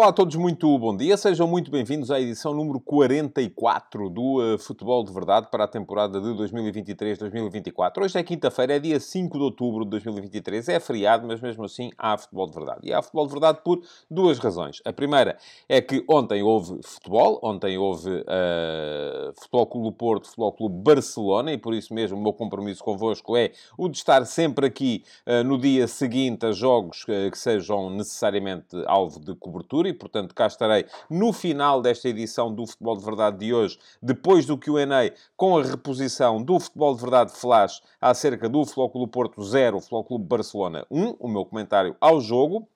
Olá 0.00 0.08
a 0.08 0.12
todos, 0.14 0.34
muito 0.34 0.78
bom 0.78 0.96
dia. 0.96 1.14
Sejam 1.18 1.46
muito 1.46 1.70
bem-vindos 1.70 2.10
à 2.10 2.18
edição 2.18 2.54
número 2.54 2.80
44 2.80 4.08
do 4.08 4.54
uh, 4.54 4.58
Futebol 4.58 5.04
de 5.04 5.12
Verdade 5.12 5.48
para 5.50 5.64
a 5.64 5.68
temporada 5.68 6.18
de 6.18 6.28
2023-2024. 6.28 8.02
Hoje 8.02 8.18
é 8.18 8.22
quinta-feira, 8.22 8.76
é 8.76 8.78
dia 8.78 8.98
5 8.98 9.36
de 9.36 9.44
outubro 9.44 9.84
de 9.84 9.90
2023. 9.90 10.70
É 10.70 10.80
feriado, 10.80 11.26
mas 11.26 11.42
mesmo 11.42 11.66
assim 11.66 11.90
há 11.98 12.16
Futebol 12.16 12.46
de 12.46 12.54
Verdade. 12.54 12.80
E 12.84 12.94
há 12.94 13.02
Futebol 13.02 13.26
de 13.26 13.32
Verdade 13.32 13.58
por 13.62 13.82
duas 14.10 14.38
razões. 14.38 14.80
A 14.86 14.92
primeira 14.92 15.36
é 15.68 15.82
que 15.82 16.02
ontem 16.08 16.42
houve 16.42 16.80
futebol, 16.82 17.38
ontem 17.42 17.76
houve 17.76 18.08
uh, 18.08 19.34
Futebol 19.34 19.66
Clube 19.66 19.98
Porto, 19.98 20.28
Futebol 20.28 20.52
Clube 20.54 20.82
Barcelona, 20.82 21.52
e 21.52 21.58
por 21.58 21.74
isso 21.74 21.92
mesmo 21.92 22.16
o 22.16 22.22
meu 22.22 22.32
compromisso 22.32 22.82
convosco 22.82 23.36
é 23.36 23.52
o 23.76 23.86
de 23.86 23.98
estar 23.98 24.24
sempre 24.24 24.64
aqui 24.64 25.04
uh, 25.26 25.44
no 25.44 25.58
dia 25.58 25.86
seguinte 25.86 26.46
a 26.46 26.52
jogos 26.52 27.04
que 27.04 27.36
sejam 27.36 27.90
necessariamente 27.90 28.82
alvo 28.86 29.20
de 29.20 29.34
cobertura 29.34 29.89
e, 29.90 29.94
portanto, 29.94 30.34
cá 30.34 30.46
estarei 30.46 30.86
no 31.10 31.32
final 31.32 31.82
desta 31.82 32.08
edição 32.08 32.54
do 32.54 32.66
Futebol 32.66 32.96
de 32.96 33.04
Verdade 33.04 33.38
de 33.38 33.52
hoje, 33.52 33.78
depois 34.02 34.46
do 34.46 34.56
Q&A, 34.56 35.12
com 35.36 35.58
a 35.58 35.62
reposição 35.62 36.42
do 36.42 36.58
Futebol 36.58 36.94
de 36.94 37.02
Verdade 37.02 37.32
Flash 37.32 37.82
acerca 38.00 38.48
do 38.48 38.64
Flóculo 38.64 39.06
Porto 39.06 39.42
0, 39.42 39.80
Flóculo 39.80 40.18
Barcelona 40.18 40.86
1, 40.90 41.16
o 41.18 41.28
meu 41.28 41.44
comentário 41.44 41.96
ao 42.00 42.20
jogo. 42.20 42.68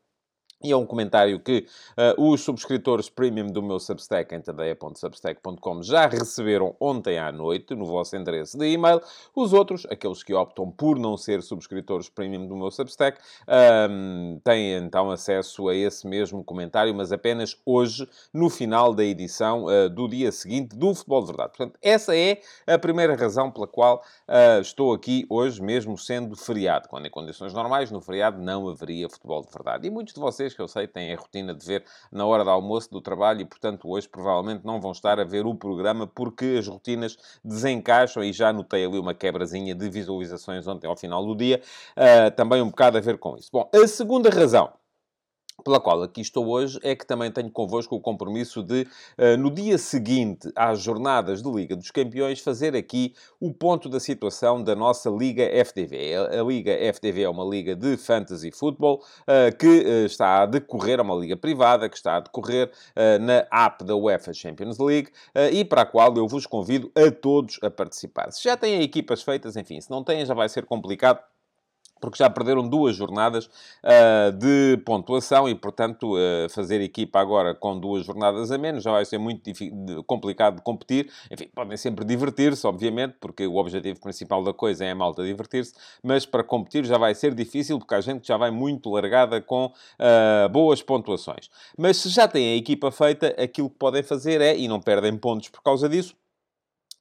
E 0.63 0.73
é 0.73 0.77
um 0.77 0.87
comentário 0.87 1.39
que 1.41 1.67
uh, 2.19 2.31
os 2.31 2.41
subscritores 2.41 3.09
premium 3.09 3.49
do 3.49 3.63
meu 3.63 3.79
Substack, 3.79 4.35
em 4.35 4.41
tadeia.substack.com, 4.41 5.83
já 5.83 6.07
receberam 6.07 6.75
ontem 6.81 7.19
à 7.19 7.31
noite, 7.31 7.75
no 7.75 7.85
vosso 7.85 8.17
endereço 8.17 8.57
de 8.57 8.67
e-mail. 8.67 9.01
Os 9.35 9.53
outros, 9.53 9.87
aqueles 9.91 10.23
que 10.23 10.33
optam 10.33 10.71
por 10.71 10.99
não 10.99 11.17
ser 11.17 11.43
subscritores 11.43 12.09
premium 12.09 12.47
do 12.47 12.57
meu 12.57 12.71
Substack, 12.71 13.19
um, 13.91 14.41
têm 14.43 14.75
então 14.75 15.11
acesso 15.11 15.69
a 15.69 15.75
esse 15.75 16.07
mesmo 16.07 16.43
comentário, 16.43 16.95
mas 16.95 17.13
apenas 17.13 17.57
hoje, 17.65 18.09
no 18.33 18.49
final 18.49 18.95
da 18.95 19.05
edição 19.05 19.65
uh, 19.65 19.89
do 19.89 20.09
dia 20.09 20.33
seguinte 20.33 20.77
do 20.77 20.95
Futebol 20.95 21.21
de 21.21 21.27
Verdade. 21.29 21.53
Portanto, 21.57 21.79
essa 21.83 22.17
é 22.17 22.41
a 22.67 22.79
primeira 22.79 23.15
razão 23.15 23.51
pela 23.51 23.67
qual 23.67 24.03
uh, 24.29 24.61
estou 24.61 24.93
aqui 24.93 25.27
hoje, 25.29 25.63
mesmo 25.63 25.97
sendo 25.97 26.37
feriado. 26.37 26.89
Quando 26.89 27.07
em 27.07 27.11
condições 27.11 27.53
normais, 27.53 27.91
no 27.91 28.01
feriado 28.01 28.41
não 28.41 28.69
haveria 28.69 29.09
Futebol 29.09 29.43
de 29.43 29.53
Verdade. 29.53 29.87
E 29.87 29.91
muitos 29.91 30.15
de 30.15 30.21
vocês 30.21 30.44
que 30.53 30.61
eu 30.61 30.69
sei 30.69 30.87
têm 30.87 31.13
a 31.13 31.17
rotina 31.17 31.55
de 31.55 31.65
ver 31.65 31.85
na 32.11 32.27
hora 32.27 32.45
do 32.45 32.51
almoço 32.51 32.91
do 32.91 33.01
trabalho 33.01 33.41
e, 33.41 33.45
portanto, 33.45 33.89
hoje 33.89 34.09
provavelmente 34.09 34.65
não 34.65 34.81
vão 34.81 34.93
estar 34.93 35.19
a 35.21 35.25
ver 35.25 35.47
o 35.47 35.55
programa 35.55 36.07
porque 36.07 36.57
as 36.59 36.67
rotinas 36.67 37.17
desencaixam 37.45 38.23
e 38.23 38.33
já 38.33 38.53
notei 38.53 38.85
ali 38.85 38.99
uma 38.99 39.15
quebrazinha 39.15 39.75
de 39.75 39.89
visualizações 39.89 40.67
ontem 40.67 40.87
ao 40.87 40.97
final 40.97 41.25
do 41.25 41.35
dia, 41.35 41.63
uh, 41.97 42.31
também 42.33 42.61
um 42.61 42.69
bocado 42.69 42.99
a 42.99 43.01
ver 43.01 43.19
com 43.19 43.37
isso. 43.37 43.49
Bom, 43.53 43.71
a 43.73 43.87
segunda 43.87 44.29
razão 44.29 44.73
pela 45.65 45.81
qual 45.81 46.03
aqui 46.03 46.21
estou 46.21 46.47
hoje, 46.47 46.79
é 46.83 46.95
que 46.95 47.07
também 47.07 47.31
tenho 47.31 47.51
convosco 47.51 47.97
o 47.97 48.01
compromisso 48.01 48.63
de, 48.63 48.83
uh, 49.19 49.37
no 49.39 49.51
dia 49.51 49.79
seguinte 49.79 50.51
às 50.55 50.81
jornadas 50.81 51.43
de 51.43 51.51
Liga 51.51 51.75
dos 51.75 51.91
Campeões, 51.91 52.41
fazer 52.41 52.77
aqui 52.77 53.15
o 53.41 53.53
ponto 53.53 53.89
da 53.89 53.99
situação 53.99 54.63
da 54.63 54.75
nossa 54.75 55.09
Liga 55.09 55.45
FDV. 55.65 56.15
A, 56.15 56.43
Liga 56.43 56.73
FDV 56.93 57.23
é 57.23 57.29
uma 57.29 57.45
liga 57.45 57.75
de 57.75 57.97
fantasy 57.97 58.51
football 58.51 59.03
uh, 59.23 59.57
que 59.57 59.67
uh, 59.67 60.07
está 60.07 60.43
a 60.43 60.47
decorrer, 60.47 60.99
é 60.99 61.03
uma 61.03 61.15
liga 61.15 61.37
privada 61.37 61.89
que 61.89 61.97
está 61.97 62.17
a 62.17 62.21
decorrer 62.21 62.71
na 63.21 63.47
app 63.51 63.85
da 63.85 63.95
UEFA 63.97 64.33
Champions 64.33 64.79
League 64.79 65.11
e 65.53 65.65
para 65.65 65.83
a 65.83 65.87
qual 65.87 66.15
eu 66.17 66.27
vos 66.27 66.47
convido 66.47 66.91
a 66.95 67.11
todos 67.11 67.59
a 67.63 67.71
participar. 67.71 68.31
Se 68.31 68.43
já 68.43 68.57
têm 68.57 68.83
equipas 68.83 69.23
feitas, 69.23 69.57
enfim, 69.57 69.81
se 69.81 69.91
não 69.91 70.03
têm 70.03 70.25
já 70.25 70.35
vai 70.35 70.49
ser 70.49 70.65
complicado 70.65 71.21
porque 72.05 72.23
já 72.23 72.29
perderam 72.29 72.69
duas 72.69 72.95
jornadas 72.95 73.47
uh, 73.47 74.31
de 74.33 74.77
pontuação 74.85 75.49
e, 75.49 75.55
portanto, 75.55 76.17
uh, 76.17 76.49
fazer 76.51 76.81
equipa 76.83 77.19
agora 77.19 77.55
com 77.55 77.79
duas 77.79 78.05
jornadas 78.05 78.51
a 78.51 78.59
menos 78.59 78.85
já 78.85 78.93
vai 78.93 79.05
ser 79.07 79.17
muito 79.17 79.51
complicado 80.07 80.57
de 80.57 80.63
competir. 80.63 81.11
Enfim, 81.31 81.49
podem 81.55 81.77
sempre 81.79 82.05
divertir-se, 82.05 82.67
obviamente, 82.67 83.17
porque 83.19 83.47
o 83.47 83.57
objetivo 83.57 83.99
principal 84.01 84.45
da 84.45 84.53
coisa 84.53 84.85
é 84.85 84.91
a 84.91 84.95
malta 84.95 85.25
divertir-se, 85.25 85.73
mas 86.03 86.27
para 86.27 86.45
competir 86.45 86.85
já 86.85 86.99
vai 86.99 87.15
ser 87.15 87.35
difícil, 87.35 87.79
porque 87.79 87.95
a 87.95 88.01
gente 88.01 88.29
já 88.29 88.37
vai 88.37 88.51
muito 88.51 88.91
largada 88.91 89.41
com 89.41 89.67
uh, 89.67 90.49
boas 90.51 90.83
pontuações. 90.83 91.49
Mas 91.79 91.97
se 91.97 92.11
já 92.11 92.29
têm 92.29 92.53
a 92.53 92.57
equipa 92.57 92.91
feita, 92.91 93.29
aquilo 93.43 93.71
que 93.71 93.79
podem 93.79 94.03
fazer 94.03 94.43
é, 94.43 94.55
e 94.55 94.69
não 94.69 94.79
perdem 94.79 95.17
pontos 95.17 95.49
por 95.49 95.63
causa 95.63 95.89
disso, 95.89 96.15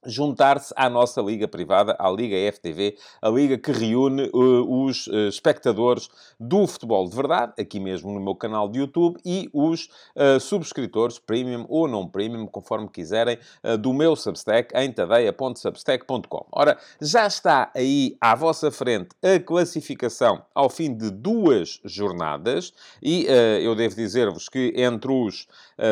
juntar-se 0.06 0.72
à 0.76 0.88
nossa 0.88 1.20
liga 1.20 1.48
privada, 1.48 1.96
à 1.98 2.10
Liga 2.10 2.36
FTV, 2.52 2.96
a 3.20 3.28
liga 3.28 3.58
que 3.58 3.72
reúne 3.72 4.30
uh, 4.32 4.84
os 4.84 5.06
uh, 5.06 5.28
espectadores 5.28 6.08
do 6.38 6.66
futebol 6.66 7.08
de 7.08 7.16
verdade, 7.16 7.52
aqui 7.58 7.80
mesmo 7.80 8.12
no 8.12 8.20
meu 8.20 8.34
canal 8.34 8.68
de 8.68 8.78
YouTube, 8.78 9.18
e 9.24 9.48
os 9.52 9.88
uh, 10.16 10.38
subscritores 10.40 11.18
premium 11.18 11.66
ou 11.68 11.88
não 11.88 12.08
premium, 12.08 12.46
conforme 12.46 12.88
quiserem, 12.88 13.38
do 13.80 13.92
meu 13.92 14.14
Substack 14.14 14.74
em 14.76 14.92
tadeia.substack.com. 14.92 16.46
Ora, 16.52 16.78
já 17.00 17.26
está 17.26 17.70
aí 17.74 18.16
à 18.20 18.34
vossa 18.34 18.70
frente 18.70 19.10
a 19.22 19.40
classificação 19.40 20.42
ao 20.54 20.68
fim 20.68 20.94
de 20.94 21.10
duas 21.10 21.80
jornadas, 21.84 22.72
e 23.02 23.26
eu 23.62 23.74
devo 23.74 23.94
dizer-vos 23.94 24.48
que 24.48 24.72
entre 24.76 25.10
os 25.10 25.46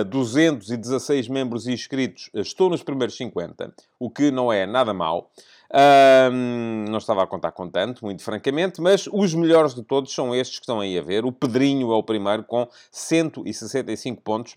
216 0.08 1.28
membros 1.28 1.66
inscritos 1.66 2.30
estou 2.34 2.70
nos 2.70 2.82
primeiros 2.82 3.16
50 3.16 3.72
o 4.02 4.10
que 4.10 4.32
não 4.32 4.52
é 4.52 4.66
nada 4.66 4.92
mau. 4.92 5.30
Um, 5.72 6.84
não 6.90 6.98
estava 6.98 7.22
a 7.22 7.26
contar 7.26 7.52
com 7.52 7.68
tanto, 7.68 8.04
muito 8.04 8.22
francamente, 8.22 8.80
mas 8.80 9.08
os 9.10 9.32
melhores 9.32 9.74
de 9.74 9.82
todos 9.82 10.12
são 10.12 10.34
estes 10.34 10.58
que 10.58 10.64
estão 10.64 10.80
aí 10.80 10.98
a 10.98 11.02
ver. 11.02 11.24
O 11.24 11.32
Pedrinho 11.32 11.92
é 11.92 11.94
o 11.94 12.02
primeiro 12.02 12.42
com 12.42 12.68
165 12.90 14.20
pontos. 14.20 14.56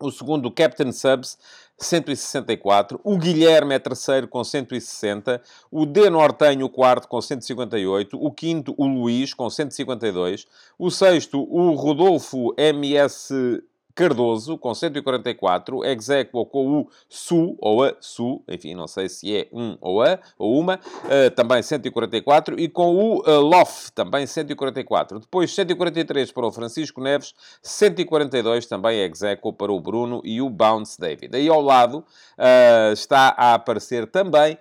O 0.00 0.10
segundo, 0.10 0.46
o 0.46 0.50
Captain 0.50 0.90
Subs, 0.90 1.38
164. 1.78 2.98
O 3.04 3.16
Guilherme 3.16 3.74
é 3.74 3.78
terceiro 3.78 4.26
com 4.26 4.42
160. 4.42 5.40
O 5.70 5.86
D 5.86 6.10
Nortenho, 6.10 6.66
o 6.66 6.70
quarto, 6.70 7.08
com 7.08 7.20
158. 7.20 8.18
O 8.20 8.30
quinto, 8.32 8.74
o 8.76 8.86
Luís, 8.86 9.32
com 9.32 9.48
152. 9.48 10.46
O 10.78 10.90
sexto, 10.90 11.40
o 11.50 11.72
Rodolfo 11.74 12.54
MS 12.58 13.62
Cardoso, 13.96 14.58
com 14.58 14.74
144, 14.74 15.82
exequo 15.86 16.44
com 16.44 16.80
o 16.80 16.88
Su, 17.08 17.56
ou 17.58 17.82
a 17.82 17.94
Su, 17.98 18.42
enfim, 18.46 18.74
não 18.74 18.86
sei 18.86 19.08
se 19.08 19.34
é 19.34 19.48
um 19.50 19.78
ou 19.80 20.02
a, 20.02 20.18
ou 20.38 20.60
uma, 20.60 20.74
uh, 20.74 21.30
também 21.34 21.62
144, 21.62 22.60
e 22.60 22.68
com 22.68 22.94
o 22.94 23.20
uh, 23.20 23.40
Lof, 23.40 23.90
também 23.94 24.26
144. 24.26 25.18
Depois 25.18 25.50
143 25.54 26.30
para 26.30 26.46
o 26.46 26.52
Francisco 26.52 27.00
Neves, 27.00 27.32
142 27.62 28.66
também 28.66 29.00
exequo 29.00 29.50
para 29.50 29.72
o 29.72 29.80
Bruno 29.80 30.20
e 30.22 30.42
o 30.42 30.50
Bounce 30.50 31.00
David. 31.00 31.34
Aí 31.34 31.48
ao 31.48 31.62
lado 31.62 32.00
uh, 32.00 32.92
está 32.92 33.34
a 33.34 33.54
aparecer 33.54 34.06
também 34.06 34.58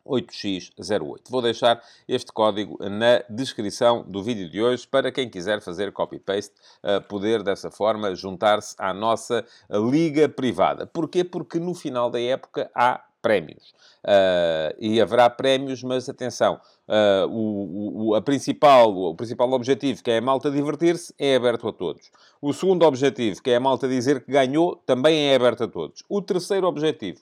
8x08. 0.05 1.29
Vou 1.29 1.41
deixar 1.41 1.81
este 2.07 2.31
código 2.33 2.77
na 2.89 3.23
descrição 3.29 4.03
do 4.03 4.23
vídeo 4.23 4.49
de 4.49 4.61
hoje 4.61 4.87
para 4.87 5.11
quem 5.11 5.29
quiser 5.29 5.61
fazer 5.61 5.93
copy-paste, 5.93 6.53
uh, 6.83 7.01
poder 7.07 7.43
dessa 7.43 7.71
forma 7.71 8.15
juntar-se 8.15 8.75
à 8.77 8.93
nossa 8.93 9.45
liga 9.69 10.27
privada. 10.27 10.85
Porquê? 10.87 11.23
Porque 11.23 11.57
no 11.59 11.73
final 11.73 12.09
da 12.09 12.19
época 12.19 12.69
há 12.75 13.01
prémios. 13.23 13.73
Uh, 14.03 14.75
e 14.77 15.01
haverá 15.01 15.29
prémios, 15.29 15.81
mas 15.81 16.09
atenção, 16.09 16.59
uh, 16.89 17.25
o, 17.31 18.09
o, 18.09 18.15
a 18.15 18.21
principal, 18.21 18.93
o 18.93 19.15
principal 19.15 19.49
objetivo, 19.53 20.03
que 20.03 20.11
é 20.11 20.17
a 20.17 20.21
malta 20.21 20.51
divertir-se, 20.51 21.15
é 21.17 21.37
aberto 21.37 21.69
a 21.69 21.73
todos. 21.73 22.11
O 22.41 22.51
segundo 22.51 22.85
objetivo, 22.85 23.41
que 23.41 23.49
é 23.49 23.55
a 23.55 23.61
malta 23.61 23.87
dizer 23.87 24.25
que 24.25 24.31
ganhou, 24.31 24.75
também 24.85 25.29
é 25.29 25.35
aberto 25.35 25.63
a 25.63 25.67
todos. 25.69 26.03
O 26.09 26.21
terceiro 26.21 26.67
objetivo, 26.67 27.21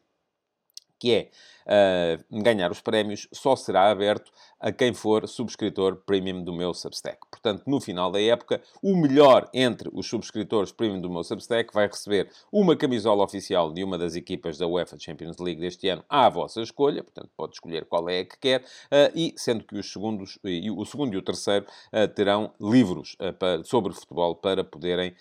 que 1.01 1.11
é 1.11 1.29
uh, 1.65 2.43
ganhar 2.43 2.69
os 2.69 2.79
prémios, 2.79 3.27
só 3.31 3.55
será 3.55 3.89
aberto 3.89 4.31
a 4.59 4.71
quem 4.71 4.93
for 4.93 5.27
subscritor 5.27 5.95
premium 6.05 6.43
do 6.43 6.53
meu 6.53 6.75
Substack. 6.75 7.17
Portanto, 7.31 7.63
no 7.65 7.81
final 7.81 8.11
da 8.11 8.21
época, 8.21 8.61
o 8.83 8.95
melhor 8.95 9.49
entre 9.51 9.89
os 9.91 10.07
subscritores 10.07 10.71
premium 10.71 11.01
do 11.01 11.09
meu 11.09 11.23
Substack 11.23 11.73
vai 11.73 11.87
receber 11.87 12.29
uma 12.51 12.75
camisola 12.75 13.23
oficial 13.23 13.73
de 13.73 13.83
uma 13.83 13.97
das 13.97 14.15
equipas 14.15 14.59
da 14.59 14.67
UEFA 14.67 14.99
Champions 14.99 15.37
League 15.39 15.59
deste 15.59 15.89
ano 15.89 16.05
à 16.07 16.29
vossa 16.29 16.61
escolha, 16.61 17.03
portanto, 17.03 17.31
pode 17.35 17.53
escolher 17.53 17.85
qual 17.85 18.07
é 18.07 18.19
a 18.19 18.25
que 18.25 18.37
quer, 18.37 18.61
uh, 18.61 19.11
e 19.15 19.33
sendo 19.35 19.63
que 19.63 19.75
os 19.75 19.91
segundos, 19.91 20.37
e 20.43 20.69
o 20.69 20.85
segundo 20.85 21.15
e 21.15 21.17
o 21.17 21.23
terceiro 21.23 21.65
uh, 21.65 22.07
terão 22.09 22.53
livros 22.61 23.17
para, 23.39 23.63
sobre 23.63 23.91
futebol 23.93 24.35
para 24.35 24.63
poderem 24.63 25.15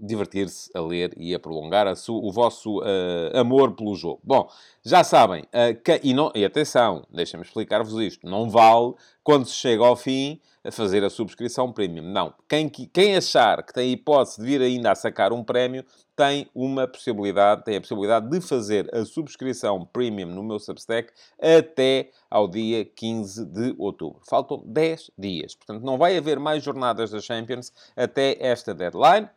divertir-se 0.00 0.70
a 0.74 0.80
ler 0.80 1.12
e 1.16 1.34
a 1.34 1.38
prolongar 1.38 1.86
a 1.86 1.94
o 2.08 2.32
vosso 2.32 2.80
uh, 2.80 3.38
amor 3.38 3.72
pelo 3.74 3.94
jogo. 3.94 4.20
Bom, 4.22 4.48
já 4.84 5.02
sabem, 5.02 5.42
uh, 5.42 5.80
que, 5.82 6.00
e, 6.02 6.12
não, 6.12 6.30
e 6.34 6.44
atenção, 6.44 7.06
deixem-me 7.10 7.44
explicar-vos 7.44 7.94
isto, 8.00 8.26
não 8.26 8.50
vale 8.50 8.94
quando 9.22 9.46
se 9.46 9.54
chega 9.54 9.84
ao 9.84 9.96
fim 9.96 10.40
a 10.64 10.72
fazer 10.72 11.04
a 11.04 11.10
subscrição 11.10 11.70
premium. 11.70 12.04
Não. 12.04 12.32
Quem, 12.48 12.68
quem 12.68 13.16
achar 13.16 13.62
que 13.62 13.72
tem 13.72 13.92
hipótese 13.92 14.40
de 14.40 14.46
vir 14.46 14.62
ainda 14.62 14.90
a 14.90 14.94
sacar 14.94 15.32
um 15.32 15.44
prémio, 15.44 15.84
tem 16.16 16.48
uma 16.54 16.86
possibilidade, 16.88 17.64
tem 17.64 17.76
a 17.76 17.80
possibilidade 17.80 18.30
de 18.30 18.40
fazer 18.40 18.88
a 18.94 19.04
subscrição 19.04 19.84
premium 19.84 20.28
no 20.28 20.42
meu 20.42 20.58
Substack 20.58 21.12
até 21.38 22.10
ao 22.30 22.48
dia 22.48 22.84
15 22.84 23.44
de 23.44 23.74
outubro. 23.78 24.20
Faltam 24.26 24.62
10 24.64 25.10
dias. 25.18 25.54
Portanto, 25.54 25.84
não 25.84 25.98
vai 25.98 26.16
haver 26.16 26.38
mais 26.38 26.62
jornadas 26.62 27.10
da 27.10 27.20
Champions 27.20 27.72
até 27.94 28.36
esta 28.40 28.72
deadline. 28.72 29.28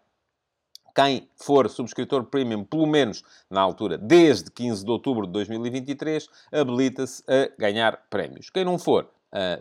Quem 0.98 1.30
for 1.36 1.70
subscritor 1.70 2.24
premium, 2.24 2.64
pelo 2.64 2.88
menos 2.88 3.24
na 3.52 3.62
altura, 3.62 4.00
desde 4.00 4.50
15 4.50 4.84
de 4.84 4.90
outubro 4.90 5.28
de 5.28 5.34
2023, 5.34 6.28
habilita-se 6.52 7.24
a 7.28 7.52
ganhar 7.56 8.08
prémios. 8.10 8.50
Quem 8.50 8.66
não 8.66 8.80
for, 8.80 9.08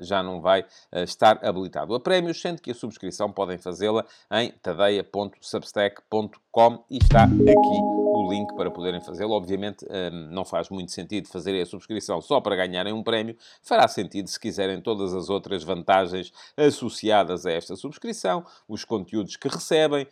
já 0.00 0.22
não 0.22 0.40
vai 0.40 0.62
uh, 0.62 1.00
estar 1.00 1.44
habilitado 1.44 1.94
a 1.94 2.00
prémios, 2.00 2.40
sendo 2.40 2.62
que 2.62 2.70
a 2.70 2.74
subscrição 2.74 3.32
podem 3.32 3.58
fazê-la 3.58 4.06
em 4.32 4.52
tadeia.substack.com 4.62 6.84
e 6.90 6.98
está 6.98 7.24
aqui 7.24 7.28
o 7.28 8.30
link 8.30 8.54
para 8.54 8.70
poderem 8.70 9.00
fazê-lo. 9.00 9.32
Obviamente, 9.32 9.84
uh, 9.84 10.10
não 10.30 10.44
faz 10.44 10.70
muito 10.70 10.92
sentido 10.92 11.28
fazerem 11.28 11.60
a 11.60 11.66
subscrição 11.66 12.20
só 12.20 12.40
para 12.40 12.54
ganharem 12.56 12.92
um 12.92 13.02
prémio. 13.02 13.36
Fará 13.62 13.88
sentido 13.88 14.28
se 14.28 14.40
quiserem 14.40 14.80
todas 14.80 15.12
as 15.14 15.28
outras 15.28 15.62
vantagens 15.62 16.32
associadas 16.56 17.44
a 17.44 17.52
esta 17.52 17.76
subscrição, 17.76 18.44
os 18.68 18.84
conteúdos 18.84 19.36
que 19.36 19.48
recebem, 19.48 20.06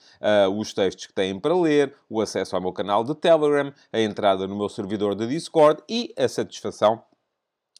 os 0.56 0.74
textos 0.74 1.06
que 1.06 1.12
têm 1.12 1.40
para 1.40 1.56
ler, 1.56 1.94
o 2.08 2.20
acesso 2.20 2.54
ao 2.54 2.62
meu 2.62 2.72
canal 2.72 3.02
de 3.04 3.14
Telegram, 3.14 3.72
a 3.92 4.00
entrada 4.00 4.46
no 4.46 4.56
meu 4.56 4.68
servidor 4.68 5.14
de 5.14 5.26
Discord 5.26 5.82
e 5.88 6.12
a 6.16 6.28
satisfação 6.28 7.02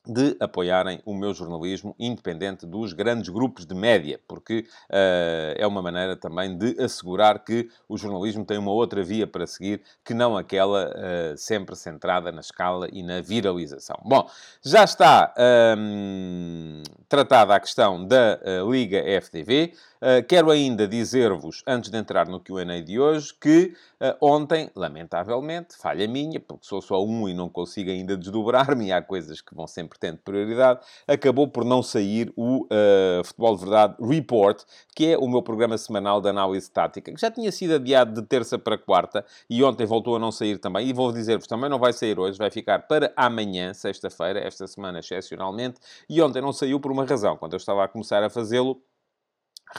de 0.06 0.36
apoiarem 0.38 1.00
o 1.04 1.14
meu 1.14 1.32
jornalismo 1.32 1.94
independente 1.98 2.66
dos 2.66 2.92
grandes 2.92 3.28
grupos 3.30 3.64
de 3.64 3.74
média, 3.74 4.20
porque 4.28 4.66
uh, 4.90 5.54
é 5.56 5.66
uma 5.66 5.80
maneira 5.80 6.14
também 6.14 6.56
de 6.56 6.80
assegurar 6.82 7.42
que 7.42 7.68
o 7.88 7.96
jornalismo 7.96 8.44
tem 8.44 8.58
uma 8.58 8.70
outra 8.70 9.02
via 9.02 9.26
para 9.26 9.46
seguir 9.46 9.80
que 10.04 10.12
não 10.12 10.36
aquela 10.36 10.90
uh, 10.90 11.38
sempre 11.38 11.74
centrada 11.74 12.30
na 12.30 12.40
escala 12.40 12.88
e 12.92 13.02
na 13.02 13.20
viralização. 13.20 13.96
Bom, 14.04 14.28
já 14.62 14.84
está 14.84 15.34
um, 15.78 16.82
tratada 17.08 17.54
a 17.54 17.60
questão 17.60 18.06
da 18.06 18.38
uh, 18.42 18.70
Liga 18.70 19.02
FTV. 19.22 19.72
Uh, 20.04 20.22
quero 20.28 20.50
ainda 20.50 20.86
dizer-vos, 20.86 21.62
antes 21.66 21.90
de 21.90 21.96
entrar 21.96 22.28
no 22.28 22.38
QA 22.38 22.82
de 22.82 23.00
hoje, 23.00 23.32
que 23.40 23.72
uh, 24.02 24.14
ontem, 24.20 24.70
lamentavelmente, 24.76 25.78
falha 25.78 26.06
minha, 26.06 26.38
porque 26.38 26.66
sou 26.66 26.82
só 26.82 27.02
um 27.02 27.26
e 27.26 27.32
não 27.32 27.48
consigo 27.48 27.88
ainda 27.88 28.14
desdobrar-me, 28.14 28.92
há 28.92 29.00
coisas 29.00 29.40
que 29.40 29.54
vão 29.54 29.66
sempre 29.66 29.98
tendo 29.98 30.18
prioridade, 30.18 30.80
acabou 31.08 31.48
por 31.48 31.64
não 31.64 31.82
sair 31.82 32.30
o 32.36 32.64
uh, 32.64 33.24
Futebol 33.24 33.56
de 33.56 33.60
Verdade 33.62 33.96
Report, 33.98 34.62
que 34.94 35.06
é 35.06 35.16
o 35.16 35.26
meu 35.26 35.40
programa 35.40 35.78
semanal 35.78 36.20
de 36.20 36.28
análise 36.28 36.70
tática, 36.70 37.10
que 37.10 37.18
já 37.18 37.30
tinha 37.30 37.50
sido 37.50 37.76
adiado 37.76 38.20
de 38.20 38.28
terça 38.28 38.58
para 38.58 38.76
quarta 38.76 39.24
e 39.48 39.64
ontem 39.64 39.86
voltou 39.86 40.16
a 40.16 40.18
não 40.18 40.30
sair 40.30 40.58
também. 40.58 40.86
E 40.86 40.92
vou 40.92 41.12
dizer-vos, 41.12 41.46
também 41.46 41.70
não 41.70 41.78
vai 41.78 41.94
sair 41.94 42.20
hoje, 42.20 42.36
vai 42.36 42.50
ficar 42.50 42.80
para 42.80 43.10
amanhã, 43.16 43.72
sexta-feira, 43.72 44.38
esta 44.38 44.66
semana 44.66 44.98
excepcionalmente, 44.98 45.80
e 46.10 46.20
ontem 46.20 46.42
não 46.42 46.52
saiu 46.52 46.78
por 46.78 46.92
uma 46.92 47.06
razão. 47.06 47.38
Quando 47.38 47.54
eu 47.54 47.56
estava 47.56 47.82
a 47.82 47.88
começar 47.88 48.22
a 48.22 48.28
fazê-lo, 48.28 48.82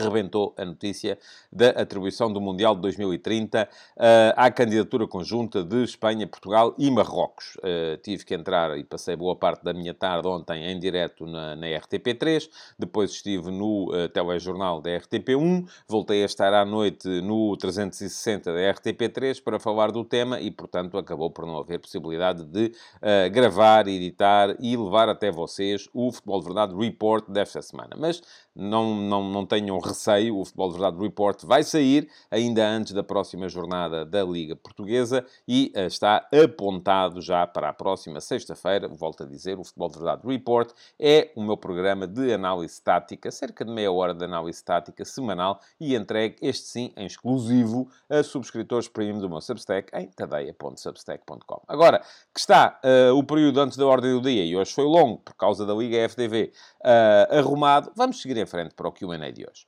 rebentou 0.03 0.53
a 0.57 0.65
notícia 0.65 1.17
da 1.51 1.69
atribuição 1.69 2.31
do 2.31 2.41
Mundial 2.41 2.75
de 2.75 2.81
2030 2.81 3.63
uh, 3.63 3.67
eh, 3.97 4.33
à 4.35 4.51
candidatura 4.51 5.07
conjunta 5.07 5.63
de 5.63 5.83
Espanha, 5.83 6.27
Portugal 6.27 6.75
e 6.77 6.91
Marrocos. 6.91 7.55
Uh, 7.57 7.97
tive 8.01 8.25
que 8.25 8.33
entrar 8.33 8.77
e 8.77 8.83
passei 8.83 9.15
boa 9.15 9.35
parte 9.35 9.63
da 9.63 9.73
minha 9.73 9.93
tarde 9.93 10.27
ontem 10.27 10.65
em 10.65 10.79
direto 10.79 11.25
na, 11.25 11.55
na 11.55 11.67
RTP3, 11.67 12.49
depois 12.77 13.11
estive 13.11 13.51
no 13.51 13.89
uh, 13.89 14.09
telejornal 14.09 14.81
da 14.81 14.91
RTP1, 14.91 15.67
voltei 15.87 16.23
a 16.23 16.25
estar 16.25 16.53
à 16.53 16.65
noite 16.65 17.07
no 17.21 17.55
360 17.57 18.53
da 18.53 18.59
RTP3 18.73 19.41
para 19.41 19.59
falar 19.59 19.91
do 19.91 20.03
tema 20.03 20.39
e, 20.39 20.51
portanto, 20.51 20.97
acabou 20.97 21.29
por 21.29 21.45
não 21.45 21.57
haver 21.57 21.79
possibilidade 21.79 22.43
de 22.45 22.65
uh, 22.65 23.31
gravar, 23.31 23.87
editar 23.87 24.55
e 24.59 24.75
levar 24.75 25.09
até 25.09 25.31
vocês 25.31 25.87
o 25.93 26.11
Futebol 26.11 26.39
de 26.39 26.45
Verdade 26.45 26.75
Report 26.75 27.29
desta 27.29 27.61
semana. 27.61 27.95
Mas 27.97 28.21
não, 28.55 28.95
não, 28.95 29.29
não 29.29 29.45
tenham 29.45 29.79
receio, 29.87 30.37
o 30.39 30.45
Futebol 30.45 30.69
de 30.69 30.79
Verdade 30.79 31.01
Report 31.01 31.43
vai 31.43 31.63
sair 31.63 32.09
ainda 32.29 32.67
antes 32.67 32.93
da 32.93 33.03
próxima 33.03 33.47
jornada 33.47 34.05
da 34.05 34.23
Liga 34.23 34.55
Portuguesa 34.55 35.25
e 35.47 35.71
uh, 35.75 35.81
está 35.81 36.27
apontado 36.43 37.21
já 37.21 37.45
para 37.45 37.69
a 37.69 37.73
próxima 37.73 38.19
sexta-feira. 38.19 38.87
Volto 38.87 39.23
a 39.23 39.25
dizer, 39.25 39.59
o 39.59 39.63
Futebol 39.63 39.89
de 39.89 39.97
Verdade 39.97 40.27
Report 40.27 40.71
é 40.99 41.31
o 41.35 41.43
meu 41.43 41.57
programa 41.57 42.07
de 42.07 42.33
análise 42.33 42.81
tática, 42.81 43.31
cerca 43.31 43.63
de 43.63 43.71
meia 43.71 43.91
hora 43.91 44.13
de 44.13 44.25
análise 44.25 44.63
tática 44.63 45.05
semanal 45.05 45.59
e 45.79 45.95
entregue, 45.95 46.37
este 46.41 46.67
sim, 46.67 46.93
em 46.97 47.05
exclusivo 47.05 47.89
a 48.09 48.23
subscritores 48.23 48.87
premium 48.87 49.19
do 49.19 49.29
meu 49.29 49.41
Substack 49.41 49.95
em 49.95 50.07
tadeia.substack.com. 50.07 51.61
Agora, 51.67 51.99
que 52.33 52.39
está 52.39 52.79
uh, 52.83 53.15
o 53.15 53.23
período 53.23 53.59
antes 53.61 53.77
da 53.77 53.85
ordem 53.85 54.11
do 54.11 54.21
dia, 54.21 54.43
e 54.43 54.55
hoje 54.55 54.73
foi 54.73 54.85
longo 54.85 55.19
por 55.19 55.35
causa 55.35 55.65
da 55.65 55.73
Liga 55.73 55.97
FDV, 56.09 56.51
uh, 56.51 56.81
eh, 56.83 57.39
arrumado, 57.39 57.91
vamos 57.95 58.21
seguir 58.21 58.37
em 58.37 58.45
frente 58.45 58.73
para 58.73 58.87
o 58.87 58.91
Q&A 58.91 59.31
de 59.31 59.45
hoje. 59.47 59.67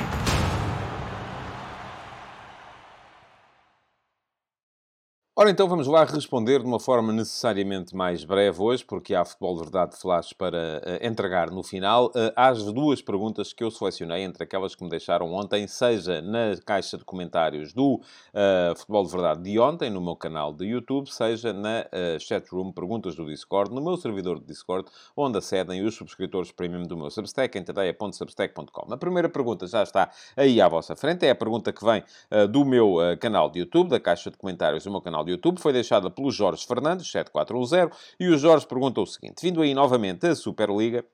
Ora, 5.33 5.49
então 5.49 5.65
vamos 5.65 5.87
lá 5.87 6.03
responder 6.03 6.59
de 6.59 6.65
uma 6.65 6.77
forma 6.77 7.13
necessariamente 7.13 7.95
mais 7.95 8.25
breve 8.25 8.61
hoje, 8.61 8.83
porque 8.83 9.15
há 9.15 9.23
futebol 9.23 9.55
de 9.55 9.61
verdade 9.61 9.95
flash 9.95 10.33
para 10.33 10.81
uh, 10.85 11.07
entregar 11.07 11.49
no 11.49 11.63
final, 11.63 12.07
uh, 12.07 12.33
às 12.35 12.61
duas 12.65 13.01
perguntas 13.01 13.53
que 13.53 13.63
eu 13.63 13.71
selecionei 13.71 14.23
entre 14.23 14.43
aquelas 14.43 14.75
que 14.75 14.83
me 14.83 14.89
deixaram 14.89 15.31
ontem, 15.31 15.65
seja 15.69 16.21
na 16.21 16.57
caixa 16.65 16.97
de 16.97 17.05
comentários 17.05 17.71
do 17.71 17.93
uh, 17.93 18.75
Futebol 18.75 19.05
de 19.05 19.11
Verdade 19.13 19.41
de 19.43 19.57
ontem, 19.57 19.89
no 19.89 20.01
meu 20.01 20.17
canal 20.17 20.51
de 20.53 20.65
YouTube, 20.65 21.09
seja 21.09 21.53
na 21.53 21.85
uh, 21.85 22.19
chatroom 22.19 22.73
Perguntas 22.73 23.15
do 23.15 23.25
Discord, 23.25 23.73
no 23.73 23.81
meu 23.81 23.95
servidor 23.95 24.37
de 24.37 24.47
Discord, 24.47 24.89
onde 25.15 25.37
acedem 25.37 25.81
os 25.85 25.95
subscritores 25.95 26.51
premium 26.51 26.83
do 26.83 26.97
meu 26.97 27.09
Substack, 27.09 27.57
em 27.57 27.63
tadeia.substack.com. 27.63 28.93
A 28.93 28.97
primeira 28.97 29.29
pergunta 29.29 29.65
já 29.65 29.81
está 29.81 30.11
aí 30.35 30.59
à 30.59 30.67
vossa 30.67 30.93
frente, 30.93 31.25
é 31.25 31.29
a 31.29 31.35
pergunta 31.35 31.71
que 31.71 31.85
vem 31.85 32.03
do 32.49 32.65
meu 32.65 32.97
canal 33.19 33.49
de 33.49 33.59
YouTube, 33.59 33.89
da 33.89 33.99
caixa 33.99 34.29
de 34.29 34.37
comentários 34.37 34.83
do 34.83 34.91
meu 34.91 34.99
canal 34.99 35.20
de 35.23 35.31
YouTube 35.31 35.59
foi 35.59 35.73
deixada 35.73 36.09
pelo 36.09 36.31
Jorge 36.31 36.65
Fernandes, 36.65 37.09
7410, 37.11 37.89
e 38.19 38.27
o 38.27 38.37
Jorge 38.37 38.65
pergunta 38.67 39.01
o 39.01 39.05
seguinte: 39.05 39.41
vindo 39.41 39.61
aí 39.61 39.73
novamente 39.73 40.27
a 40.27 40.35
Superliga, 40.35 41.05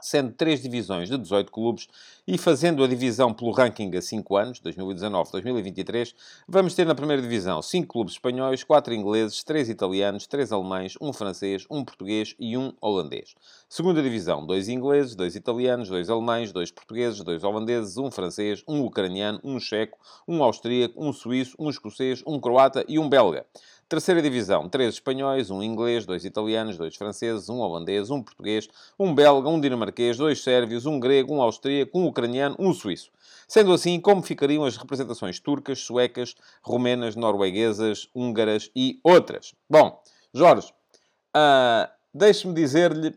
sendo 0.00 0.32
três 0.32 0.62
divisões 0.62 1.08
de 1.08 1.16
18 1.16 1.50
clubes 1.50 1.88
e 2.26 2.36
fazendo 2.36 2.82
a 2.82 2.88
divisão 2.88 3.32
pelo 3.32 3.50
ranking 3.50 3.94
a 3.96 4.02
5 4.02 4.36
anos, 4.36 4.60
2019-2023, 4.60 6.14
vamos 6.48 6.74
ter 6.74 6.84
na 6.84 6.94
primeira 6.94 7.22
divisão 7.22 7.62
5 7.62 7.86
clubes 7.86 8.14
espanhóis, 8.14 8.64
4 8.64 8.92
ingleses, 8.94 9.42
3 9.44 9.68
italianos, 9.68 10.26
3 10.26 10.52
alemães, 10.52 10.94
1 11.00 11.12
francês, 11.12 11.66
1 11.70 11.84
português 11.84 12.34
e 12.38 12.56
1 12.56 12.72
holandês. 12.80 13.34
Segunda 13.68 14.02
divisão, 14.02 14.44
2 14.44 14.68
ingleses, 14.68 15.14
2 15.14 15.36
italianos, 15.36 15.88
2 15.88 16.10
alemães, 16.10 16.52
2 16.52 16.70
portugueses, 16.70 17.22
2 17.22 17.44
holandeses, 17.44 17.96
1 17.96 18.10
francês, 18.10 18.62
1 18.66 18.80
ucraniano, 18.82 19.40
1 19.42 19.60
checo, 19.60 19.98
1 20.26 20.42
austríaco, 20.42 21.04
1 21.04 21.12
suíço, 21.12 21.56
1 21.58 21.70
escocês, 21.70 22.22
1 22.26 22.40
croata 22.40 22.84
e 22.88 22.98
1 22.98 23.08
belga. 23.08 23.46
Terceira 23.88 24.20
divisão, 24.20 24.68
três 24.68 24.94
espanhóis, 24.94 25.48
um 25.48 25.62
inglês, 25.62 26.04
dois 26.04 26.24
italianos, 26.24 26.76
dois 26.76 26.96
franceses, 26.96 27.48
um 27.48 27.60
holandês, 27.60 28.10
um 28.10 28.20
português, 28.20 28.68
um 28.98 29.14
belga, 29.14 29.48
um 29.48 29.60
dinamarquês, 29.60 30.16
dois 30.16 30.42
sérvios, 30.42 30.86
um 30.86 30.98
grego, 30.98 31.32
um 31.32 31.40
austríaco, 31.40 31.96
um 31.96 32.06
ucraniano, 32.06 32.56
um 32.58 32.74
suíço. 32.74 33.12
Sendo 33.46 33.72
assim, 33.72 34.00
como 34.00 34.22
ficariam 34.22 34.64
as 34.64 34.76
representações 34.76 35.38
turcas, 35.38 35.78
suecas, 35.78 36.34
romenas, 36.64 37.14
norueguesas, 37.14 38.08
húngaras 38.12 38.72
e 38.74 38.98
outras? 39.04 39.54
Bom, 39.70 40.02
Jorge, 40.34 40.72
uh, 41.36 41.88
deixe-me 42.12 42.54
dizer-lhe 42.54 43.14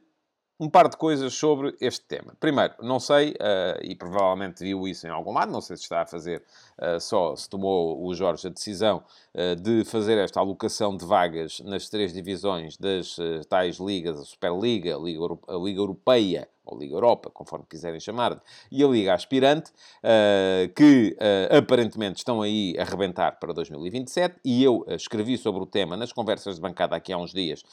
um 0.59 0.69
par 0.69 0.89
de 0.89 0.97
coisas 0.97 1.33
sobre 1.33 1.73
este 1.79 2.05
tema. 2.05 2.33
Primeiro, 2.39 2.73
não 2.81 2.99
sei, 2.99 3.29
uh, 3.31 3.79
e 3.81 3.95
provavelmente 3.95 4.61
viu 4.61 4.85
isso 4.87 5.07
em 5.07 5.09
algum 5.09 5.31
lado, 5.31 5.51
não 5.51 5.61
sei 5.61 5.77
se 5.77 5.83
está 5.83 6.01
a 6.01 6.05
fazer 6.05 6.43
uh, 6.77 6.99
só, 6.99 7.33
se 7.35 7.49
tomou 7.49 8.05
o 8.05 8.13
Jorge 8.13 8.47
a 8.47 8.49
decisão 8.49 9.01
uh, 9.33 9.55
de 9.55 9.85
fazer 9.85 10.17
esta 10.17 10.41
alocação 10.41 10.97
de 10.97 11.05
vagas 11.05 11.61
nas 11.61 11.87
três 11.87 12.11
divisões 12.11 12.75
das 12.75 13.15
tais 13.47 13.77
ligas, 13.77 14.19
a 14.19 14.25
Superliga, 14.25 14.95
a 14.95 14.99
Liga, 14.99 15.21
a 15.47 15.55
Liga 15.55 15.79
Europeia, 15.79 16.49
ou 16.69 16.79
Liga 16.79 16.93
Europa, 16.93 17.29
conforme 17.29 17.65
quiserem 17.69 17.99
chamar 17.99 18.41
e 18.71 18.83
a 18.83 18.87
Liga 18.87 19.13
Aspirante, 19.13 19.71
uh, 20.03 20.73
que 20.75 21.15
uh, 21.19 21.57
aparentemente 21.57 22.17
estão 22.17 22.41
aí 22.41 22.75
a 22.77 22.83
rebentar 22.83 23.39
para 23.39 23.53
2027, 23.53 24.35
e 24.45 24.63
eu 24.63 24.79
uh, 24.81 24.93
escrevi 24.93 25.37
sobre 25.37 25.61
o 25.61 25.65
tema 25.65 25.97
nas 25.97 26.11
conversas 26.11 26.55
de 26.55 26.61
bancada 26.61 26.95
aqui 26.95 27.11
há 27.11 27.17
uns 27.17 27.31
dias, 27.31 27.63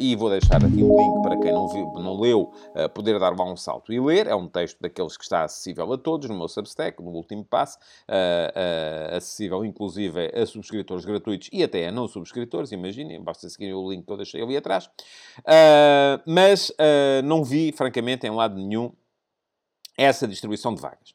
e 0.00 0.14
vou 0.16 0.30
deixar 0.30 0.64
aqui 0.64 0.82
o 0.82 0.96
link 0.96 1.22
para 1.22 1.36
quem 1.38 1.52
não, 1.52 1.68
viu, 1.68 1.92
não 1.94 2.20
leu, 2.20 2.52
poder 2.94 3.18
dar 3.18 3.36
lá 3.36 3.44
um 3.44 3.56
salto 3.56 3.92
e 3.92 4.00
ler. 4.00 4.26
É 4.26 4.34
um 4.34 4.48
texto 4.48 4.80
daqueles 4.80 5.16
que 5.16 5.24
está 5.24 5.44
acessível 5.44 5.92
a 5.92 5.98
todos, 5.98 6.28
no 6.28 6.36
meu 6.36 6.48
Substack, 6.48 7.02
no 7.02 7.10
último 7.10 7.44
passo, 7.44 7.78
acessível 9.14 9.64
inclusive 9.64 10.32
a 10.34 10.46
subscritores 10.46 11.04
gratuitos 11.04 11.48
e 11.52 11.62
até 11.62 11.88
a 11.88 11.92
não 11.92 12.08
subscritores, 12.08 12.72
imaginem, 12.72 13.22
basta 13.22 13.48
seguir 13.48 13.74
o 13.74 13.90
link 13.90 14.04
que 14.04 14.12
eu 14.12 14.16
deixei 14.16 14.42
ali 14.42 14.56
atrás. 14.56 14.88
mas 16.26 16.72
não 17.24 17.44
vi, 17.44 17.72
francamente, 17.72 18.26
em 18.26 18.30
lado 18.36 18.54
nenhum, 18.56 18.92
essa 19.96 20.28
distribuição 20.28 20.74
de 20.74 20.80
vagas. 20.80 21.10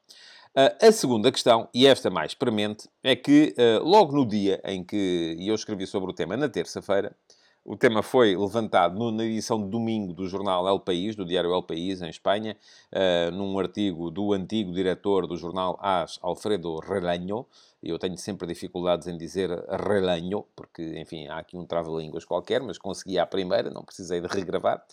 Uh, 0.56 0.88
a 0.88 0.92
segunda 0.92 1.32
questão, 1.32 1.70
e 1.74 1.88
esta 1.88 2.10
mais 2.10 2.34
premente, 2.34 2.90
é 3.02 3.16
que 3.16 3.56
uh, 3.58 3.84
logo 3.84 4.14
no 4.14 4.26
dia 4.26 4.62
em 4.66 4.84
que 4.84 5.38
eu 5.40 5.56
escrevi 5.56 5.88
sobre 5.88 6.12
o 6.12 6.14
tema, 6.14 6.36
na 6.36 6.50
terça-feira, 6.50 7.16
o 7.64 7.78
tema 7.78 8.02
foi 8.02 8.36
levantado 8.36 8.98
no, 8.98 9.12
na 9.12 9.24
edição 9.24 9.62
de 9.62 9.70
domingo 9.70 10.14
do 10.14 10.28
jornal 10.28 10.68
El 10.68 10.80
País, 10.80 11.16
do 11.16 11.26
diário 11.26 11.54
El 11.54 11.64
País, 11.64 12.02
em 12.02 12.10
Espanha, 12.10 12.58
uh, 12.92 13.32
num 13.32 13.58
artigo 13.60 14.10
do 14.10 14.34
antigo 14.34 14.74
diretor 14.74 15.28
do 15.28 15.38
jornal 15.38 15.78
AS, 15.82 16.20
Alfredo 16.22 16.80
Relanho. 16.80 17.46
Eu 17.84 17.98
tenho 17.98 18.18
sempre 18.18 18.48
dificuldades 18.48 19.08
em 19.08 19.18
dizer 19.18 19.50
Relanho, 19.70 20.46
porque, 20.56 21.00
enfim, 21.00 21.28
há 21.28 21.40
aqui 21.40 21.58
um 21.58 21.66
trava-línguas 21.66 22.26
qualquer, 22.26 22.62
mas 22.62 22.78
consegui 22.78 23.18
à 23.18 23.26
primeira, 23.26 23.72
não 23.72 23.84
precisei 23.84 24.22
de 24.22 24.28
regravar. 24.28 24.84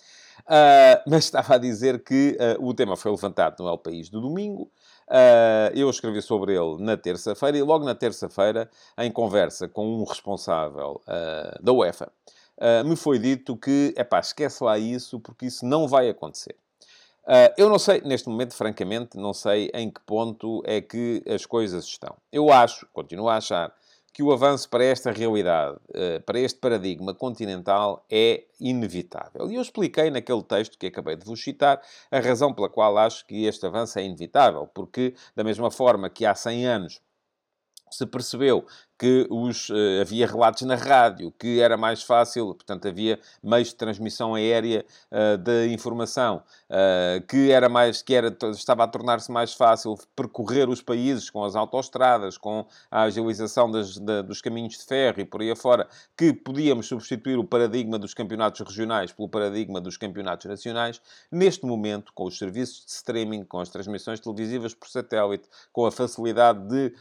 Uh, 0.41 1.03
mas 1.07 1.25
estava 1.25 1.57
a 1.57 1.59
dizer 1.59 2.03
que 2.03 2.37
uh, 2.59 2.67
o 2.67 2.73
tema 2.73 2.97
foi 2.97 3.11
levantado 3.11 3.63
no 3.63 3.69
El 3.69 3.79
País 3.79 4.09
do 4.09 4.21
domingo. 4.21 4.71
Uh, 5.09 5.73
eu 5.75 5.91
escrevi 5.91 6.23
sobre 6.23 6.55
ele 6.55 6.83
na 6.83 6.97
terça-feira 6.97 7.59
e 7.59 7.63
logo 7.63 7.85
na 7.85 7.95
terça-feira, 7.95 8.71
em 8.99 9.11
conversa 9.11 9.69
com 9.69 9.87
um 9.87 10.05
responsável 10.05 11.01
da 11.61 11.73
UEFA, 11.73 12.11
me 12.85 12.97
foi 12.97 13.19
dito 13.19 13.57
que, 13.57 13.95
é 13.97 14.05
pá, 14.05 14.21
esquece 14.21 14.63
lá 14.65 14.79
isso, 14.79 15.21
porque 15.21 15.47
isso 15.47 15.65
não 15.65 15.87
vai 15.87 16.09
acontecer. 16.09 16.57
eu 17.57 17.69
não 17.69 17.79
sei, 17.79 18.01
neste 18.01 18.29
momento, 18.29 18.55
francamente, 18.55 19.17
não 19.17 19.33
sei 19.33 19.71
em 19.75 19.91
que 19.91 20.01
ponto 20.01 20.63
é 20.65 20.81
que 20.81 21.23
as 21.29 21.47
coisas 21.47 21.85
estão. 21.85 22.17
Eu 22.33 22.53
acho, 22.53 22.87
continuo 22.93 23.29
a 23.29 23.37
achar, 23.37 23.73
que 24.19 24.23
o 24.25 24.33
avanço 24.33 24.69
para 24.69 24.83
esta 24.83 25.13
realidade, 25.13 25.79
eh, 25.95 26.19
para 26.19 26.41
este 26.41 26.59
paradigma 26.59 27.15
continental, 27.15 28.05
é 28.11 28.47
inevitável. 28.59 29.49
E 29.49 29.55
eu 29.55 29.63
expliquei 29.63 30.11
naquele 30.11 30.43
texto 30.43 30.77
que 30.77 30.89
acabei 30.89 31.15
de 31.15 31.25
vos 31.25 31.41
citar 31.41 31.81
a 32.11 32.19
razão 32.19 32.53
pela 32.53 32.69
qual 32.69 32.99
acho 32.99 33.25
que 33.25 33.45
este 33.45 33.65
avanço 33.65 33.97
é 33.97 34.03
inevitável. 34.03 34.67
Porque, 34.75 35.15
da 35.37 35.45
mesma 35.45 35.71
forma 35.71 36.11
que 36.11 36.27
há 36.27 36.35
100 36.35 36.67
anos 36.67 37.01
se 37.93 38.05
percebeu 38.07 38.67
que 38.99 39.29
os, 39.31 39.71
uh, 39.71 40.01
havia 40.01 40.27
relatos 40.27 40.63
na 40.63 40.75
rádio, 40.75 41.33
que 41.39 41.61
era 41.61 41.77
mais 41.77 42.03
fácil, 42.03 42.47
portanto, 42.47 42.89
havia 42.89 43.21
meios 43.41 43.69
de 43.69 43.77
transmissão 43.77 44.35
aérea 44.35 44.85
uh, 45.13 45.39
da 45.39 45.67
informação, 45.67 46.43
uh, 46.69 47.25
que 47.29 47.53
era 47.53 47.69
mais, 47.69 48.03
que 48.03 48.13
era, 48.13 48.37
estava 48.51 48.83
a 48.83 48.89
tornar-se 48.89 49.31
mais 49.31 49.55
fácil 49.55 49.97
percorrer 50.17 50.69
os 50.69 50.83
países 50.83 51.31
com 51.31 51.45
as 51.45 51.55
autoestradas, 51.55 52.37
com 52.37 52.67
a 52.91 53.03
agilização 53.03 53.71
das, 53.71 53.97
da, 53.99 54.21
dos 54.21 54.43
caminhos 54.43 54.77
de 54.77 54.85
ferro 54.85 55.21
e 55.21 55.25
por 55.25 55.43
aí 55.43 55.51
afora, 55.53 55.87
que 56.17 56.33
podíamos 56.33 56.89
substituir 56.89 57.39
o 57.39 57.45
paradigma 57.45 57.99
dos 57.99 58.13
campeonatos 58.13 58.61
regionais 58.67 59.13
pelo 59.13 59.29
paradigma 59.29 59.81
dos 59.81 59.97
campeonatos 59.97 60.47
nacionais. 60.47 61.01
Neste 61.31 61.65
momento, 61.65 62.13
com 62.13 62.25
os 62.25 62.37
serviços 62.37 62.85
de 62.85 62.91
streaming, 62.91 63.45
com 63.45 63.61
as 63.61 63.69
transmissões 63.69 64.19
televisivas 64.19 64.75
por 64.75 64.89
satélite, 64.89 65.49
com 65.73 65.87
a 65.87 65.93
facilidade 65.93 66.67
de 66.67 66.93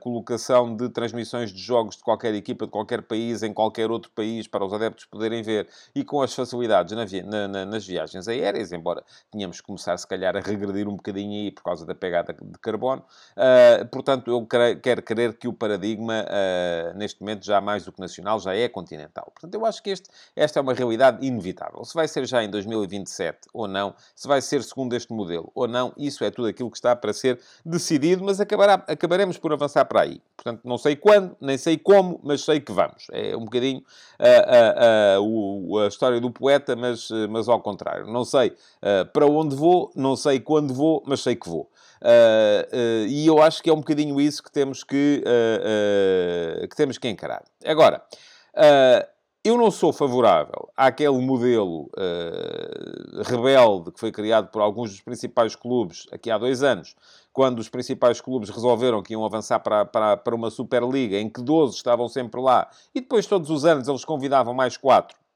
colocação 0.00 0.74
de 0.74 0.88
transmissões 0.88 1.17
transmissões 1.18 1.52
de 1.52 1.60
jogos 1.60 1.96
de 1.96 2.02
qualquer 2.02 2.34
equipa, 2.34 2.66
de 2.66 2.70
qualquer 2.70 3.02
país, 3.02 3.42
em 3.42 3.52
qualquer 3.52 3.90
outro 3.90 4.10
país, 4.12 4.46
para 4.46 4.64
os 4.64 4.72
adeptos 4.72 5.04
poderem 5.04 5.42
ver, 5.42 5.68
e 5.94 6.04
com 6.04 6.22
as 6.22 6.32
facilidades 6.34 6.94
na 6.96 7.04
via, 7.04 7.22
na, 7.22 7.48
na, 7.48 7.64
nas 7.64 7.86
viagens 7.86 8.28
aéreas, 8.28 8.72
embora 8.72 9.02
tínhamos 9.32 9.60
que 9.60 9.66
começar, 9.66 9.96
se 9.96 10.06
calhar, 10.06 10.36
a 10.36 10.40
regredir 10.40 10.88
um 10.88 10.96
bocadinho 10.96 11.32
aí 11.32 11.50
por 11.50 11.62
causa 11.62 11.84
da 11.84 11.94
pegada 11.94 12.32
de 12.40 12.58
carbono. 12.58 13.04
Uh, 13.36 13.86
portanto, 13.86 14.30
eu 14.30 14.46
quero 14.80 15.02
crer 15.02 15.36
que 15.36 15.48
o 15.48 15.52
paradigma, 15.52 16.24
uh, 16.24 16.96
neste 16.96 17.20
momento, 17.20 17.44
já 17.44 17.60
mais 17.60 17.84
do 17.84 17.92
que 17.92 18.00
nacional, 18.00 18.38
já 18.38 18.54
é 18.54 18.68
continental. 18.68 19.32
Portanto, 19.34 19.54
eu 19.54 19.66
acho 19.66 19.82
que 19.82 19.90
este, 19.90 20.08
esta 20.36 20.60
é 20.60 20.62
uma 20.62 20.74
realidade 20.74 21.24
inevitável. 21.26 21.84
Se 21.84 21.94
vai 21.94 22.06
ser 22.06 22.26
já 22.26 22.42
em 22.44 22.50
2027 22.50 23.48
ou 23.52 23.66
não, 23.66 23.94
se 24.14 24.28
vai 24.28 24.40
ser 24.40 24.62
segundo 24.62 24.94
este 24.94 25.12
modelo 25.12 25.50
ou 25.54 25.66
não, 25.66 25.92
isso 25.96 26.24
é 26.24 26.30
tudo 26.30 26.48
aquilo 26.48 26.70
que 26.70 26.76
está 26.76 26.94
para 26.94 27.12
ser 27.12 27.40
decidido, 27.64 28.24
mas 28.24 28.40
acabará, 28.40 28.74
acabaremos 28.86 29.38
por 29.38 29.52
avançar 29.52 29.84
para 29.84 30.02
aí. 30.02 30.20
Portanto, 30.36 30.60
não 30.64 30.78
sei 30.78 30.94
quando, 30.94 31.07
nem 31.40 31.58
sei 31.58 31.76
como, 31.76 32.20
mas 32.22 32.42
sei 32.42 32.60
que 32.60 32.72
vamos. 32.72 33.06
É 33.12 33.36
um 33.36 33.44
bocadinho 33.44 33.82
uh, 34.18 35.20
uh, 35.20 35.74
uh, 35.74 35.78
a 35.78 35.88
história 35.88 36.20
do 36.20 36.30
poeta, 36.30 36.74
mas, 36.76 37.08
mas 37.28 37.48
ao 37.48 37.60
contrário. 37.60 38.06
Não 38.06 38.24
sei 38.24 38.52
para 39.12 39.26
onde 39.26 39.54
vou, 39.54 39.90
não 39.94 40.16
sei 40.16 40.40
quando 40.40 40.72
vou, 40.72 41.02
mas 41.06 41.20
sei 41.20 41.34
que 41.36 41.48
vou. 41.48 41.70
e 43.08 43.26
eu 43.26 43.42
acho 43.42 43.62
que 43.62 43.70
é 43.70 43.72
um 43.72 43.78
bocadinho 43.78 44.20
isso 44.20 44.42
que 44.42 44.50
temos 44.50 44.84
que, 44.84 45.22
que, 46.68 46.76
temos 46.76 46.98
que 46.98 47.08
encarar. 47.08 47.42
Agora, 47.64 48.02
eu 49.44 49.56
não 49.56 49.70
sou 49.70 49.92
favorável 49.92 50.68
àquele 50.76 51.18
modelo 51.18 51.90
uh, 51.96 53.22
rebelde 53.22 53.92
que 53.92 54.00
foi 54.00 54.12
criado 54.12 54.48
por 54.48 54.60
alguns 54.60 54.90
dos 54.90 55.00
principais 55.00 55.54
clubes 55.56 56.06
aqui 56.12 56.30
há 56.30 56.36
dois 56.36 56.62
anos, 56.62 56.94
quando 57.38 57.60
os 57.60 57.68
principais 57.68 58.20
clubes 58.20 58.50
resolveram 58.50 59.00
que 59.00 59.12
iam 59.12 59.24
avançar 59.24 59.60
para, 59.60 59.84
para, 59.84 60.16
para 60.16 60.34
uma 60.34 60.50
Superliga, 60.50 61.20
em 61.20 61.28
que 61.30 61.40
12 61.40 61.76
estavam 61.76 62.08
sempre 62.08 62.40
lá, 62.40 62.68
e 62.92 63.00
depois 63.00 63.28
todos 63.28 63.48
os 63.48 63.64
anos 63.64 63.86
eles 63.86 64.04
convidavam 64.04 64.52
mais 64.52 64.76
quatro. 64.76 65.16
eh, 65.16 65.27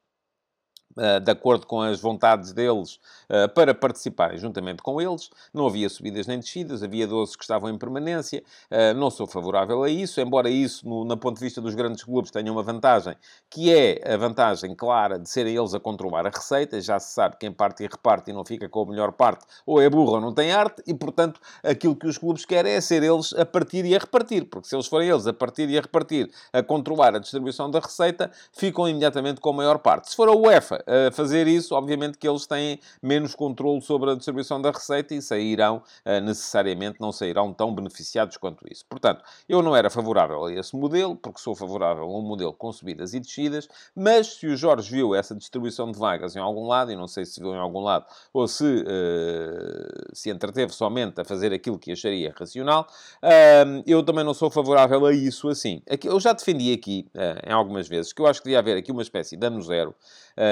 de 1.23 1.31
acordo 1.31 1.67
com 1.67 1.81
as 1.81 2.01
vontades 2.01 2.53
deles, 2.53 2.99
eh, 3.29 3.49
para 3.49 3.75
participarem 3.75 4.37
juntamente 4.39 4.83
com 4.83 5.01
eles. 5.01 5.31
Não 5.55 5.67
havia 5.67 5.89
subidas 5.89 6.27
nem 6.27 6.39
descidas, 6.39 6.83
havia 6.83 7.07
12 7.07 7.37
que 7.37 7.45
estavam 7.45 7.71
em 7.71 7.79
permanência. 7.79 8.43
Eh, 8.71 8.93
não 8.93 9.11
sou 9.11 9.27
favorável 9.27 9.83
a 9.83 9.89
isso, 9.89 10.21
embora 10.21 10.51
isso, 10.51 10.87
no, 10.87 11.05
no 11.05 11.17
ponto 11.17 11.39
de 11.39 11.45
vista 11.45 11.61
dos 11.61 11.75
grandes 11.75 12.05
clubes, 12.05 12.31
tenha 12.31 12.53
uma 12.53 12.63
vantagem, 12.63 13.15
que 13.49 13.73
é 13.73 14.13
a 14.13 14.17
vantagem 14.17 14.75
clara 14.75 15.19
de 15.19 15.29
serem 15.29 15.57
eles 15.57 15.73
a 15.75 15.81
controlar 15.81 16.27
a 16.27 16.31
receita. 16.31 16.81
Já 16.81 16.99
se 16.99 17.15
sabe 17.15 17.37
quem 17.39 17.51
parte 17.51 17.83
e 17.83 17.87
reparte 17.87 18.31
e 18.31 18.35
não 18.35 18.45
fica 18.45 18.69
com 18.69 18.83
a 18.83 18.87
melhor 18.87 19.13
parte, 19.13 19.47
ou 19.65 19.81
é 19.81 19.89
burro 19.89 20.13
ou 20.13 20.21
não 20.21 20.35
tem 20.35 20.53
arte, 20.53 20.83
e, 20.87 20.93
portanto, 20.93 21.41
aquilo 21.63 21.97
que 21.97 22.07
os 22.07 22.19
clubes 22.19 22.45
querem 22.45 22.73
é 22.73 22.81
ser 22.81 23.03
eles 23.03 23.33
a 23.35 23.47
partir 23.47 23.85
e 23.85 23.95
a 23.95 23.99
repartir, 23.99 24.45
porque 24.45 24.69
se 24.69 24.77
eles 24.77 24.87
forem 24.87 25.09
eles 25.09 25.27
a 25.27 25.33
partir 25.33 25.69
e 25.71 25.79
a 25.79 25.81
repartir, 25.81 26.31
a 26.53 26.63
controlar 26.63 27.15
a 27.15 27.19
distribuição 27.19 27.71
da 27.71 27.81
receita, 27.81 28.31
ficam 28.53 28.89
imediatamente 28.89 29.41
com 29.41 29.51
a 29.51 29.55
maior 29.55 29.79
parte. 29.79 30.11
Se 30.11 30.17
for 30.17 30.29
a 30.29 30.33
UEFA 30.33 30.82
a 30.87 31.11
fazer 31.13 31.47
isso, 31.47 31.75
obviamente 31.75 32.19
que 32.19 32.29
eles 32.29 32.47
têm 32.47 32.79
menos 33.03 33.35
controle 33.35 33.81
sobre 33.81 34.11
a 34.11 34.15
distribuição 34.15 34.61
da 34.61 34.71
receita 34.71 35.15
e 35.15 35.23
sairão, 35.23 35.83
eh, 36.05 36.21
necessariamente, 36.21 37.01
não 37.01 37.13
sairão 37.13 37.53
tão 37.53 37.75
beneficiados 37.75 38.37
quanto 38.37 38.65
isso. 38.71 38.85
Portanto, 38.89 39.23
eu 39.49 39.63
não 39.63 39.75
era 39.75 39.91
favorável 39.91 40.45
a 40.45 40.53
esse 40.53 40.77
modelo, 40.77 41.17
porque 41.17 41.41
sou 41.41 41.55
favorável 41.55 42.05
a 42.05 42.19
um 42.19 42.23
modelo 42.23 42.53
com 42.53 42.73
subidas 42.73 43.15
e 43.15 43.21
descidas, 43.21 43.69
mas 43.95 44.35
se 44.35 44.47
o 44.47 44.57
Jorge 44.57 44.91
viu 44.91 45.15
essa 45.15 45.35
distribuição 45.35 45.91
de 45.91 45.99
vagas 45.99 46.37
em 46.37 46.41
algum 46.41 46.67
lado, 46.67 46.93
e 46.93 46.97
não 46.97 47.09
sei 47.09 47.25
se 47.25 47.41
viu 47.41 47.53
em 47.55 47.59
algum 47.59 47.81
lado, 47.81 48.07
ou 48.33 48.47
se 48.47 48.65
uh, 48.65 50.11
se 50.13 50.31
entreteve 50.31 50.73
somente 50.73 51.21
a 51.21 51.25
fazer 51.25 51.53
aquilo 51.53 51.79
que 51.79 51.93
acharia 51.93 52.35
racional, 52.37 52.87
uh, 53.23 53.83
eu 53.87 54.03
também 54.03 54.25
não 54.25 54.35
sou 54.35 54.51
favorável 54.51 55.05
a 55.07 55.13
isso 55.13 55.49
assim. 55.49 55.83
Eu 56.05 56.19
já 56.21 56.33
defendi 56.33 56.73
aqui, 56.73 57.09
uh, 57.15 57.49
em 57.49 57.53
algumas 57.53 57.89
vezes, 57.89 58.13
que 58.13 58.21
eu 58.21 58.27
acho 58.27 58.41
que 58.41 58.45
devia 58.45 58.59
haver 58.59 58.77
aqui 58.77 58.93
uma 58.93 59.03
espécie 59.03 59.37
de 59.37 59.47
ano 59.47 59.63
zero 59.63 59.95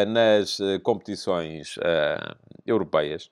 nas 0.08 0.58
competições 0.82 1.76
europeias, 2.66 3.30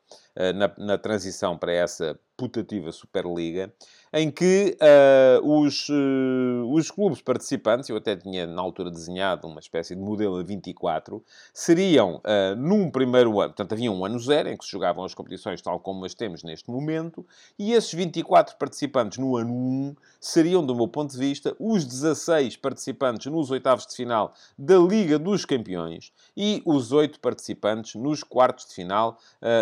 na, 0.54 0.72
na 0.78 0.98
transição 0.98 1.58
para 1.58 1.72
essa 1.72 2.18
putativa 2.36 2.92
Superliga, 2.92 3.72
em 4.12 4.30
que 4.30 4.76
uh, 4.80 5.60
os, 5.60 5.88
uh, 5.88 6.72
os 6.72 6.90
clubes 6.90 7.20
participantes, 7.20 7.88
eu 7.88 7.96
até 7.96 8.16
tinha 8.16 8.46
na 8.46 8.60
altura 8.62 8.90
desenhado 8.90 9.46
uma 9.46 9.60
espécie 9.60 9.94
de 9.94 10.00
modelo 10.00 10.36
a 10.36 10.42
24, 10.42 11.22
seriam 11.52 12.16
uh, 12.16 12.56
num 12.56 12.90
primeiro 12.90 13.40
ano, 13.40 13.50
portanto 13.50 13.72
havia 13.72 13.92
um 13.92 14.04
ano 14.04 14.18
zero 14.18 14.48
em 14.48 14.56
que 14.56 14.64
se 14.64 14.70
jogavam 14.70 15.04
as 15.04 15.14
competições 15.14 15.60
tal 15.60 15.78
como 15.80 16.04
as 16.04 16.14
temos 16.14 16.42
neste 16.42 16.70
momento, 16.70 17.26
e 17.58 17.72
esses 17.72 17.92
24 17.92 18.56
participantes 18.56 19.18
no 19.18 19.36
ano 19.36 19.52
1 19.52 19.96
seriam, 20.20 20.64
do 20.64 20.74
meu 20.74 20.88
ponto 20.88 21.12
de 21.12 21.18
vista, 21.18 21.54
os 21.58 21.84
16 21.84 22.56
participantes 22.56 23.30
nos 23.30 23.50
oitavos 23.50 23.86
de 23.86 23.94
final 23.94 24.32
da 24.58 24.78
Liga 24.78 25.18
dos 25.18 25.44
Campeões 25.44 26.12
e 26.36 26.62
os 26.64 26.92
8 26.92 27.20
participantes 27.20 27.94
nos 27.94 28.22
quartos 28.22 28.66
de 28.66 28.74
final 28.74 29.18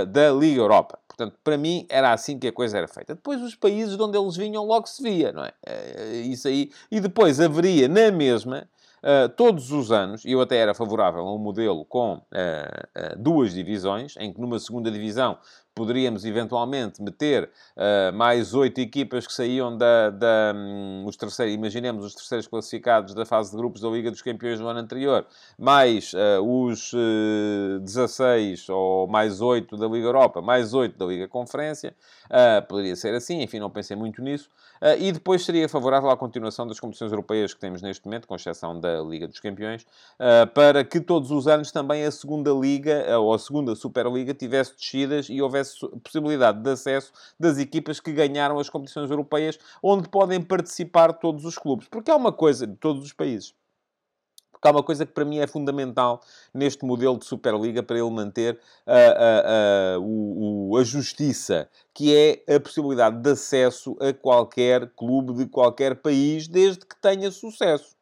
da 0.09 0.31
Liga 0.33 0.61
Europa. 0.61 0.99
Portanto, 1.17 1.39
para 1.43 1.57
mim, 1.57 1.87
era 1.89 2.13
assim 2.13 2.39
que 2.39 2.47
a 2.47 2.53
coisa 2.53 2.77
era 2.77 2.87
feita. 2.87 3.15
Depois, 3.15 3.41
os 3.41 3.55
países 3.55 3.97
de 3.97 4.03
onde 4.03 4.19
eles 4.19 4.36
vinham, 4.37 4.65
logo 4.65 4.87
se 4.87 5.03
via, 5.03 5.33
não 5.33 5.45
é? 5.45 5.53
Eh, 5.67 6.21
isso 6.27 6.49
aí. 6.49 6.71
E 6.91 7.01
depois 7.01 7.41
haveria, 7.41 7.89
na 7.89 8.11
mesma, 8.11 8.69
Uh, 9.07 9.29
todos 9.29 9.71
os 9.71 9.93
anos, 9.93 10.25
eu 10.25 10.41
até 10.41 10.57
era 10.57 10.75
favorável 10.75 11.21
a 11.21 11.33
um 11.33 11.39
modelo 11.39 11.85
com 11.85 12.15
uh, 12.15 12.19
uh, 12.19 13.17
duas 13.17 13.55
divisões, 13.55 14.17
em 14.19 14.33
que 14.33 14.41
numa 14.41 14.59
segunda 14.59 14.91
divisão 14.91 15.39
poderíamos 15.77 16.25
eventualmente 16.25 17.03
meter 17.03 17.51
uh, 17.77 18.17
mais 18.17 18.55
oito 18.55 18.81
equipas 18.81 19.27
que 19.27 19.33
saíam 19.33 19.77
da, 19.77 20.09
da 20.09 20.55
um, 20.57 21.05
os 21.07 21.17
terceiros, 21.17 21.55
imaginemos 21.55 22.03
os 22.03 22.15
terceiros 22.15 22.47
classificados 22.47 23.13
da 23.13 23.27
fase 23.27 23.51
de 23.51 23.59
grupos 23.59 23.83
da 23.83 23.89
Liga 23.91 24.11
dos 24.11 24.23
Campeões 24.23 24.59
do 24.59 24.67
ano 24.67 24.81
anterior, 24.81 25.27
mais 25.59 26.15
uh, 26.15 26.43
os 26.43 26.95
uh, 26.95 27.79
16 27.81 28.71
ou 28.71 29.07
mais 29.07 29.43
oito 29.43 29.77
da 29.77 29.87
Liga 29.87 30.07
Europa, 30.07 30.41
mais 30.41 30.73
oito 30.73 30.97
da 30.97 31.05
Liga 31.05 31.29
Conferência, 31.29 31.95
uh, 32.25 32.67
poderia 32.67 32.97
ser 32.97 33.15
assim, 33.15 33.43
enfim, 33.43 33.59
não 33.59 33.69
pensei 33.69 33.97
muito 33.97 34.23
nisso, 34.23 34.49
e 34.99 35.11
depois 35.11 35.43
seria 35.43 35.67
favorável 35.71 36.11
à 36.11 36.17
continuação 36.19 36.67
das 36.67 36.79
competições 36.79 37.11
europeias 37.11 37.55
que 37.55 37.59
temos 37.59 37.81
neste 37.81 38.05
momento, 38.05 38.29
com 38.29 38.37
exceção 38.37 38.79
da 38.79 39.01
Liga 39.01 39.27
dos 39.27 39.41
Campeões, 39.41 39.87
para 40.53 40.85
que 40.85 41.01
todos 41.01 41.31
os 41.31 41.49
anos 41.49 41.73
também 41.73 42.05
a 42.05 42.11
segunda 42.11 42.51
Liga, 42.51 43.19
ou 43.19 43.33
a 43.33 43.39
segunda 43.39 43.75
Superliga, 43.75 44.35
tivesse 44.35 44.77
descidas 44.77 45.29
e 45.31 45.41
houvesse 45.41 45.66
possibilidade 46.03 46.63
de 46.63 46.71
acesso 46.71 47.13
das 47.39 47.59
equipas 47.59 48.01
que 48.01 48.13
ganharam 48.13 48.59
as 48.59 48.69
competições 48.69 49.11
europeias, 49.11 49.59
onde 49.83 50.09
podem 50.09 50.43
participar 50.43 51.13
todos 51.13 51.45
os 51.45 51.59
clubes. 51.59 51.89
Porque 51.89 52.11
há 52.11 52.17
uma 52.17 52.33
coisa 52.33 52.67
de 52.67 52.77
todos 52.77 53.05
os 53.05 53.13
países. 53.13 53.55
Porque 54.53 54.69
há 54.69 54.71
uma 54.71 54.83
coisa 54.83 55.05
que 55.05 55.13
para 55.13 55.25
mim 55.25 55.39
é 55.39 55.47
fundamental 55.47 56.23
neste 56.53 56.85
modelo 56.85 57.19
de 57.19 57.27
Superliga 57.27 57.83
para 57.83 57.99
ele 57.99 58.11
manter 58.11 58.59
uh, 58.87 59.99
uh, 59.99 60.01
uh, 60.01 60.71
o, 60.71 60.77
a 60.79 60.85
justiça, 60.85 61.69
que 61.93 62.17
é 62.17 62.55
a 62.55 62.59
possibilidade 62.59 63.21
de 63.21 63.31
acesso 63.31 63.97
a 64.01 64.15
qualquer 64.15 64.89
clube 64.97 65.35
de 65.35 65.47
qualquer 65.47 65.97
país, 65.97 66.49
desde 66.49 66.87
que 66.87 66.97
tenha 66.97 67.31
sucesso. 67.31 67.96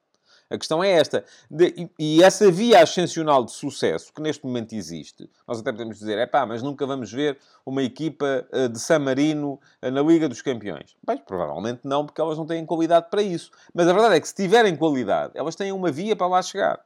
A 0.50 0.58
questão 0.58 0.84
é 0.84 0.90
esta. 0.90 1.24
De, 1.50 1.74
e, 1.76 1.90
e, 1.98 2.22
essa 2.22 2.50
via 2.50 2.82
ascensional 2.82 3.44
de 3.44 3.52
sucesso 3.52 4.12
que 4.12 4.20
neste 4.20 4.44
momento 4.44 4.74
existe, 4.74 5.28
nós 5.46 5.60
até 5.60 5.72
podemos 5.72 5.98
dizer, 5.98 6.18
é 6.18 6.26
pá, 6.26 6.44
mas 6.44 6.62
nunca 6.62 6.86
vamos 6.86 7.10
ver 7.10 7.38
uma 7.64 7.82
equipa 7.82 8.46
uh, 8.52 8.68
de 8.68 8.78
San 8.78 8.98
Marino 8.98 9.58
uh, 9.82 9.90
na 9.90 10.02
Liga 10.02 10.28
dos 10.28 10.42
Campeões. 10.42 10.96
Bem, 11.06 11.18
provavelmente 11.18 11.80
não, 11.84 12.04
porque 12.04 12.20
elas 12.20 12.36
não 12.36 12.46
têm 12.46 12.64
qualidade 12.66 13.08
para 13.10 13.22
isso. 13.22 13.50
Mas 13.72 13.88
a 13.88 13.92
verdade 13.92 14.16
é 14.16 14.20
que 14.20 14.28
se 14.28 14.34
tiverem 14.34 14.76
qualidade, 14.76 15.32
elas 15.34 15.54
têm 15.54 15.72
uma 15.72 15.90
via 15.90 16.14
para 16.14 16.26
lá 16.26 16.42
chegar. 16.42 16.80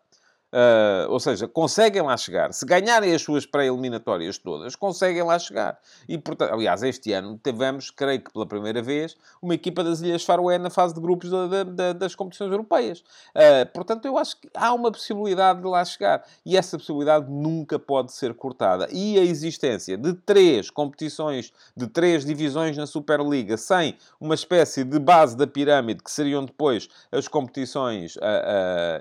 Uh, 0.51 1.11
ou 1.11 1.21
seja, 1.21 1.47
conseguem 1.47 2.01
lá 2.01 2.17
chegar. 2.17 2.55
Se 2.55 2.65
ganharem 2.65 3.15
as 3.15 3.21
suas 3.21 3.45
pré-eliminatórias 3.45 4.39
todas, 4.39 4.75
conseguem 4.75 5.23
lá 5.23 5.39
chegar. 5.39 5.79
E, 6.09 6.17
portanto, 6.17 6.53
aliás, 6.53 6.83
este 6.83 7.13
ano 7.13 7.39
tivemos, 7.43 7.91
creio 7.91 8.23
que 8.23 8.33
pela 8.33 8.47
primeira 8.47 8.81
vez, 8.81 9.15
uma 9.43 9.55
equipa 9.55 9.85
das 9.85 10.01
Ilhas 10.01 10.25
Faroé 10.25 10.57
na 10.57 10.71
fase 10.71 10.95
de 10.95 11.01
grupos 11.01 11.29
da, 11.29 11.65
da, 11.65 11.93
das 11.93 12.15
competições 12.15 12.51
europeias. 12.51 13.01
Uh, 13.35 13.71
portanto, 13.75 14.07
eu 14.07 14.17
acho 14.17 14.41
que 14.41 14.49
há 14.55 14.73
uma 14.73 14.91
possibilidade 14.91 15.61
de 15.61 15.67
lá 15.67 15.85
chegar. 15.85 16.25
E 16.47 16.57
essa 16.57 16.79
possibilidade 16.79 17.31
nunca 17.31 17.79
pode 17.79 18.13
ser 18.13 18.33
cortada. 18.33 18.89
E 18.91 19.19
a 19.19 19.23
existência 19.23 19.99
de 19.99 20.15
três 20.15 20.71
competições, 20.71 21.53
de 21.77 21.87
três 21.87 22.25
divisões 22.25 22.75
na 22.75 22.87
Superliga, 22.87 23.59
sem 23.59 23.97
uma 24.19 24.35
espécie 24.35 24.83
de 24.83 24.99
base 24.99 25.37
da 25.37 25.47
pirâmide, 25.47 26.03
que 26.03 26.11
seriam 26.11 26.43
depois 26.43 26.89
as 27.13 27.29
competições 27.29 28.17
uh, 28.17 28.21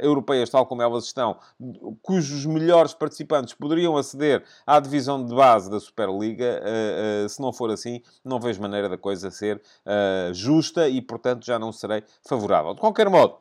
europeias, 0.02 0.50
tal 0.50 0.66
como 0.66 0.82
elas 0.82 1.06
estão, 1.06 1.37
cujos 2.02 2.46
melhores 2.46 2.94
participantes 2.94 3.54
poderiam 3.54 3.98
aceder 3.98 4.44
à 4.66 4.80
divisão 4.80 5.24
de 5.24 5.34
base 5.34 5.70
da 5.70 5.80
Superliga. 5.80 6.62
Uh, 6.62 7.26
uh, 7.26 7.30
se 7.30 7.42
não 7.42 7.52
for 7.52 7.72
assim, 7.72 8.02
não 8.24 8.40
vejo 8.40 8.62
maneira 8.62 8.90
da 8.90 8.98
coisa 8.98 9.32
ser 9.32 9.58
uh, 9.58 10.34
justa 10.34 10.88
e, 10.88 11.02
portanto, 11.02 11.46
já 11.46 11.58
não 11.58 11.72
serei 11.72 12.04
favorável. 12.28 12.74
De 12.74 12.80
qualquer 12.80 13.10
modo, 13.10 13.38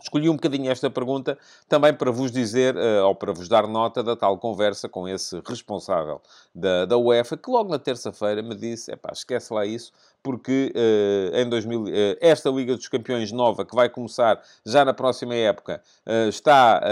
Escolhi 0.00 0.28
um 0.28 0.34
bocadinho 0.34 0.70
esta 0.70 0.90
pergunta 0.90 1.38
também 1.68 1.92
para 1.92 2.10
vos 2.10 2.30
dizer, 2.30 2.76
ou 3.04 3.14
para 3.14 3.32
vos 3.32 3.48
dar 3.48 3.66
nota 3.66 4.02
da 4.02 4.14
tal 4.14 4.36
conversa 4.38 4.88
com 4.88 5.08
esse 5.08 5.40
responsável 5.46 6.20
da, 6.54 6.84
da 6.84 6.98
UEFA, 6.98 7.36
que 7.36 7.50
logo 7.50 7.70
na 7.70 7.78
terça-feira 7.78 8.42
me 8.42 8.54
disse, 8.54 8.92
epá, 8.92 9.10
esquece 9.12 9.52
lá 9.54 9.64
isso, 9.64 9.92
porque 10.26 10.72
uh, 10.74 11.36
em 11.36 11.48
2000, 11.48 11.82
uh, 11.82 11.88
eh, 11.88 12.18
esta 12.20 12.50
Liga 12.50 12.74
dos 12.74 12.88
Campeões 12.88 13.30
nova, 13.30 13.64
que 13.64 13.76
vai 13.76 13.88
começar 13.88 14.42
já 14.64 14.84
na 14.84 14.92
próxima 14.92 15.36
época, 15.36 15.80
uh, 16.04 16.28
está 16.28 16.82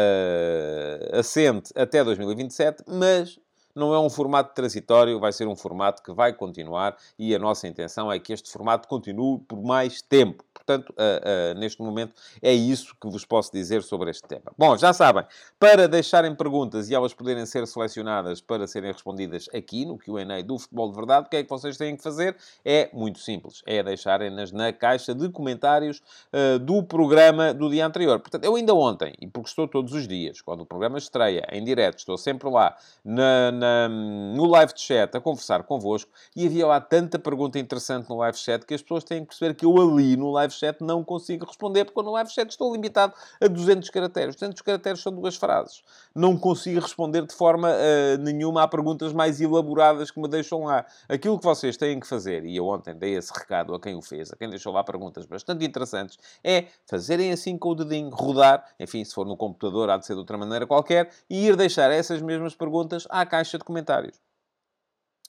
assente 1.12 1.72
até 1.74 2.04
2027, 2.04 2.84
mas 2.86 3.40
não 3.74 3.92
é 3.92 3.98
um 3.98 4.08
formato 4.08 4.54
transitório, 4.54 5.18
vai 5.18 5.32
ser 5.32 5.48
um 5.48 5.56
formato 5.56 6.00
que 6.00 6.12
vai 6.12 6.32
continuar 6.32 6.96
e 7.18 7.34
a 7.34 7.38
nossa 7.40 7.66
intenção 7.66 8.10
é 8.10 8.20
que 8.20 8.32
este 8.32 8.52
formato 8.52 8.86
continue 8.86 9.40
por 9.40 9.60
mais 9.60 10.00
tempo. 10.00 10.44
Portanto, 10.66 10.90
uh, 10.90 11.54
uh, 11.54 11.58
neste 11.58 11.82
momento, 11.82 12.14
é 12.40 12.52
isso 12.52 12.96
que 12.98 13.08
vos 13.08 13.24
posso 13.24 13.52
dizer 13.52 13.82
sobre 13.82 14.10
este 14.10 14.26
tema. 14.26 14.50
Bom, 14.56 14.76
já 14.78 14.94
sabem, 14.94 15.24
para 15.58 15.86
deixarem 15.86 16.34
perguntas 16.34 16.88
e 16.88 16.94
elas 16.94 17.12
poderem 17.12 17.44
ser 17.44 17.66
selecionadas 17.66 18.40
para 18.40 18.66
serem 18.66 18.90
respondidas 18.90 19.46
aqui 19.54 19.84
no 19.84 19.98
QA 19.98 20.42
do 20.42 20.58
Futebol 20.58 20.88
de 20.88 20.96
Verdade, 20.96 21.26
o 21.26 21.30
que 21.30 21.36
é 21.36 21.42
que 21.42 21.50
vocês 21.50 21.76
têm 21.76 21.96
que 21.96 22.02
fazer? 22.02 22.36
É 22.64 22.88
muito 22.94 23.18
simples, 23.18 23.62
é 23.66 23.82
deixarem-nas 23.82 24.52
na 24.52 24.72
caixa 24.72 25.14
de 25.14 25.28
comentários 25.28 26.02
uh, 26.32 26.58
do 26.58 26.82
programa 26.82 27.52
do 27.52 27.68
dia 27.68 27.86
anterior. 27.86 28.18
Portanto, 28.20 28.44
eu 28.44 28.56
ainda 28.56 28.74
ontem, 28.74 29.12
e 29.20 29.26
porque 29.26 29.50
estou 29.50 29.68
todos 29.68 29.92
os 29.92 30.08
dias, 30.08 30.40
quando 30.40 30.62
o 30.62 30.66
programa 30.66 30.96
estreia 30.96 31.46
em 31.52 31.62
direto, 31.62 31.98
estou 31.98 32.16
sempre 32.16 32.48
lá 32.48 32.74
na, 33.04 33.52
na, 33.52 33.88
no 33.88 34.46
live 34.46 34.72
chat 34.74 35.14
a 35.14 35.20
conversar 35.20 35.62
convosco 35.64 36.10
e 36.34 36.46
havia 36.46 36.66
lá 36.66 36.80
tanta 36.80 37.18
pergunta 37.18 37.58
interessante 37.58 38.08
no 38.08 38.16
live 38.16 38.38
chat 38.38 38.64
que 38.64 38.72
as 38.72 38.80
pessoas 38.80 39.04
têm 39.04 39.20
que 39.20 39.26
perceber 39.26 39.54
que 39.54 39.66
eu 39.66 39.74
ali 39.78 40.16
no 40.16 40.30
live 40.30 40.53
chat 40.58 40.80
não 40.80 41.04
consigo 41.04 41.46
responder, 41.46 41.84
porque 41.84 42.02
no 42.02 42.12
live 42.12 42.30
chat 42.30 42.50
estou 42.50 42.72
limitado 42.72 43.14
a 43.40 43.46
200 43.46 43.88
caracteres. 43.90 44.34
200 44.34 44.62
caracteres 44.62 45.00
são 45.00 45.12
duas 45.12 45.36
frases. 45.36 45.82
Não 46.14 46.36
consigo 46.36 46.80
responder 46.80 47.26
de 47.26 47.34
forma 47.34 47.70
uh, 47.70 48.18
nenhuma 48.20 48.62
a 48.62 48.68
perguntas 48.68 49.12
mais 49.12 49.40
elaboradas 49.40 50.10
que 50.10 50.20
me 50.20 50.28
deixam 50.28 50.64
lá. 50.64 50.84
Aquilo 51.08 51.38
que 51.38 51.44
vocês 51.44 51.76
têm 51.76 52.00
que 52.00 52.06
fazer, 52.06 52.44
e 52.44 52.56
eu 52.56 52.66
ontem 52.66 52.94
dei 52.94 53.14
esse 53.16 53.32
recado 53.32 53.74
a 53.74 53.80
quem 53.80 53.94
o 53.94 54.02
fez, 54.02 54.32
a 54.32 54.36
quem 54.36 54.48
deixou 54.48 54.72
lá 54.72 54.82
perguntas 54.82 55.26
bastante 55.26 55.64
interessantes, 55.64 56.18
é 56.42 56.66
fazerem 56.86 57.32
assim 57.32 57.56
com 57.58 57.70
o 57.70 57.74
dedinho, 57.74 58.10
rodar, 58.10 58.64
enfim, 58.78 59.04
se 59.04 59.14
for 59.14 59.26
no 59.26 59.36
computador, 59.36 59.90
há 59.90 59.96
de 59.96 60.06
ser 60.06 60.14
de 60.14 60.20
outra 60.20 60.38
maneira 60.38 60.66
qualquer, 60.66 61.10
e 61.28 61.46
ir 61.46 61.56
deixar 61.56 61.90
essas 61.90 62.22
mesmas 62.22 62.54
perguntas 62.54 63.06
à 63.10 63.24
caixa 63.26 63.58
de 63.58 63.64
comentários. 63.64 64.23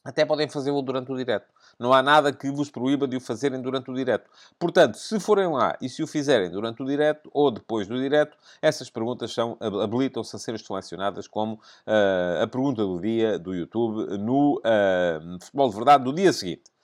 Até 0.06 0.24
podem 0.24 0.48
fazê-lo 0.48 0.84
durante 0.84 1.12
o 1.12 1.18
direto. 1.18 1.48
Não 1.80 1.91
há 1.91 2.04
nada 2.04 2.32
que 2.32 2.52
vos 2.52 2.70
proíba 2.70 3.08
de 3.08 3.18
o 3.18 3.20
fazerem 3.20 3.60
durante 3.60 3.89
o 3.89 3.94
direto. 3.96 4.30
Portanto, 4.60 5.00
se 5.00 5.20
forem 5.20 5.48
lá 5.48 5.76
e 5.82 5.89
se 5.89 6.04
o 6.04 6.08
fizerem 6.08 6.52
durante 6.52 6.84
o 6.84 6.86
direto 6.86 7.28
ou 7.34 7.50
depois 7.50 7.88
do 7.88 8.00
direto, 8.00 8.38
essas 8.62 8.88
perguntas 8.88 9.34
são, 9.34 9.58
habilitam-se 9.60 10.36
a 10.36 10.39
ser 10.39 10.60
selecionadas 10.60 11.28
como 11.28 11.56
uh, 11.56 12.44
a 12.44 12.48
pergunta 12.48 12.84
do 12.84 13.02
dia 13.02 13.39
do 13.39 13.56
YouTube 13.56 14.15
no 14.20 14.60
uh, 14.60 15.44
Futebol 15.44 15.70
de 15.70 15.76
Verdade 15.76 16.04
do 16.04 16.13
dia 16.13 16.32
seguinte. 16.32 16.76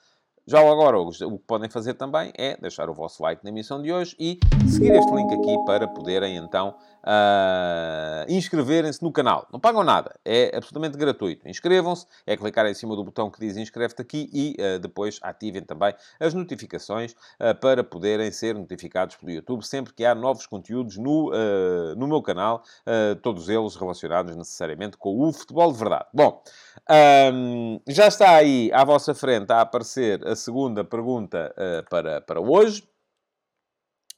Já 0.44 0.58
agora, 0.58 0.98
o 0.98 1.12
que 1.12 1.46
podem 1.46 1.70
fazer 1.70 1.94
também 1.94 2.32
é 2.36 2.56
deixar 2.56 2.90
o 2.90 2.94
vosso 2.94 3.22
like 3.22 3.44
na 3.44 3.50
emissão 3.50 3.80
de 3.80 3.92
hoje 3.92 4.16
e 4.18 4.40
seguir 4.68 4.92
este 4.92 5.14
link 5.14 5.32
aqui 5.32 5.64
para 5.64 5.86
poderem 5.86 6.36
então 6.36 6.74
uh, 7.02 8.30
inscreverem-se 8.32 9.02
no 9.02 9.12
canal. 9.12 9.46
Não 9.52 9.60
pagam 9.60 9.82
nada, 9.82 10.14
é 10.24 10.56
absolutamente 10.56 10.96
gratuito. 10.96 11.48
Inscrevam-se, 11.48 12.06
é 12.26 12.36
clicar 12.36 12.66
em 12.66 12.74
cima 12.74 12.96
do 12.96 13.04
botão 13.04 13.30
que 13.30 13.40
diz 13.40 13.56
inscreve-te 13.56 14.02
aqui 14.02 14.30
e 14.32 14.56
uh, 14.58 14.78
depois 14.78 15.18
ativem 15.22 15.62
também 15.62 15.94
as 16.20 16.34
notificações 16.34 17.12
uh, 17.12 17.54
para 17.60 17.82
poderem 17.82 18.30
ser 18.30 18.54
notificados 18.54 19.16
pelo 19.16 19.32
YouTube 19.32 19.64
sempre 19.64 19.92
que 19.92 20.04
há 20.04 20.14
novos 20.14 20.46
conteúdos 20.46 20.96
no, 20.96 21.30
no 21.96 22.06
meu 22.06 22.22
canal, 22.22 22.62
todos 23.22 23.48
eles 23.48 23.74
relacionados 23.76 24.34
necessariamente 24.36 24.96
com 24.96 25.20
o 25.20 25.32
futebol 25.32 25.72
de 25.72 25.78
verdade. 25.78 26.06
Bom, 26.12 26.42
um, 27.32 27.80
já 27.88 28.06
está 28.06 28.36
aí 28.36 28.70
à 28.72 28.84
vossa 28.84 29.14
frente 29.14 29.50
a 29.52 29.60
aparecer 29.60 30.26
a 30.26 30.34
segunda 30.36 30.84
pergunta 30.84 31.54
para, 31.88 32.20
para 32.20 32.40
hoje 32.40 32.82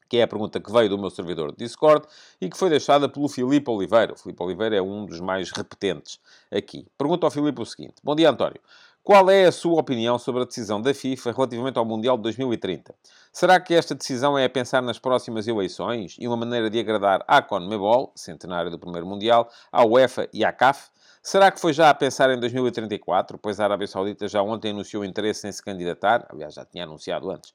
que 0.09 0.19
é 0.19 0.23
a 0.23 0.29
pergunta 0.29 0.61
que 0.61 0.71
veio 0.71 0.89
do 0.89 0.99
meu 0.99 1.11
servidor 1.11 1.53
de 1.53 1.59
Discord 1.59 2.07
e 2.41 2.49
que 2.49 2.57
foi 2.57 2.71
deixada 2.71 3.09
pelo 3.09 3.29
Filipe 3.29 3.71
Oliveira. 3.71 4.13
O 4.13 4.17
Filipe 4.17 4.43
Oliveira 4.43 4.77
é 4.77 4.83
um 4.83 5.07
dos 5.07 5.21
mais 5.21 5.51
repetentes 5.51 6.21
aqui. 6.51 6.87
Pergunta 6.97 7.27
ao 7.27 7.31
Filipe 7.31 7.61
o 7.61 7.67
seguinte: 7.67 7.95
Bom 8.03 8.15
dia, 8.15 8.31
António. 8.31 8.61
Qual 9.05 9.29
é 9.29 9.45
a 9.45 9.53
sua 9.53 9.79
opinião 9.79 10.19
sobre 10.19 10.41
a 10.41 10.45
decisão 10.47 10.81
da 10.81 10.95
FIFA 10.95 11.33
relativamente 11.33 11.79
ao 11.79 11.85
Mundial 11.85 12.17
de 12.17 12.23
2030? 12.23 12.95
Será 13.31 13.61
que 13.61 13.75
esta 13.75 13.95
decisão 13.95 14.39
é 14.39 14.47
a 14.47 14.49
pensar 14.49 14.81
nas 14.81 14.99
próximas 14.99 15.47
eleições 15.47 16.17
e 16.19 16.27
uma 16.27 16.39
maneira 16.39 16.71
de 16.71 16.79
agradar 16.79 17.23
à 17.29 17.43
CONMEBOL, 17.43 18.13
centenário 18.15 18.71
do 18.71 18.79
primeiro 18.79 19.07
Mundial, 19.07 19.51
à 19.71 19.85
UEFA 19.85 20.27
e 20.33 20.43
à 20.43 20.51
CAF? 20.51 20.89
Será 21.23 21.51
que 21.51 21.61
foi 21.61 21.75
já 21.75 21.91
a 21.91 21.95
pensar 21.95 22.31
em 22.31 22.41
2034, 22.41 23.37
pois 23.37 23.61
a 23.61 23.65
Arábia 23.65 23.87
Saudita 23.87 24.27
já 24.27 24.43
ontem 24.43 24.71
anunciou 24.71 25.05
interesse 25.05 25.47
em 25.47 25.53
se 25.53 25.63
candidatar? 25.63 26.27
Aliás, 26.31 26.55
já 26.55 26.65
tinha 26.65 26.85
anunciado 26.85 27.31
antes. 27.31 27.53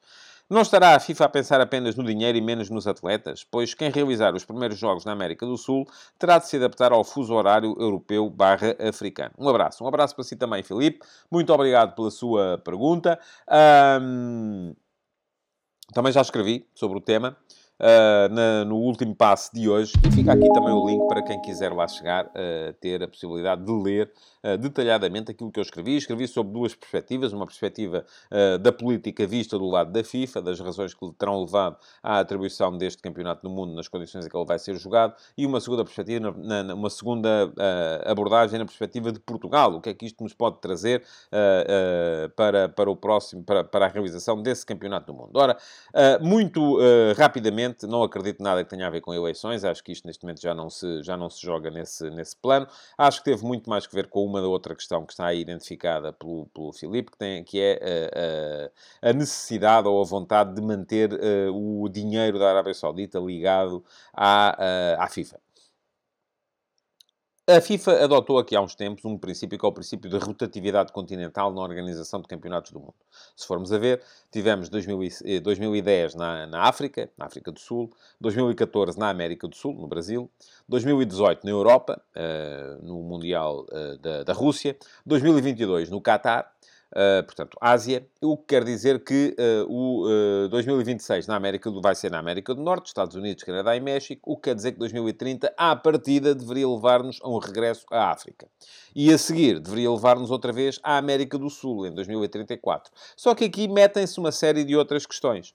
Não 0.50 0.62
estará 0.62 0.96
a 0.96 1.00
FIFA 1.00 1.26
a 1.26 1.28
pensar 1.28 1.60
apenas 1.60 1.94
no 1.94 2.02
dinheiro 2.02 2.36
e 2.36 2.40
menos 2.40 2.68
nos 2.68 2.88
atletas? 2.88 3.44
Pois 3.44 3.72
quem 3.72 3.88
realizar 3.88 4.34
os 4.34 4.44
primeiros 4.44 4.76
jogos 4.76 5.04
na 5.04 5.12
América 5.12 5.46
do 5.46 5.56
Sul 5.56 5.86
terá 6.18 6.38
de 6.38 6.48
se 6.48 6.56
adaptar 6.56 6.90
ao 6.90 7.04
fuso 7.04 7.32
horário 7.32 7.76
europeu 7.78 8.28
barra 8.28 8.74
africano. 8.80 9.32
Um 9.38 9.48
abraço. 9.48 9.84
Um 9.84 9.86
abraço 9.86 10.12
para 10.16 10.24
si 10.24 10.34
também, 10.34 10.64
Filipe. 10.64 11.06
Muito 11.30 11.52
obrigado 11.52 11.94
pela 11.94 12.10
sua 12.10 12.58
pergunta. 12.64 13.16
Um... 14.02 14.74
Também 15.94 16.12
já 16.12 16.20
escrevi 16.20 16.66
sobre 16.74 16.98
o 16.98 17.00
tema. 17.00 17.36
Uh, 17.80 18.32
na, 18.32 18.64
no 18.64 18.76
último 18.76 19.14
passo 19.14 19.50
de 19.52 19.68
hoje. 19.68 19.92
E 20.06 20.10
fica 20.12 20.32
aqui 20.32 20.48
também 20.52 20.72
o 20.72 20.86
link 20.86 21.06
para 21.08 21.22
quem 21.22 21.40
quiser 21.40 21.72
lá 21.72 21.88
chegar, 21.88 22.26
uh, 22.26 22.72
ter 22.80 23.02
a 23.02 23.08
possibilidade 23.08 23.64
de 23.64 23.72
ler 23.72 24.12
uh, 24.44 24.58
detalhadamente 24.58 25.30
aquilo 25.30 25.50
que 25.50 25.58
eu 25.58 25.62
escrevi. 25.62 25.96
Escrevi 25.96 26.28
sobre 26.28 26.52
duas 26.52 26.74
perspectivas. 26.74 27.32
Uma 27.32 27.46
perspectiva 27.46 28.04
da 28.60 28.72
política 28.72 29.26
vista 29.26 29.58
do 29.58 29.66
lado 29.66 29.92
da 29.92 30.02
FIFA, 30.04 30.42
das 30.42 30.60
razões 30.60 30.92
que 30.94 31.12
terão 31.18 31.40
levado 31.40 31.76
à 32.02 32.18
atribuição 32.18 32.76
deste 32.76 33.02
campeonato 33.02 33.42
do 33.42 33.50
mundo 33.50 33.74
nas 33.74 33.88
condições 33.88 34.26
em 34.26 34.28
que 34.28 34.36
ele 34.36 34.44
vai 34.44 34.58
ser 34.58 34.76
jogado. 34.76 35.14
E 35.36 35.46
uma 35.46 35.60
segunda 35.60 35.84
perspectiva, 35.84 36.34
na, 36.36 36.62
na, 36.62 36.74
uma 36.74 36.90
segunda 36.90 37.52
abordagem 38.04 38.58
na 38.58 38.64
perspectiva 38.64 39.12
de 39.12 39.20
Portugal. 39.20 39.74
O 39.74 39.80
que 39.80 39.90
é 39.90 39.94
que 39.94 40.06
isto 40.06 40.22
nos 40.22 40.34
pode 40.34 40.60
trazer 40.60 41.02
para, 42.36 42.68
para 42.68 42.90
o 42.90 42.96
próximo, 42.96 43.42
para, 43.42 43.64
para 43.64 43.86
a 43.86 43.88
realização 43.88 44.42
desse 44.42 44.66
campeonato 44.66 45.12
do 45.12 45.14
mundo. 45.14 45.30
Ora, 45.34 45.56
muito 46.20 46.78
rapidamente, 47.16 47.69
não 47.86 48.02
acredito 48.02 48.42
nada 48.42 48.62
que 48.64 48.70
tenha 48.70 48.86
a 48.86 48.90
ver 48.90 49.00
com 49.00 49.12
eleições, 49.12 49.64
acho 49.64 49.82
que 49.82 49.92
isto 49.92 50.06
neste 50.06 50.24
momento 50.24 50.40
já 50.40 50.54
não 50.54 50.70
se, 50.70 51.02
já 51.02 51.16
não 51.16 51.28
se 51.30 51.42
joga 51.42 51.70
nesse, 51.70 52.10
nesse 52.10 52.36
plano. 52.36 52.66
Acho 52.96 53.18
que 53.18 53.24
teve 53.24 53.44
muito 53.44 53.68
mais 53.68 53.86
que 53.86 53.94
ver 53.94 54.08
com 54.08 54.24
uma 54.24 54.40
outra 54.42 54.74
questão 54.74 55.04
que 55.04 55.12
está 55.12 55.26
aí 55.26 55.40
identificada 55.40 56.12
pelo, 56.12 56.46
pelo 56.54 56.72
Filipe, 56.72 57.12
que, 57.12 57.18
tem, 57.18 57.44
que 57.44 57.60
é 57.60 57.72
a, 57.72 57.78
eh, 57.82 58.70
eh, 59.02 59.10
a 59.10 59.12
necessidade 59.12 59.88
ou 59.88 60.00
a 60.00 60.04
vontade 60.04 60.54
de 60.54 60.62
manter 60.62 61.12
uh, 61.12 61.82
o 61.82 61.88
dinheiro 61.88 62.38
da 62.38 62.50
Arábia 62.50 62.74
Saudita 62.74 63.18
ligado 63.18 63.84
à, 64.12 64.56
uh, 64.98 65.02
à 65.02 65.08
FIFA. 65.08 65.38
A 67.56 67.60
FIFA 67.60 68.04
adotou 68.04 68.38
aqui 68.38 68.54
há 68.54 68.60
uns 68.60 68.76
tempos 68.76 69.04
um 69.04 69.18
princípio 69.18 69.58
que 69.58 69.64
é 69.64 69.68
o 69.68 69.72
princípio 69.72 70.08
de 70.08 70.16
rotatividade 70.18 70.92
continental 70.92 71.52
na 71.52 71.60
organização 71.60 72.20
de 72.20 72.28
campeonatos 72.28 72.70
do 72.70 72.78
mundo. 72.78 72.94
Se 73.34 73.44
formos 73.44 73.72
a 73.72 73.78
ver, 73.78 74.00
tivemos 74.30 74.68
2000, 74.68 75.40
2010 75.42 76.14
eh, 76.14 76.16
na, 76.16 76.46
na 76.46 76.62
África, 76.62 77.10
na 77.18 77.26
África 77.26 77.50
do 77.50 77.58
Sul, 77.58 77.90
2014 78.20 78.96
na 78.96 79.08
América 79.08 79.48
do 79.48 79.56
Sul, 79.56 79.74
no 79.74 79.88
Brasil, 79.88 80.30
2018 80.68 81.42
na 81.42 81.50
Europa, 81.50 82.00
uh, 82.14 82.86
no 82.86 83.02
Mundial 83.02 83.66
uh, 83.72 83.98
da, 83.98 84.22
da 84.22 84.32
Rússia, 84.32 84.76
2022 85.04 85.90
no 85.90 86.00
Catar, 86.00 86.52
Uh, 86.90 87.22
portanto, 87.22 87.56
Ásia, 87.60 88.04
o 88.20 88.36
que 88.36 88.46
quer 88.48 88.64
dizer 88.64 89.04
que 89.04 89.36
uh, 89.38 89.72
o 89.72 90.06
uh, 90.44 90.48
2026 90.48 91.28
na 91.28 91.36
América 91.36 91.70
do, 91.70 91.80
vai 91.80 91.94
ser 91.94 92.10
na 92.10 92.18
América 92.18 92.52
do 92.52 92.60
Norte, 92.60 92.88
Estados 92.88 93.14
Unidos, 93.14 93.44
Canadá 93.44 93.76
e 93.76 93.80
México, 93.80 94.20
o 94.24 94.36
que 94.36 94.50
quer 94.50 94.56
dizer 94.56 94.72
que 94.72 94.78
2030, 94.80 95.54
à 95.56 95.76
partida, 95.76 96.34
deveria 96.34 96.68
levar-nos 96.68 97.20
a 97.22 97.28
um 97.28 97.38
regresso 97.38 97.86
à 97.92 98.10
África. 98.10 98.48
E 98.92 99.12
a 99.12 99.18
seguir, 99.18 99.60
deveria 99.60 99.88
levar-nos 99.88 100.32
outra 100.32 100.52
vez 100.52 100.80
à 100.82 100.96
América 100.96 101.38
do 101.38 101.48
Sul, 101.48 101.86
em 101.86 101.94
2034. 101.94 102.92
Só 103.16 103.36
que 103.36 103.44
aqui 103.44 103.68
metem-se 103.68 104.18
uma 104.18 104.32
série 104.32 104.64
de 104.64 104.74
outras 104.74 105.06
questões, 105.06 105.54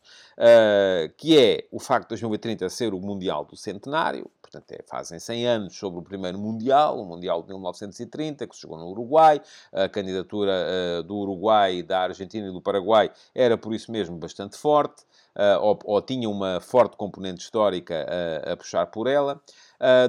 que 1.18 1.38
é 1.38 1.68
o 1.70 1.80
facto 1.82 2.06
de 2.06 2.10
2030 2.22 2.70
ser 2.70 2.94
o 2.94 3.00
Mundial 3.00 3.44
do 3.44 3.58
Centenário, 3.58 4.32
portanto, 4.46 4.72
é, 4.72 4.84
fazem 4.88 5.20
100 5.20 5.48
anos 5.48 5.78
sobre 5.78 6.00
o 6.00 6.04
primeiro 6.04 6.38
Mundial, 6.38 7.00
o 7.00 7.06
Mundial 7.06 7.42
de 7.42 7.50
1930, 7.50 8.48
que 8.48 8.56
se 8.56 8.62
jogou 8.62 8.78
no 8.78 8.88
Uruguai. 8.88 9.42
A 9.74 9.90
candidatura 9.90 10.52
uh, 10.52 11.04
do 11.04 11.16
Uruguai, 11.18 11.82
da 11.82 12.02
Argentina 12.02 12.48
e 12.48 12.52
do 12.52 12.62
Paraguai 12.62 13.12
era, 13.34 13.58
por 13.58 13.74
isso 13.74 13.92
mesmo, 13.92 14.18
bastante 14.18 14.58
forte, 14.58 15.04
uh, 15.36 15.60
ou, 15.62 15.80
ou, 15.84 16.02
tinha 16.02 16.30
uma 16.30 16.60
forte 16.62 16.96
componente 16.96 17.42
histórica 17.42 18.06
a 18.46 18.56
puxar 18.56 18.86
por 18.88 19.08
ela. 19.08 19.42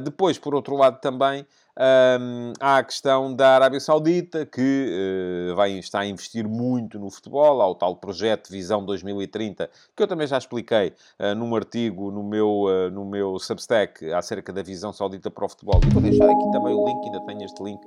depois, 0.04 0.38
por 0.38 0.54
outro 0.54 0.76
lado, 0.76 1.00
também 1.00 1.46
um, 1.78 2.52
há 2.58 2.78
a 2.78 2.84
questão 2.84 3.34
da 3.34 3.54
Arábia 3.54 3.80
Saudita, 3.80 4.46
que 4.46 5.50
uh, 5.50 5.54
vai, 5.54 5.72
está 5.72 6.00
a 6.00 6.06
investir 6.06 6.48
muito 6.48 6.98
no 6.98 7.10
futebol, 7.10 7.60
há 7.60 7.68
o 7.68 7.74
tal 7.74 7.96
projeto 7.96 8.50
Visão 8.50 8.84
2030, 8.84 9.68
que 9.94 10.02
eu 10.02 10.06
também 10.06 10.26
já 10.26 10.38
expliquei 10.38 10.94
uh, 11.18 11.34
num 11.34 11.54
artigo 11.54 12.10
no 12.10 12.22
meu, 12.22 12.62
uh, 12.62 12.90
no 12.90 13.04
meu 13.04 13.38
Substack 13.38 14.10
acerca 14.12 14.52
da 14.52 14.62
visão 14.62 14.92
saudita 14.92 15.30
para 15.30 15.44
o 15.44 15.48
futebol. 15.48 15.80
E 15.86 15.90
vou 15.90 16.02
deixar 16.02 16.30
aqui 16.30 16.50
também 16.50 16.74
o 16.74 16.86
link, 16.86 17.04
ainda 17.04 17.20
tenho 17.26 17.42
este 17.42 17.62
link 17.62 17.80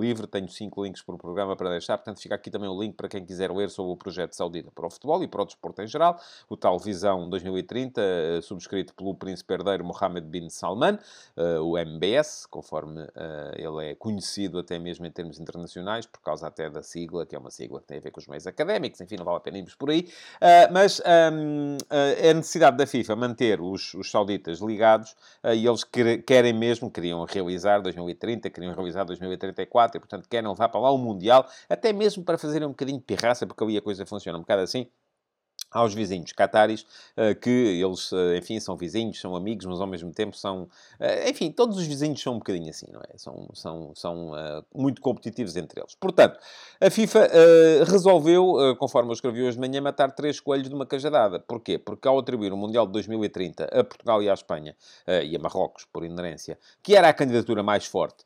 livre, 0.00 0.26
tenho 0.26 0.48
cinco 0.48 0.84
links 0.84 1.02
por 1.02 1.18
programa 1.18 1.54
para 1.56 1.70
deixar, 1.70 1.98
portanto 1.98 2.20
fica 2.20 2.34
aqui 2.34 2.50
também 2.50 2.68
o 2.68 2.80
link 2.80 2.94
para 2.94 3.08
quem 3.08 3.24
quiser 3.24 3.50
ler 3.50 3.68
sobre 3.68 3.92
o 3.92 3.96
projeto 3.96 4.34
saudita 4.34 4.70
para 4.70 4.86
o 4.86 4.90
futebol 4.90 5.22
e 5.22 5.28
para 5.28 5.42
o 5.42 5.44
desporto 5.44 5.82
em 5.82 5.86
geral, 5.86 6.18
o 6.48 6.56
tal 6.56 6.78
Visão 6.78 7.28
2030, 7.28 8.40
subscrito 8.42 8.94
pelo 8.94 9.14
príncipe 9.14 9.52
herdeiro 9.52 9.84
Mohammed 9.84 10.26
bin 10.26 10.48
Salman, 10.48 10.98
o 11.62 11.76
MBS, 11.78 12.46
conforme 12.46 13.06
eh, 13.25 13.25
ele 13.56 13.90
é 13.90 13.94
conhecido 13.94 14.58
até 14.58 14.78
mesmo 14.78 15.06
em 15.06 15.10
termos 15.10 15.38
internacionais, 15.38 16.06
por 16.06 16.20
causa 16.20 16.46
até 16.46 16.68
da 16.68 16.82
sigla, 16.82 17.26
que 17.26 17.34
é 17.34 17.38
uma 17.38 17.50
sigla 17.50 17.80
que 17.80 17.86
tem 17.86 17.98
a 17.98 18.00
ver 18.00 18.10
com 18.10 18.20
os 18.20 18.26
meios 18.26 18.46
académicos, 18.46 19.00
enfim, 19.00 19.16
não 19.16 19.24
vale 19.24 19.38
a 19.38 19.40
pena 19.40 19.58
irmos 19.58 19.74
por 19.74 19.90
aí. 19.90 20.08
Eh, 20.40 20.68
mas 20.70 21.00
um, 21.00 21.76
eh, 21.90 22.30
a 22.30 22.34
necessidade 22.34 22.76
da 22.76 22.86
FIFA 22.86 23.16
manter 23.16 23.60
os, 23.60 23.94
os 23.94 24.10
sauditas 24.10 24.60
ligados, 24.60 25.14
e 25.44 25.66
eles 25.66 25.84
querem 26.26 26.52
mesmo, 26.52 26.90
queriam 26.90 27.24
realizar 27.24 27.80
2030, 27.80 28.50
queriam 28.50 28.74
realizar 28.74 29.04
2034, 29.04 29.96
e 29.96 30.00
portanto 30.00 30.28
querem 30.28 30.48
levar 30.48 30.68
para 30.68 30.80
lá 30.80 30.90
o 30.90 30.98
Mundial, 30.98 31.48
até 31.68 31.92
mesmo 31.92 32.24
para 32.24 32.38
fazerem 32.38 32.66
um 32.66 32.70
bocadinho 32.70 32.98
de 32.98 33.04
pirraça, 33.04 33.46
porque 33.46 33.62
ali 33.62 33.76
a 33.76 33.82
coisa 33.82 34.04
funciona 34.06 34.38
um 34.38 34.42
bocado 34.42 34.62
assim 34.62 34.88
aos 35.70 35.94
vizinhos 35.94 36.32
cataris, 36.32 36.86
eh, 37.16 37.34
que 37.34 37.50
eles, 37.50 38.12
eh, 38.12 38.38
enfim, 38.38 38.58
são 38.60 38.76
vizinhos, 38.76 39.20
são 39.20 39.36
amigos, 39.36 39.66
mas 39.66 39.80
ao 39.80 39.86
mesmo 39.86 40.12
tempo 40.12 40.36
são... 40.36 40.68
Eh, 40.98 41.30
enfim, 41.30 41.50
todos 41.50 41.76
os 41.76 41.86
vizinhos 41.86 42.20
são 42.20 42.34
um 42.34 42.38
bocadinho 42.38 42.70
assim, 42.70 42.86
não 42.90 43.00
é? 43.00 43.18
São, 43.18 43.48
são, 43.52 43.92
são 43.94 44.32
muito 44.74 45.00
competitivos 45.00 45.56
entre 45.56 45.80
eles. 45.80 45.94
Portanto, 45.94 46.38
a 46.80 46.90
FIFA 46.90 47.28
resolveu, 47.86 48.76
conforme 48.78 49.10
eu 49.10 49.14
escrevi 49.14 49.42
hoje 49.42 49.52
de 49.52 49.60
manhã, 49.60 49.80
matar 49.80 50.12
três 50.12 50.40
coelhos 50.40 50.68
de 50.68 50.74
uma 50.74 50.86
cajadada. 50.86 51.40
Porquê? 51.40 51.78
Porque 51.78 52.06
ao 52.06 52.18
atribuir 52.18 52.52
o 52.52 52.56
Mundial 52.56 52.86
de 52.86 52.92
2030 52.92 53.64
a 53.64 53.84
Portugal 53.84 54.22
e 54.22 54.30
à 54.30 54.34
Espanha, 54.34 54.76
e 55.06 55.34
a 55.36 55.38
Marrocos, 55.38 55.84
por 55.92 56.04
inerência, 56.04 56.58
que 56.82 56.94
era 56.94 57.08
a 57.08 57.12
candidatura 57.12 57.62
mais 57.62 57.86
forte 57.86 58.24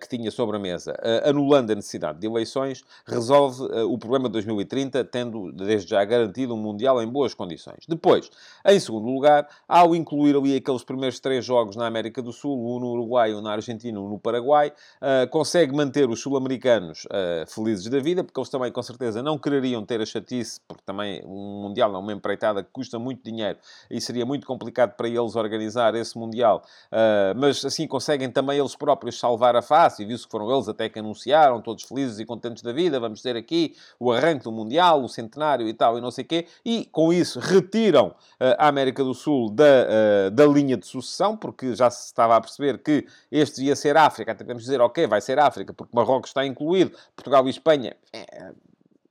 que 0.00 0.08
tinha 0.08 0.30
sobre 0.30 0.56
a 0.56 0.60
mesa, 0.60 0.96
anulando 1.24 1.72
a 1.72 1.74
necessidade 1.74 2.18
de 2.18 2.26
eleições, 2.26 2.82
resolve 3.06 3.62
o 3.84 3.98
problema 3.98 4.28
de 4.28 4.32
2030, 4.34 5.04
tendo 5.04 5.52
desde 5.52 5.90
já 5.90 6.04
garantido 6.04 6.53
um 6.54 6.56
Mundial 6.56 7.02
em 7.02 7.06
boas 7.06 7.34
condições. 7.34 7.84
Depois, 7.88 8.30
em 8.66 8.78
segundo 8.80 9.06
lugar, 9.06 9.48
ao 9.68 9.94
incluir 9.94 10.36
ali 10.36 10.56
aqueles 10.56 10.84
primeiros 10.84 11.20
três 11.20 11.44
jogos 11.44 11.76
na 11.76 11.86
América 11.86 12.22
do 12.22 12.32
Sul, 12.32 12.56
um 12.56 12.80
no 12.80 12.92
Uruguai, 12.92 13.34
um 13.34 13.40
na 13.40 13.52
Argentina, 13.52 13.98
um 14.00 14.08
no 14.08 14.18
Paraguai, 14.18 14.72
uh, 15.02 15.28
consegue 15.30 15.74
manter 15.74 16.08
os 16.08 16.20
sul-americanos 16.20 17.04
uh, 17.06 17.46
felizes 17.46 17.88
da 17.88 17.98
vida, 17.98 18.24
porque 18.24 18.38
eles 18.38 18.48
também, 18.48 18.70
com 18.70 18.82
certeza, 18.82 19.22
não 19.22 19.38
quereriam 19.38 19.84
ter 19.84 20.00
a 20.00 20.06
chatice, 20.06 20.60
porque 20.66 20.82
também 20.84 21.22
um 21.26 21.62
Mundial 21.62 21.94
é 21.94 21.98
uma 21.98 22.12
empreitada 22.12 22.62
que 22.62 22.70
custa 22.72 22.98
muito 22.98 23.22
dinheiro 23.22 23.58
e 23.90 24.00
seria 24.00 24.24
muito 24.24 24.46
complicado 24.46 24.94
para 24.96 25.08
eles 25.08 25.36
organizar 25.36 25.94
esse 25.94 26.18
Mundial, 26.18 26.62
uh, 26.92 27.38
mas 27.38 27.64
assim 27.64 27.86
conseguem 27.86 28.30
também 28.30 28.58
eles 28.58 28.76
próprios 28.76 29.18
salvar 29.18 29.56
a 29.56 29.62
face, 29.62 30.02
e 30.02 30.06
viu-se 30.06 30.24
que 30.24 30.30
foram 30.30 30.50
eles 30.52 30.68
até 30.68 30.88
que 30.88 30.98
anunciaram, 30.98 31.60
todos 31.60 31.84
felizes 31.84 32.18
e 32.18 32.24
contentes 32.24 32.62
da 32.62 32.72
vida, 32.72 33.00
vamos 33.00 33.22
ter 33.22 33.36
aqui 33.36 33.74
o 33.98 34.12
arranque 34.12 34.44
do 34.44 34.52
Mundial, 34.52 35.02
o 35.02 35.08
centenário 35.08 35.68
e 35.68 35.74
tal, 35.74 35.98
e 35.98 36.00
não 36.00 36.10
sei 36.10 36.24
o 36.24 36.26
quê, 36.28 36.43
e, 36.64 36.86
com 36.86 37.12
isso, 37.12 37.38
retiram 37.40 38.08
uh, 38.08 38.56
a 38.58 38.68
América 38.68 39.02
do 39.02 39.14
Sul 39.14 39.50
da, 39.50 39.64
uh, 39.64 40.30
da 40.30 40.46
linha 40.46 40.76
de 40.76 40.86
sucessão, 40.86 41.36
porque 41.36 41.74
já 41.74 41.90
se 41.90 42.06
estava 42.06 42.36
a 42.36 42.40
perceber 42.40 42.78
que 42.78 43.06
este 43.30 43.64
ia 43.64 43.76
ser 43.76 43.96
África. 43.96 44.32
Até 44.32 44.44
podemos 44.44 44.62
dizer, 44.62 44.80
ok, 44.80 45.06
vai 45.06 45.20
ser 45.20 45.38
África, 45.38 45.72
porque 45.72 45.94
Marrocos 45.94 46.30
está 46.30 46.44
incluído, 46.44 46.96
Portugal 47.14 47.46
e 47.46 47.50
Espanha. 47.50 47.96
É, 48.12 48.52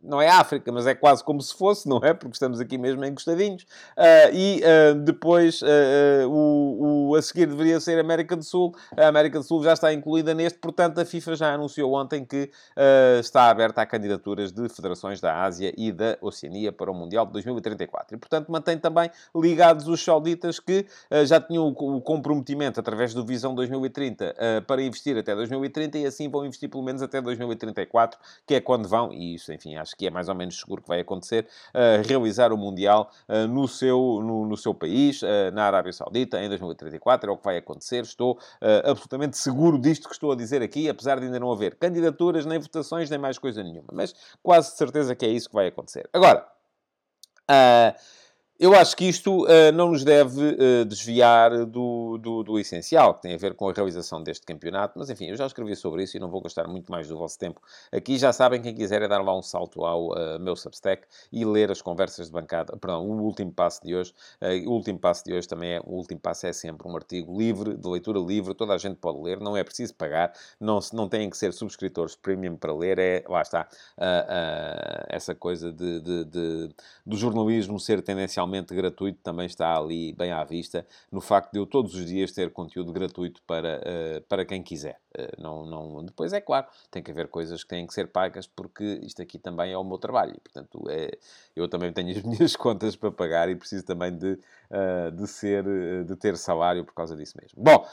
não 0.04 0.22
é 0.22 0.30
África, 0.30 0.72
mas 0.72 0.86
é 0.86 0.94
quase 0.94 1.24
como 1.24 1.42
se 1.42 1.56
fosse, 1.56 1.88
não 1.88 1.98
é? 2.04 2.13
Porque 2.13 2.34
estamos 2.34 2.60
aqui 2.60 2.78
mesmo 2.78 3.04
encostadinhos. 3.06 3.63
Uh, 3.98 4.34
e 4.34 4.62
uh, 4.62 4.96
depois, 4.96 5.62
uh, 5.62 6.28
o, 6.30 7.10
o, 7.10 7.16
a 7.16 7.22
seguir 7.22 7.46
deveria 7.46 7.80
ser 7.80 8.00
América 8.00 8.36
do 8.36 8.44
Sul. 8.44 8.76
A 8.98 9.08
América 9.08 9.39
do 9.39 9.46
Sul 9.46 9.63
já 9.63 9.74
está 9.74 9.94
incluída 9.94 10.34
neste, 10.34 10.60
portanto, 10.60 11.00
a 11.00 11.06
FIFA 11.06 11.36
já 11.36 11.54
anunciou 11.54 11.94
ontem 11.94 12.26
que 12.26 12.52
está 13.20 13.50
aberta 13.50 13.82
a 13.82 13.86
candidaturas 13.86 14.52
de 14.52 14.68
federações 14.68 15.22
da 15.22 15.44
Ásia 15.44 15.74
e 15.78 15.92
da 15.92 16.18
Oceania 16.22 16.72
para 16.72 16.92
o 16.92 16.94
Mundial 16.94 17.26
de 17.26 17.32
2034. 17.34 18.16
E, 18.16 18.20
portanto, 18.20 18.52
mantém 18.52 18.78
também 18.78 19.10
ligados 19.36 19.88
os 19.88 20.04
sauditas 20.04 20.60
que 20.60 20.86
já 21.26 21.39
tinham 21.39 21.68
o, 21.68 21.98
o, 21.98 22.02
comprometimento, 22.02 22.80
através 22.80 23.13
do 23.13 23.26
Visão 23.26 23.56
2030, 23.56 24.36
para 24.68 24.82
investir 24.82 25.18
até 25.18 25.36
2030 25.36 26.00
e 26.00 26.06
assim 26.06 26.30
vão 26.30 26.46
investir 26.46 26.70
pelo 26.70 26.84
menos 26.84 27.02
até 27.02 27.22
2034, 27.22 28.20
que 28.46 28.56
é 28.56 28.62
quando 28.62 28.88
vão, 28.88 29.13
e 29.13 29.36
isso, 29.36 29.54
enfim, 29.54 29.76
acho 29.76 29.92
que 29.95 30.08
é 30.08 30.10
mais 30.10 30.29
ou 30.29 30.36
menos 30.36 30.60
seguro 30.60 30.82
que 30.82 30.88
vai 30.88 30.99
acontecer, 30.99 31.47
uh, 31.73 32.08
realizar 32.08 32.51
o 32.51 32.58
Mundial 32.58 33.12
uh, 33.27 33.47
no, 33.47 33.67
seu, 33.67 34.19
no, 34.21 34.45
no 34.45 34.58
seu 34.58 34.73
país, 34.73 35.21
uh, 35.21 35.51
na 35.53 35.65
Arábia 35.65 35.93
Saudita, 35.93 36.41
em 36.41 36.49
2034. 36.49 37.29
É 37.29 37.34
o 37.34 37.38
que 37.38 37.43
vai 37.43 37.58
acontecer. 37.58 38.03
Estou 38.03 38.38
absolutamente 38.84 39.38
seguro 39.38 39.79
disto 39.79 40.08
que 40.08 40.13
estou 40.13 40.32
a 40.32 40.36
dizer 40.36 40.62
aqui, 40.62 40.89
apesar 40.89 41.19
de 41.19 41.25
ainda 41.25 41.39
não 41.39 41.51
haver 41.51 41.75
candidaturas, 41.75 42.45
nem 42.45 42.60
votações, 42.60 43.10
nem 43.10 43.19
mais 43.19 43.38
coisa 43.38 43.63
nenhuma. 43.63 43.88
Mas 43.91 44.13
quase 44.41 44.75
certeza 44.75 45.15
que 45.15 45.25
é 45.25 45.29
isso 45.29 45.49
que 45.49 45.56
vai 45.56 45.67
acontecer. 45.67 46.10
Agora, 46.13 46.45
Eu 48.60 48.76
acho 48.76 48.96
que 48.96 49.06
isto 49.06 49.46
uh, 49.46 49.72
não 49.74 49.89
nos 49.89 50.04
deve 50.04 50.39
uh, 50.39 50.86
desviar 50.86 51.66
do, 51.66 52.20
do, 52.20 52.44
do, 52.44 52.60
essencial, 52.60 53.16
que 53.16 53.24
tem 53.24 53.34
a 53.34 53.38
ver 53.38 53.56
com 53.56 53.68
a 53.68 53.74
realização 53.74 54.22
deste 54.22 54.46
campeonato. 54.46 54.98
Mas, 54.98 55.10
enfim, 55.10 55.26
eu 55.26 55.36
já 55.36 55.48
escrevi 55.48 55.76
sobre 55.76 56.04
isso 56.04 56.16
e 56.16 56.20
não 56.20 56.30
vou 56.30 56.39
gastar 56.39 56.68
muito 56.68 56.92
mais 56.92 57.08
do 57.08 57.18
vosso 57.18 57.38
tempo. 57.39 57.60
Aqui 57.92 58.16
já 58.16 58.32
sabem, 58.32 58.62
quem 58.62 58.76
quiser 58.76 59.02
é 59.02 59.08
dar 59.08 59.24
lá 59.24 59.36
um 59.36 59.42
salto 59.42 59.84
ao 59.84 60.12
uh, 60.12 60.39
meu 60.39 60.56
Substack 60.56 61.04
e 61.32 61.44
ler 61.44 61.72
as 61.72 61.82
conversas 61.82 62.28
de 62.28 62.32
bancada. 62.32 62.78
Perdão, 62.78 63.04
o 63.04 63.24
último 63.24 63.52
passo 63.52 63.82
de 63.84 63.96
hoje. 63.96 64.13
o 64.68 64.72
último 64.72 65.00
passo 65.00 65.26
de 65.26 65.34
hoje 65.34 65.48
também 65.48 65.74
é... 65.74 65.80
O 65.80 65.96
último 65.96 66.20
passo 66.20 66.46
é 66.46 66.54
sempre 66.54 66.88
um 66.88 66.96
artigo 66.96 67.36
livre, 67.36 67.76
de 67.76 67.88
leitura 67.88 68.20
livre. 68.20 68.54
Toda 68.54 68.74
a 68.76 68.78
gente 68.78 68.98
pode 68.98 69.20
ler. 69.20 69.39
Não 69.39 69.58
é 69.58 69.63
preciso 69.63 69.96
pagar. 69.96 70.32
Não, 70.60 70.80
não 70.94 71.10
têm 71.10 71.28
que 71.28 71.38
ser 71.38 71.54
subscritores 71.54 72.16
premium 72.16 72.56
para 72.56 72.74
ler. 72.74 73.00
É, 73.00 73.24
lá 73.28 73.42
está, 73.42 73.68
essa 75.10 75.34
coisa 75.34 75.74
de, 75.74 76.00
de, 76.00 76.26
de, 76.26 76.70
do 77.04 77.18
jornalismo 77.18 77.80
ser 77.80 78.02
tendencialmente 78.43 78.73
gratuito 78.73 79.19
também 79.23 79.45
está 79.45 79.75
ali 79.77 80.13
bem 80.13 80.32
à 80.32 80.43
vista, 80.43 80.86
no 81.12 81.21
facto 81.21 81.51
de 81.53 81.60
eu 81.60 81.65
todos 81.65 81.95
os 81.95 82.06
dias 82.06 82.32
ter 82.32 82.51
conteúdo 82.51 82.91
gratuito 82.91 83.41
para, 83.47 83.79
uh, 83.79 84.21
para 84.27 84.45
quem 84.45 84.62
quiser. 84.62 84.99
Uh, 85.17 85.41
não, 85.41 85.65
não... 85.65 86.06
Depois, 86.06 86.34
é 86.34 86.41
claro, 86.41 86.67
tem 86.91 87.01
que 87.01 87.12
haver 87.12 87.27
coisas 87.27 87.63
que 87.63 87.69
têm 87.69 87.88
que 87.88 87.93
ser 87.93 88.08
pagas, 88.08 88.47
porque 88.47 88.99
isto 89.03 89.21
aqui 89.21 89.38
também 89.38 89.71
é 89.71 89.77
o 89.77 89.84
meu 89.84 89.97
trabalho. 89.97 90.36
portanto, 90.41 90.84
é... 90.89 91.12
eu 91.56 91.67
também 91.67 91.91
tenho 91.91 92.15
as 92.15 92.23
minhas 92.23 92.56
contas 92.56 92.95
para 92.95 93.12
pagar 93.12 93.49
e 93.49 93.56
preciso 93.56 93.86
também 93.86 94.15
de, 94.15 94.34
uh, 94.34 95.12
de, 95.12 95.27
ser, 95.27 95.63
de 96.06 96.15
ter 96.15 96.38
salário 96.38 96.84
por 96.84 96.93
causa 96.93 97.15
disso 97.15 97.36
mesmo. 97.39 97.63
Bom, 97.63 97.88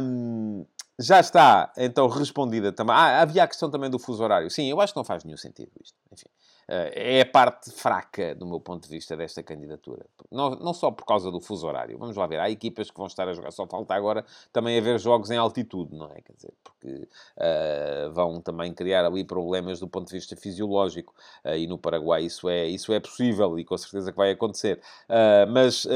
um, 0.00 0.64
já 1.00 1.20
está, 1.20 1.72
então, 1.76 2.08
respondida 2.08 2.72
também. 2.72 2.94
Ah, 2.94 3.22
havia 3.22 3.44
a 3.44 3.46
questão 3.46 3.70
também 3.70 3.88
do 3.88 4.00
fuso 4.00 4.22
horário. 4.22 4.50
Sim, 4.50 4.68
eu 4.68 4.80
acho 4.80 4.92
que 4.92 4.96
não 4.96 5.04
faz 5.04 5.22
nenhum 5.22 5.36
sentido 5.36 5.70
isto. 5.80 5.96
Enfim. 6.12 6.26
Eh, 6.68 7.18
é 7.18 7.20
a 7.22 7.26
parte 7.26 7.70
fraca, 7.70 8.34
do 8.34 8.46
meu 8.46 8.60
ponto 8.60 8.84
de 8.84 8.90
vista, 8.90 9.16
desta 9.16 9.42
candidatura. 9.42 10.04
Não, 10.30 10.50
não 10.50 10.74
só 10.74 10.90
por 10.90 11.06
causa 11.06 11.30
do 11.30 11.40
fuso 11.40 11.66
horário. 11.66 11.96
Vamos 11.98 12.14
lá 12.14 12.26
ver. 12.26 12.38
Há 12.38 12.50
equipas 12.50 12.90
que 12.90 12.96
vão 12.98 13.06
estar 13.06 13.26
a 13.26 13.32
jogar. 13.32 13.50
Só 13.52 13.66
falta 13.66 13.94
agora 13.94 14.24
também 14.52 14.76
haver 14.78 14.98
jogos 15.00 15.30
em 15.30 15.38
altitude, 15.38 15.96
não 15.96 16.10
é? 16.10 16.20
Quer 16.20 16.34
dizer, 16.34 16.52
porque 16.62 16.77
uh, 16.86 18.12
vão 18.12 18.40
também 18.40 18.72
criar 18.72 19.04
ali 19.04 19.24
problemas 19.24 19.80
do 19.80 19.88
ponto 19.88 20.08
de 20.08 20.14
vista 20.14 20.36
fisiológico. 20.36 21.14
Uh, 21.44 21.56
e 21.56 21.66
no 21.66 21.78
Paraguai 21.78 22.24
isso 22.24 22.48
é, 22.48 22.66
isso 22.66 22.92
é 22.92 23.00
possível 23.00 23.58
e 23.58 23.64
com 23.64 23.76
certeza 23.76 24.10
que 24.12 24.16
vai 24.16 24.30
acontecer. 24.30 24.80
Uh, 25.08 25.50
mas 25.50 25.86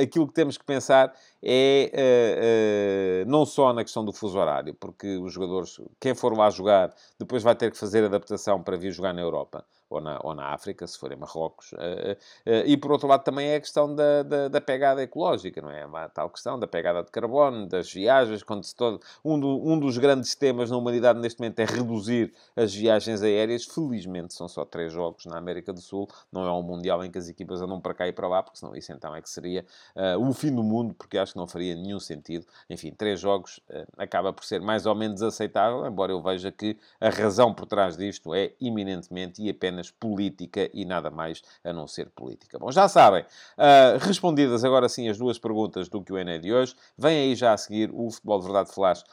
aquilo 0.00 0.26
que 0.26 0.34
temos 0.34 0.56
que 0.56 0.64
pensar 0.64 1.14
é 1.42 3.24
não 3.26 3.44
só 3.44 3.72
na 3.72 3.84
questão 3.84 4.04
do 4.04 4.12
fuso 4.12 4.38
horário, 4.38 4.74
porque 4.74 5.16
os 5.18 5.32
jogadores, 5.32 5.80
quem 6.00 6.14
for 6.14 6.36
lá 6.36 6.48
jogar, 6.50 6.94
depois 7.18 7.42
vai 7.42 7.54
ter 7.54 7.70
que 7.70 7.76
fazer 7.76 8.04
adaptação 8.04 8.62
para 8.62 8.76
vir 8.76 8.92
jogar 8.92 9.12
na 9.12 9.20
Europa 9.20 9.64
ou 9.90 10.00
na, 10.00 10.18
ou 10.22 10.34
na 10.34 10.52
África, 10.52 10.86
se 10.86 10.98
for 10.98 11.12
em 11.12 11.16
Marrocos. 11.16 11.72
E 12.66 12.76
por 12.76 12.92
outro 12.92 13.06
lado 13.06 13.22
também 13.22 13.48
é 13.48 13.56
a 13.56 13.60
questão 13.60 13.94
da, 13.94 14.22
da, 14.22 14.48
da, 14.48 14.60
pegada 14.60 15.02
ecológica, 15.02 15.60
não 15.60 15.70
é? 15.70 15.84
A 15.84 16.08
tal 16.08 16.30
questão 16.30 16.58
da 16.58 16.66
pegada 16.66 17.02
de 17.02 17.10
carbono, 17.10 17.66
das 17.66 17.92
viagens, 17.92 18.42
quando 18.42 18.64
se 18.64 18.74
todo... 18.74 19.00
Um, 19.24 19.38
do, 19.38 19.63
um 19.64 19.78
dos 19.78 19.98
grandes 19.98 20.34
temas 20.34 20.70
na 20.70 20.76
humanidade 20.76 21.18
neste 21.20 21.40
momento 21.40 21.58
é 21.60 21.64
reduzir 21.64 22.32
as 22.56 22.74
viagens 22.74 23.22
aéreas. 23.22 23.64
Felizmente 23.64 24.34
são 24.34 24.48
só 24.48 24.64
três 24.64 24.92
jogos 24.92 25.26
na 25.26 25.36
América 25.36 25.72
do 25.72 25.80
Sul, 25.80 26.08
não 26.32 26.46
é 26.46 26.52
um 26.52 26.62
Mundial 26.62 27.04
em 27.04 27.10
que 27.10 27.18
as 27.18 27.28
equipas 27.28 27.60
andam 27.60 27.80
para 27.80 27.94
cá 27.94 28.08
e 28.08 28.12
para 28.12 28.26
lá, 28.26 28.42
porque 28.42 28.58
senão 28.58 28.74
isso 28.74 28.92
então 28.92 29.14
é 29.14 29.20
que 29.20 29.28
seria 29.28 29.64
uh, 29.94 30.18
o 30.18 30.32
fim 30.32 30.54
do 30.54 30.62
mundo, 30.62 30.94
porque 30.94 31.18
acho 31.18 31.32
que 31.32 31.38
não 31.38 31.46
faria 31.46 31.74
nenhum 31.74 32.00
sentido. 32.00 32.46
Enfim, 32.70 32.92
três 32.96 33.20
jogos 33.20 33.60
acaba 33.98 34.32
por 34.32 34.44
ser 34.44 34.60
mais 34.60 34.86
ou 34.86 34.94
menos 34.94 35.22
aceitável, 35.22 35.86
embora 35.86 36.12
eu 36.12 36.22
veja 36.22 36.50
que 36.50 36.76
a 37.00 37.10
razão 37.10 37.52
por 37.52 37.66
trás 37.66 37.96
disto 37.96 38.34
é 38.34 38.52
eminentemente 38.60 39.42
e 39.42 39.50
apenas 39.50 39.74
apenas 39.74 39.90
política 39.90 40.70
e 40.72 40.84
nada 40.84 41.10
mais 41.10 41.42
a 41.64 41.72
não 41.72 41.86
ser 41.86 42.08
política. 42.10 42.58
Bom, 42.58 42.70
já 42.70 42.88
sabem, 42.88 43.22
uh, 43.22 43.98
respondidas 44.00 44.64
agora 44.64 44.88
sim 44.88 45.08
as 45.08 45.18
duas 45.18 45.38
perguntas 45.38 45.88
do 45.88 46.02
Q&A 46.02 46.38
de 46.38 46.52
hoje, 46.52 46.74
vem 46.96 47.18
aí 47.18 47.34
já 47.34 47.52
a 47.52 47.56
seguir 47.56 47.90
o 47.92 48.10
Futebol 48.10 48.38
de 48.38 48.44
Verdade 48.44 48.72
Flash 48.72 49.04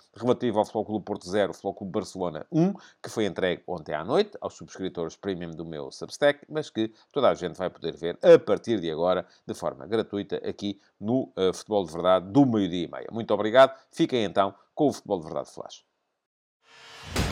relativo 0.41 0.59
ao 0.59 0.65
Futebol 0.65 0.85
Clube 0.85 1.05
Porto 1.05 1.29
0, 1.29 1.53
Futebol 1.53 1.73
Clube 1.73 1.91
Barcelona 1.91 2.45
1, 2.51 2.73
que 3.01 3.09
foi 3.09 3.25
entregue 3.25 3.61
ontem 3.67 3.93
à 3.93 4.03
noite 4.03 4.31
aos 4.41 4.55
subscritores 4.55 5.15
premium 5.15 5.51
do 5.51 5.65
meu 5.65 5.91
Substack, 5.91 6.45
mas 6.49 6.69
que 6.69 6.91
toda 7.11 7.29
a 7.29 7.33
gente 7.35 7.55
vai 7.55 7.69
poder 7.69 7.95
ver 7.95 8.17
a 8.21 8.39
partir 8.39 8.79
de 8.79 8.89
agora, 8.89 9.25
de 9.45 9.53
forma 9.53 9.85
gratuita, 9.85 10.37
aqui 10.37 10.79
no 10.99 11.31
uh, 11.37 11.53
Futebol 11.53 11.85
de 11.85 11.93
Verdade 11.93 12.31
do 12.31 12.45
meio-dia 12.45 12.85
e 12.85 12.91
meia. 12.91 13.07
Muito 13.11 13.33
obrigado. 13.33 13.77
Fiquem 13.91 14.23
então 14.23 14.53
com 14.73 14.87
o 14.87 14.93
Futebol 14.93 15.19
de 15.19 15.25
Verdade 15.25 15.51
Flash. 15.51 15.83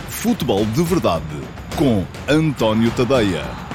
Futebol 0.09 0.65
de 0.65 0.83
Verdade 0.83 1.25
com 1.77 2.03
António 2.31 2.93
Tadeia. 2.95 3.68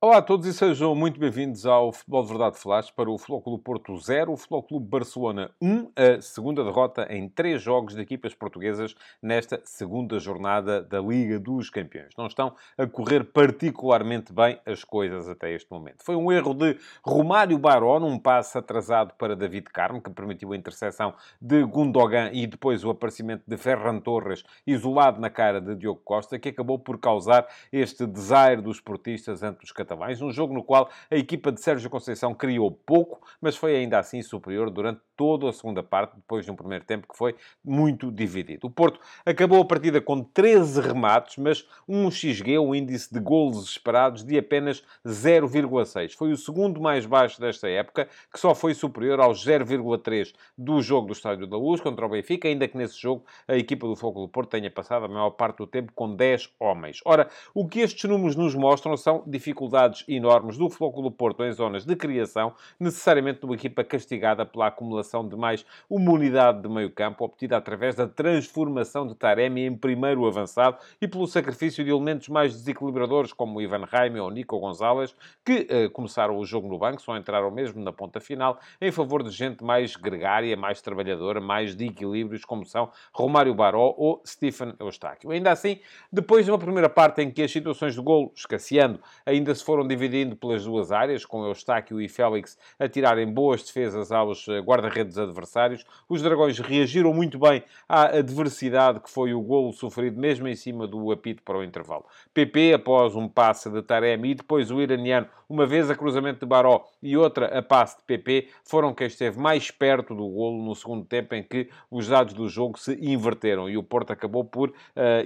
Olá 0.00 0.18
a 0.18 0.22
todos 0.22 0.46
e 0.46 0.54
sejam 0.54 0.94
muito 0.94 1.18
bem-vindos 1.18 1.66
ao 1.66 1.92
Futebol 1.92 2.22
de 2.22 2.28
Verdade 2.28 2.56
Flash 2.56 2.88
para 2.92 3.10
o 3.10 3.18
Clube 3.18 3.64
Porto 3.64 3.96
0, 3.96 4.32
o 4.48 4.62
Clube 4.62 4.86
Barcelona 4.86 5.50
1, 5.60 5.90
a 5.96 6.20
segunda 6.20 6.62
derrota 6.62 7.08
em 7.10 7.28
três 7.28 7.60
jogos 7.60 7.96
de 7.96 8.00
equipas 8.00 8.32
portuguesas 8.32 8.94
nesta 9.20 9.60
segunda 9.64 10.20
jornada 10.20 10.80
da 10.80 11.00
Liga 11.00 11.40
dos 11.40 11.68
Campeões. 11.68 12.10
Não 12.16 12.28
estão 12.28 12.54
a 12.78 12.86
correr 12.86 13.24
particularmente 13.24 14.32
bem 14.32 14.60
as 14.64 14.84
coisas 14.84 15.28
até 15.28 15.52
este 15.52 15.68
momento. 15.68 16.04
Foi 16.04 16.14
um 16.14 16.30
erro 16.30 16.54
de 16.54 16.78
Romário 17.02 17.58
Baró, 17.58 17.98
num 17.98 18.20
passe 18.20 18.56
atrasado 18.56 19.14
para 19.14 19.34
David 19.34 19.64
Carmo, 19.64 20.00
que 20.00 20.10
permitiu 20.10 20.52
a 20.52 20.56
interseção 20.56 21.12
de 21.42 21.64
Gundogan 21.64 22.30
e 22.32 22.46
depois 22.46 22.84
o 22.84 22.90
aparecimento 22.90 23.42
de 23.44 23.56
Ferran 23.56 23.98
Torres 23.98 24.44
isolado 24.64 25.20
na 25.20 25.28
cara 25.28 25.60
de 25.60 25.74
Diogo 25.74 26.02
Costa, 26.04 26.38
que 26.38 26.50
acabou 26.50 26.78
por 26.78 27.00
causar 27.00 27.48
este 27.72 28.06
desaire 28.06 28.62
dos 28.62 28.80
portistas 28.80 29.42
ante 29.42 29.64
os 29.64 29.72
catalães, 29.88 30.20
um 30.20 30.30
jogo 30.30 30.52
no 30.52 30.62
qual 30.62 30.90
a 31.10 31.16
equipa 31.16 31.50
de 31.50 31.60
Sérgio 31.60 31.88
Conceição 31.88 32.34
criou 32.34 32.70
pouco, 32.70 33.26
mas 33.40 33.56
foi 33.56 33.74
ainda 33.74 33.98
assim 33.98 34.20
superior 34.20 34.70
durante 34.70 35.00
toda 35.16 35.48
a 35.48 35.52
segunda 35.52 35.82
parte, 35.82 36.14
depois 36.14 36.44
de 36.44 36.50
um 36.50 36.54
primeiro 36.54 36.84
tempo 36.84 37.08
que 37.10 37.16
foi 37.16 37.34
muito 37.64 38.12
dividido. 38.12 38.68
O 38.68 38.70
Porto 38.70 39.00
acabou 39.26 39.60
a 39.60 39.64
partida 39.64 40.00
com 40.00 40.22
13 40.22 40.80
remates, 40.80 41.36
mas 41.38 41.66
um 41.88 42.08
XG, 42.08 42.56
um 42.58 42.72
índice 42.72 43.12
de 43.12 43.18
golos 43.18 43.68
esperados, 43.68 44.22
de 44.22 44.38
apenas 44.38 44.84
0,6. 45.04 46.14
Foi 46.14 46.30
o 46.30 46.36
segundo 46.36 46.80
mais 46.80 47.04
baixo 47.04 47.40
desta 47.40 47.68
época, 47.68 48.08
que 48.32 48.38
só 48.38 48.54
foi 48.54 48.74
superior 48.74 49.18
aos 49.18 49.44
0,3 49.44 50.32
do 50.56 50.80
jogo 50.80 51.08
do 51.08 51.12
Estádio 51.12 51.48
da 51.48 51.56
Luz 51.56 51.80
contra 51.80 52.06
o 52.06 52.08
Benfica, 52.08 52.46
ainda 52.46 52.68
que 52.68 52.76
nesse 52.76 53.00
jogo 53.00 53.24
a 53.48 53.56
equipa 53.56 53.88
do 53.88 53.96
Foco 53.96 54.20
do 54.20 54.28
Porto 54.28 54.50
tenha 54.50 54.70
passado 54.70 55.06
a 55.06 55.08
maior 55.08 55.30
parte 55.30 55.58
do 55.58 55.66
tempo 55.66 55.92
com 55.96 56.14
10 56.14 56.50
homens. 56.60 57.00
Ora, 57.04 57.28
o 57.52 57.66
que 57.66 57.80
estes 57.80 58.08
números 58.08 58.36
nos 58.36 58.54
mostram 58.54 58.96
são 58.96 59.24
dificuldades 59.26 59.77
dificuldades 59.78 60.04
enormes 60.08 60.56
do 60.56 60.68
Futebol 60.68 61.02
do 61.02 61.10
Porto 61.10 61.44
em 61.44 61.52
zonas 61.52 61.84
de 61.84 61.94
criação, 61.94 62.52
necessariamente 62.80 63.40
de 63.40 63.46
uma 63.46 63.54
equipa 63.54 63.84
castigada 63.84 64.44
pela 64.44 64.66
acumulação 64.66 65.26
de 65.26 65.36
mais 65.36 65.64
uma 65.88 66.12
unidade 66.12 66.62
de 66.62 66.68
meio 66.68 66.90
campo, 66.90 67.24
obtida 67.24 67.56
através 67.56 67.94
da 67.94 68.06
transformação 68.06 69.06
de 69.06 69.14
Taremi 69.14 69.66
em 69.66 69.76
primeiro 69.76 70.26
avançado 70.26 70.78
e 71.00 71.06
pelo 71.06 71.26
sacrifício 71.26 71.84
de 71.84 71.90
elementos 71.90 72.28
mais 72.28 72.52
desequilibradores, 72.52 73.32
como 73.32 73.60
Ivan 73.60 73.84
Raime 73.84 74.18
ou 74.18 74.30
Nico 74.30 74.58
Gonzalez, 74.58 75.14
que 75.44 75.68
uh, 75.70 75.90
começaram 75.90 76.36
o 76.36 76.44
jogo 76.44 76.68
no 76.68 76.78
banco, 76.78 77.00
só 77.00 77.16
entraram 77.16 77.50
mesmo 77.50 77.82
na 77.82 77.92
ponta 77.92 78.18
final, 78.18 78.58
em 78.80 78.90
favor 78.90 79.22
de 79.22 79.30
gente 79.30 79.62
mais 79.62 79.94
gregária, 79.94 80.56
mais 80.56 80.80
trabalhadora, 80.80 81.40
mais 81.40 81.76
de 81.76 81.86
equilíbrios, 81.86 82.44
como 82.44 82.64
são 82.64 82.90
Romário 83.12 83.54
Baró 83.54 83.94
ou 83.96 84.22
Stephen 84.26 84.74
Eustáquio. 84.80 85.30
Ainda 85.30 85.52
assim, 85.52 85.78
depois 86.10 86.44
de 86.44 86.50
uma 86.50 86.58
primeira 86.58 86.88
parte 86.88 87.22
em 87.22 87.30
que 87.30 87.42
as 87.42 87.50
situações 87.50 87.94
de 87.94 88.00
golo, 88.00 88.32
escasseando, 88.34 89.00
ainda 89.28 89.54
se 89.54 89.64
foram 89.68 89.86
dividindo 89.86 90.34
pelas 90.34 90.64
duas 90.64 90.90
áreas, 90.90 91.26
com 91.26 91.44
Eustáquio 91.44 92.00
e 92.00 92.08
Félix 92.08 92.56
a 92.78 92.88
tirarem 92.88 93.30
boas 93.30 93.62
defesas 93.62 94.10
aos 94.10 94.48
eh, 94.48 94.60
guarda-redes 94.60 95.18
adversários. 95.18 95.84
Os 96.08 96.22
Dragões 96.22 96.58
reagiram 96.58 97.12
muito 97.12 97.38
bem 97.38 97.62
à 97.86 98.16
adversidade 98.16 98.98
que 98.98 99.10
foi 99.10 99.34
o 99.34 99.42
golo 99.42 99.70
sofrido 99.74 100.18
mesmo 100.18 100.48
em 100.48 100.56
cima 100.56 100.86
do 100.86 101.12
apito 101.12 101.42
para 101.42 101.58
o 101.58 101.62
intervalo. 101.62 102.06
PP, 102.32 102.72
após 102.72 103.14
um 103.14 103.28
passe 103.28 103.68
de 103.68 103.82
Taremi, 103.82 104.30
e 104.30 104.34
depois 104.36 104.70
o 104.70 104.80
iraniano, 104.80 105.26
uma 105.46 105.66
vez 105.66 105.90
a 105.90 105.94
cruzamento 105.94 106.40
de 106.40 106.46
Baró 106.46 106.86
e 107.02 107.14
outra 107.14 107.58
a 107.58 107.62
passe 107.62 107.98
de 107.98 108.04
PP, 108.04 108.48
foram 108.64 108.94
quem 108.94 109.06
esteve 109.06 109.38
mais 109.38 109.70
perto 109.70 110.14
do 110.14 110.26
golo 110.28 110.64
no 110.64 110.74
segundo 110.74 111.04
tempo 111.04 111.34
em 111.34 111.42
que 111.42 111.68
os 111.90 112.08
dados 112.08 112.32
do 112.32 112.48
jogo 112.48 112.78
se 112.78 112.94
inverteram 113.02 113.68
e 113.68 113.76
o 113.76 113.82
Porto 113.82 114.14
acabou 114.14 114.44
por 114.44 114.70
uh, 114.70 114.74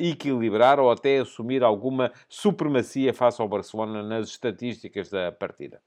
equilibrar 0.00 0.80
ou 0.80 0.90
até 0.90 1.18
assumir 1.18 1.62
alguma 1.62 2.10
supremacia 2.28 3.14
face 3.14 3.40
ao 3.40 3.46
Barcelona 3.46 4.02
nas 4.02 4.31
estatísticas 4.32 5.10
da 5.10 5.32
partida. 5.32 5.82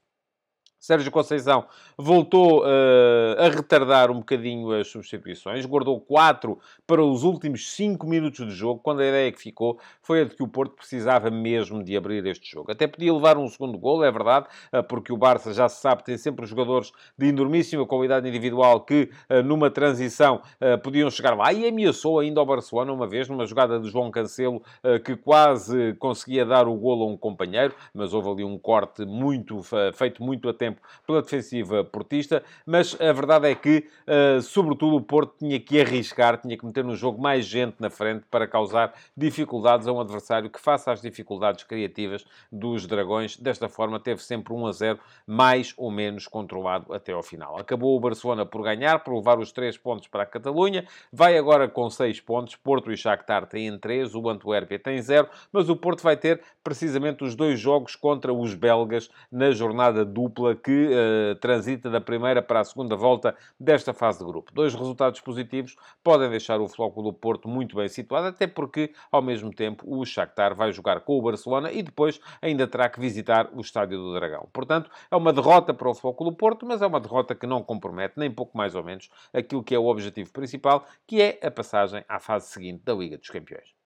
Sérgio 0.86 1.12
Conceição 1.12 1.65
voltou 1.98 2.62
uh, 2.62 3.39
a 3.39 3.50
retardar 3.50 4.12
um 4.12 4.19
bocadinho 4.19 4.71
as 4.71 4.88
substituições, 4.88 5.65
guardou 5.65 6.00
4 6.00 6.60
para 6.86 7.04
os 7.04 7.24
últimos 7.24 7.74
5 7.74 8.06
minutos 8.06 8.45
de 8.45 8.54
jogo, 8.54 8.82
quando 8.84 9.00
a 9.00 9.08
ideia 9.08 9.32
que 9.32 9.41
ficou 9.41 9.80
foi 10.04 10.21
a 10.21 10.26
de 10.26 10.36
que 10.36 10.43
o 10.43 10.48
Porto 10.48 10.76
precisava 10.76 11.32
mesmo 11.32 11.84
de 11.84 11.98
abrir 11.98 12.24
este 12.28 12.52
jogo. 12.52 12.71
Até 12.71 12.86
podia 12.86 13.12
levar 13.12 13.36
um 13.36 13.48
segundo 13.48 13.80
gol, 13.80 14.04
é 14.04 14.12
verdade, 14.12 14.45
uh, 14.71 14.84
porque 14.84 15.12
o 15.12 15.17
Barça 15.17 15.52
já 15.54 15.67
se 15.67 15.82
sabe, 15.82 16.04
tem 16.04 16.19
sempre 16.19 16.45
jogadores 16.45 16.91
de 17.17 17.30
enormíssima 17.30 17.84
qualidade 17.88 18.30
individual 18.30 18.82
que, 18.82 19.10
uh, 19.28 19.41
numa 19.41 19.71
transição, 19.71 20.41
podiam 20.84 21.10
chegar 21.10 21.36
lá 21.36 21.52
e 21.52 21.67
ameaçou 21.67 22.19
ainda 22.19 22.39
ao 22.39 22.45
Barcelona 22.45 22.91
uma 22.91 23.08
vez, 23.08 23.28
numa 23.28 23.45
jogada 23.45 23.80
de 23.80 23.89
João 23.89 24.12
Cancelo, 24.12 24.62
que 25.04 25.15
quase 25.15 25.93
conseguia 25.95 26.45
dar 26.45 26.67
o 26.67 26.76
golo 26.76 27.04
a 27.04 27.08
um 27.08 27.17
companheiro, 27.17 27.74
mas 27.93 28.13
houve 28.13 28.30
ali 28.30 28.43
um 28.43 28.58
corte 28.58 29.06
muito, 29.06 29.62
feito 29.93 30.24
muito 30.24 30.50
a 30.50 30.54
tempo 30.54 30.75
tempo 30.76 30.82
pela 31.06 31.22
defensiva 31.22 31.84
portista, 31.84 32.44
mas 32.66 33.00
a 33.00 33.12
verdade 33.12 33.48
é 33.48 33.56
que, 33.56 33.88
uh, 34.08 34.42
sobretudo, 34.42 34.98
o 34.98 35.02
Porto 35.02 35.36
tinha 35.40 35.60
que 35.60 35.80
arriscar, 35.80 36.40
tinha 36.40 36.58
que 36.58 36.66
meter 36.66 36.84
no 36.84 36.96
jogo 36.96 37.22
mais 37.22 37.46
gente 37.46 37.76
na 37.80 37.90
frente 37.90 38.26
para 38.30 38.48
causar 38.48 38.94
dificuldades 39.16 39.88
a 39.88 39.94
um 39.94 40.00
adversário 40.00 40.50
que, 40.50 40.60
face 40.60 40.90
às 40.90 41.02
dificuldades 41.02 41.64
criativas 41.64 42.26
dos 42.52 42.86
Dragões, 42.86 43.38
desta 43.38 43.70
forma 43.70 44.00
teve 44.00 44.22
sempre 44.22 44.54
1 44.54 44.68
a 44.68 44.72
0, 44.72 45.00
mais 45.26 45.74
ou 45.78 45.92
menos 45.92 46.28
controlado 46.28 46.94
até 46.94 47.14
ao 47.14 47.24
final. 47.24 47.58
Acabou 47.58 47.96
o 47.96 48.00
Barcelona 48.00 48.46
por 48.46 48.64
ganhar, 48.64 49.00
por 49.00 49.16
levar 49.16 49.40
os 49.40 49.52
3 49.52 49.78
pontos 49.78 50.08
para 50.08 50.24
a 50.24 50.26
Catalunha, 50.26 50.86
vai 51.12 51.38
agora 51.38 51.68
com 51.68 51.90
6 51.90 52.22
pontos, 52.22 52.56
Porto 52.56 52.92
e 52.92 52.98
Shakhtar 52.98 53.46
têm 53.46 53.78
3, 53.78 54.14
o 54.16 54.30
Antuérpia 54.30 54.80
tem 54.80 55.02
0, 55.02 55.28
mas 55.52 55.70
o 55.70 55.76
Porto 55.76 56.04
vai 56.04 56.18
ter 56.18 56.42
precisamente 56.64 57.24
os 57.24 57.36
dois 57.36 57.60
jogos 57.60 57.96
contra 57.96 58.34
os 58.34 58.54
belgas 58.54 59.10
na 59.32 59.52
jornada 59.52 60.06
dupla 60.06 60.56
que 60.65 60.89
uh, 60.89 61.36
transita 61.36 61.91
da 61.91 62.01
primeira 62.01 62.41
para 62.41 62.60
a 62.60 62.63
segunda 62.63 62.95
volta 62.95 63.36
desta 63.60 63.93
fase 63.93 64.17
de 64.17 64.25
grupo. 64.25 64.51
Dois 64.51 64.73
resultados 64.73 65.21
positivos 65.21 65.75
podem 66.04 66.28
deixar 66.28 66.60
o 66.60 66.67
Flóculo 66.67 67.12
do 67.12 67.13
Porto 67.15 67.47
muito 67.47 67.75
bem 67.75 67.88
situado, 67.88 68.25
até 68.25 68.47
porque, 68.47 68.91
ao 69.12 69.21
mesmo 69.21 69.54
tempo, 69.54 69.86
o 69.88 70.04
Shakhtar 70.04 70.56
vai 70.56 70.71
jogar 70.71 71.01
com 71.01 71.19
o 71.19 71.21
Barcelona 71.21 71.71
e 71.71 71.84
depois 71.84 72.19
ainda 72.41 72.65
terá 72.65 72.89
que 72.89 72.99
visitar 72.99 73.47
o 73.54 73.62
Estádio 73.62 73.99
do 73.99 74.15
Dragão. 74.15 74.49
Portanto, 74.51 74.89
é 75.12 75.15
uma 75.15 75.32
derrota 75.32 75.71
para 75.71 75.88
o 75.88 75.93
Flóculo 75.93 76.32
do 76.32 76.36
Porto, 76.36 76.65
mas 76.65 76.82
é 76.82 76.88
uma 76.88 76.99
derrota 76.99 77.36
que 77.36 77.45
não 77.45 77.62
compromete, 77.62 78.15
nem 78.17 78.32
pouco 78.32 78.58
mais 78.58 78.73
ou 78.73 78.84
menos, 78.84 79.08
aquilo 79.32 79.63
que 79.63 79.75
é 79.75 79.78
o 79.78 79.86
objetivo 79.86 80.32
principal, 80.32 80.88
que 81.06 81.21
é 81.21 81.39
a 81.43 81.51
passagem 81.51 82.04
à 82.10 82.19
fase 82.19 82.47
seguinte 82.47 82.82
da 82.84 82.95
Liga 82.95 83.19
dos 83.19 83.30
Campeões. 83.30 83.85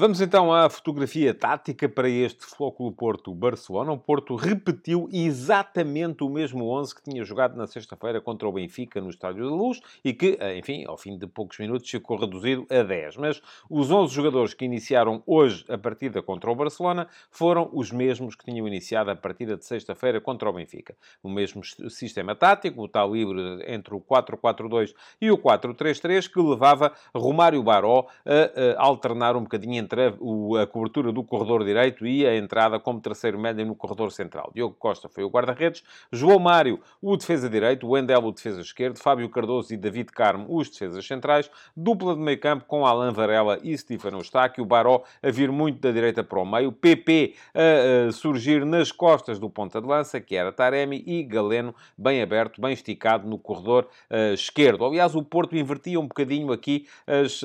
Vamos 0.00 0.20
então 0.20 0.52
à 0.52 0.70
fotografia 0.70 1.34
tática 1.34 1.88
para 1.88 2.08
este 2.08 2.46
Flóculo 2.46 2.92
Porto-Barcelona. 2.92 3.90
O 3.90 3.98
Porto 3.98 4.36
repetiu 4.36 5.08
exatamente 5.12 6.22
o 6.22 6.30
mesmo 6.30 6.68
11 6.68 6.94
que 6.94 7.02
tinha 7.02 7.24
jogado 7.24 7.56
na 7.56 7.66
sexta-feira 7.66 8.20
contra 8.20 8.46
o 8.46 8.52
Benfica 8.52 9.00
no 9.00 9.10
Estádio 9.10 9.50
da 9.50 9.56
Luz 9.56 9.80
e 10.04 10.14
que, 10.14 10.38
eh, 10.38 10.56
enfim, 10.56 10.84
ao 10.86 10.96
fim 10.96 11.18
de 11.18 11.26
poucos 11.26 11.58
minutos 11.58 11.90
ficou 11.90 12.16
reduzido 12.16 12.64
a 12.70 12.84
10. 12.84 13.16
Mas 13.16 13.42
os 13.68 13.90
11 13.90 14.14
jogadores 14.14 14.54
que 14.54 14.64
iniciaram 14.64 15.20
hoje 15.26 15.64
a 15.68 15.76
partida 15.76 16.22
contra 16.22 16.48
o 16.48 16.54
Barcelona 16.54 17.08
foram 17.28 17.68
os 17.72 17.90
mesmos 17.90 18.36
que 18.36 18.44
tinham 18.44 18.68
iniciado 18.68 19.10
a 19.10 19.16
partida 19.16 19.56
de 19.56 19.64
sexta-feira 19.64 20.20
contra 20.20 20.48
o 20.48 20.52
Benfica. 20.52 20.94
O 21.24 21.28
mesmo 21.28 21.60
sistema 21.90 22.36
tático, 22.36 22.84
o 22.84 22.88
tal 22.88 23.16
híbrido 23.16 23.64
entre 23.66 23.96
o 23.96 24.00
4-4-2 24.00 24.94
e 25.20 25.28
o 25.28 25.36
4-3-3 25.36 26.32
que 26.32 26.40
levava 26.40 26.92
Romário 27.12 27.60
Baró 27.64 28.06
a, 28.24 28.80
a 28.80 28.84
alternar 28.84 29.34
um 29.34 29.42
bocadinho 29.42 29.87
entre 29.88 30.02
a, 30.02 30.62
a, 30.62 30.66
cobertura 30.66 31.10
do 31.10 31.24
corredor 31.24 31.64
direito 31.64 32.06
e 32.06 32.26
a 32.26 32.36
entrada 32.36 32.78
como 32.78 33.00
terceiro 33.00 33.38
médio 33.38 33.64
no 33.64 33.74
corredor 33.74 34.12
central. 34.12 34.52
Diogo 34.54 34.76
Costa 34.78 35.08
foi 35.08 35.24
o 35.24 35.30
guarda-redes, 35.30 35.82
João 36.12 36.38
Mário, 36.38 36.80
o 37.00 37.16
defesa 37.16 37.48
direito, 37.48 37.86
o 37.86 37.90
Wendel, 37.90 38.22
o 38.24 38.32
defesa 38.32 38.60
esquerdo, 38.60 38.98
Fábio 38.98 39.28
Cardoso 39.30 39.72
e 39.72 39.76
David 39.76 40.12
Carmo, 40.12 40.46
os 40.48 40.68
defesas 40.68 41.06
centrais, 41.06 41.50
dupla 41.74 42.14
de 42.14 42.20
meio 42.20 42.38
campo 42.38 42.66
com 42.66 42.84
Alain 42.84 43.12
Varela 43.12 43.58
e 43.62 43.76
Stefano 43.76 44.18
Eustáquio, 44.18 44.64
Baró 44.64 45.02
a 45.22 45.30
vir 45.30 45.50
muito 45.50 45.80
da 45.80 45.90
direita 45.90 46.22
para 46.22 46.38
o 46.38 46.44
meio, 46.44 46.70
PP 46.70 47.34
a, 47.54 48.08
a 48.08 48.12
surgir 48.12 48.66
nas 48.66 48.92
costas 48.92 49.38
do 49.38 49.48
ponta 49.48 49.80
de 49.80 49.86
lança, 49.86 50.20
que 50.20 50.36
era 50.36 50.52
Taremi, 50.52 51.02
e 51.06 51.22
Galeno 51.22 51.74
bem 51.96 52.20
aberto, 52.20 52.60
bem 52.60 52.72
esticado 52.72 53.26
no 53.26 53.38
corredor 53.38 53.88
esquerdo. 54.34 54.84
Aliás, 54.84 55.14
o 55.14 55.22
Porto 55.22 55.56
invertia 55.56 55.98
um 55.98 56.06
bocadinho 56.06 56.52
aqui 56.52 56.86
as 57.06 57.40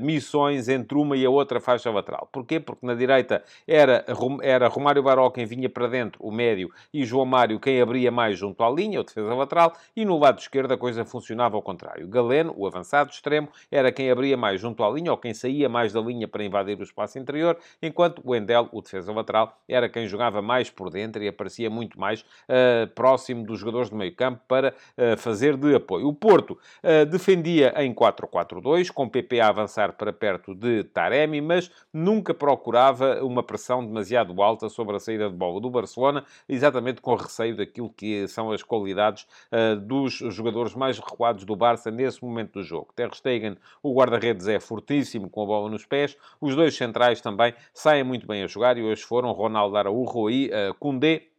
missões 0.00 0.68
entre 0.68 0.96
uma 0.96 1.16
e 1.16 1.24
a 1.24 1.30
outra 1.30 1.60
faixa 1.60 1.73
lateral. 1.90 2.28
Porquê? 2.30 2.60
Porque 2.60 2.86
na 2.86 2.94
direita 2.94 3.42
era, 3.66 4.04
era 4.42 4.68
Romário 4.68 5.02
Baró 5.02 5.30
quem 5.30 5.46
vinha 5.46 5.68
para 5.68 5.86
dentro, 5.86 6.24
o 6.24 6.30
médio, 6.30 6.70
e 6.92 7.04
João 7.04 7.24
Mário 7.24 7.58
quem 7.58 7.80
abria 7.80 8.10
mais 8.10 8.38
junto 8.38 8.62
à 8.62 8.70
linha, 8.70 9.00
o 9.00 9.04
defesa 9.04 9.34
lateral, 9.34 9.72
e 9.96 10.04
no 10.04 10.18
lado 10.18 10.38
esquerdo 10.38 10.72
a 10.72 10.78
coisa 10.78 11.04
funcionava 11.04 11.56
ao 11.56 11.62
contrário. 11.62 12.06
Galeno, 12.08 12.54
o 12.56 12.66
avançado 12.66 13.10
extremo, 13.10 13.48
era 13.70 13.90
quem 13.90 14.10
abria 14.10 14.36
mais 14.36 14.60
junto 14.60 14.82
à 14.84 14.90
linha, 14.90 15.10
ou 15.10 15.18
quem 15.18 15.34
saía 15.34 15.68
mais 15.68 15.92
da 15.92 16.00
linha 16.00 16.28
para 16.28 16.44
invadir 16.44 16.78
o 16.78 16.82
espaço 16.82 17.18
interior, 17.18 17.56
enquanto 17.82 18.22
o 18.24 18.34
Endel, 18.34 18.68
o 18.72 18.80
defesa 18.80 19.12
lateral, 19.12 19.58
era 19.68 19.88
quem 19.88 20.06
jogava 20.06 20.42
mais 20.42 20.70
por 20.70 20.90
dentro 20.90 21.22
e 21.22 21.28
aparecia 21.28 21.70
muito 21.70 21.98
mais 21.98 22.20
uh, 22.20 22.86
próximo 22.94 23.44
dos 23.44 23.58
jogadores 23.58 23.90
de 23.90 23.96
meio 23.96 24.14
campo 24.14 24.40
para 24.46 24.74
uh, 24.96 25.16
fazer 25.16 25.56
de 25.56 25.74
apoio. 25.74 26.08
O 26.08 26.14
Porto 26.14 26.58
uh, 26.82 27.06
defendia 27.06 27.72
em 27.76 27.94
4-4-2, 27.94 28.90
com 28.90 29.08
PP 29.08 29.40
a 29.40 29.48
avançar 29.48 29.92
para 29.92 30.12
perto 30.12 30.54
de 30.54 30.84
Taremi, 30.84 31.40
mas 31.40 31.53
nunca 31.92 32.32
procurava 32.32 33.22
uma 33.22 33.42
pressão 33.42 33.84
demasiado 33.84 34.40
alta 34.42 34.68
sobre 34.68 34.96
a 34.96 35.00
saída 35.00 35.28
de 35.28 35.36
bola 35.36 35.60
do 35.60 35.70
Barcelona, 35.70 36.24
exatamente 36.48 37.00
com 37.00 37.14
receio 37.14 37.56
daquilo 37.56 37.90
que 37.90 38.26
são 38.28 38.50
as 38.52 38.62
qualidades 38.62 39.26
uh, 39.52 39.76
dos 39.76 40.14
jogadores 40.14 40.74
mais 40.74 40.98
recuados 40.98 41.44
do 41.44 41.56
Barça 41.56 41.90
nesse 41.90 42.22
momento 42.22 42.54
do 42.54 42.62
jogo. 42.62 42.88
Ter 42.94 43.12
Stegen, 43.14 43.56
o 43.82 43.94
guarda-redes, 43.94 44.48
é 44.48 44.58
fortíssimo 44.58 45.28
com 45.28 45.42
a 45.42 45.46
bola 45.46 45.70
nos 45.70 45.84
pés. 45.84 46.16
Os 46.40 46.54
dois 46.54 46.76
centrais 46.76 47.20
também 47.20 47.54
saem 47.72 48.04
muito 48.04 48.26
bem 48.26 48.42
a 48.42 48.46
jogar 48.46 48.76
e 48.78 48.82
hoje 48.82 49.02
foram 49.02 49.32
Ronaldo 49.32 49.76
Araújo 49.76 50.30
e 50.30 50.48
uh, 50.48 50.74
Koundé 50.74 51.33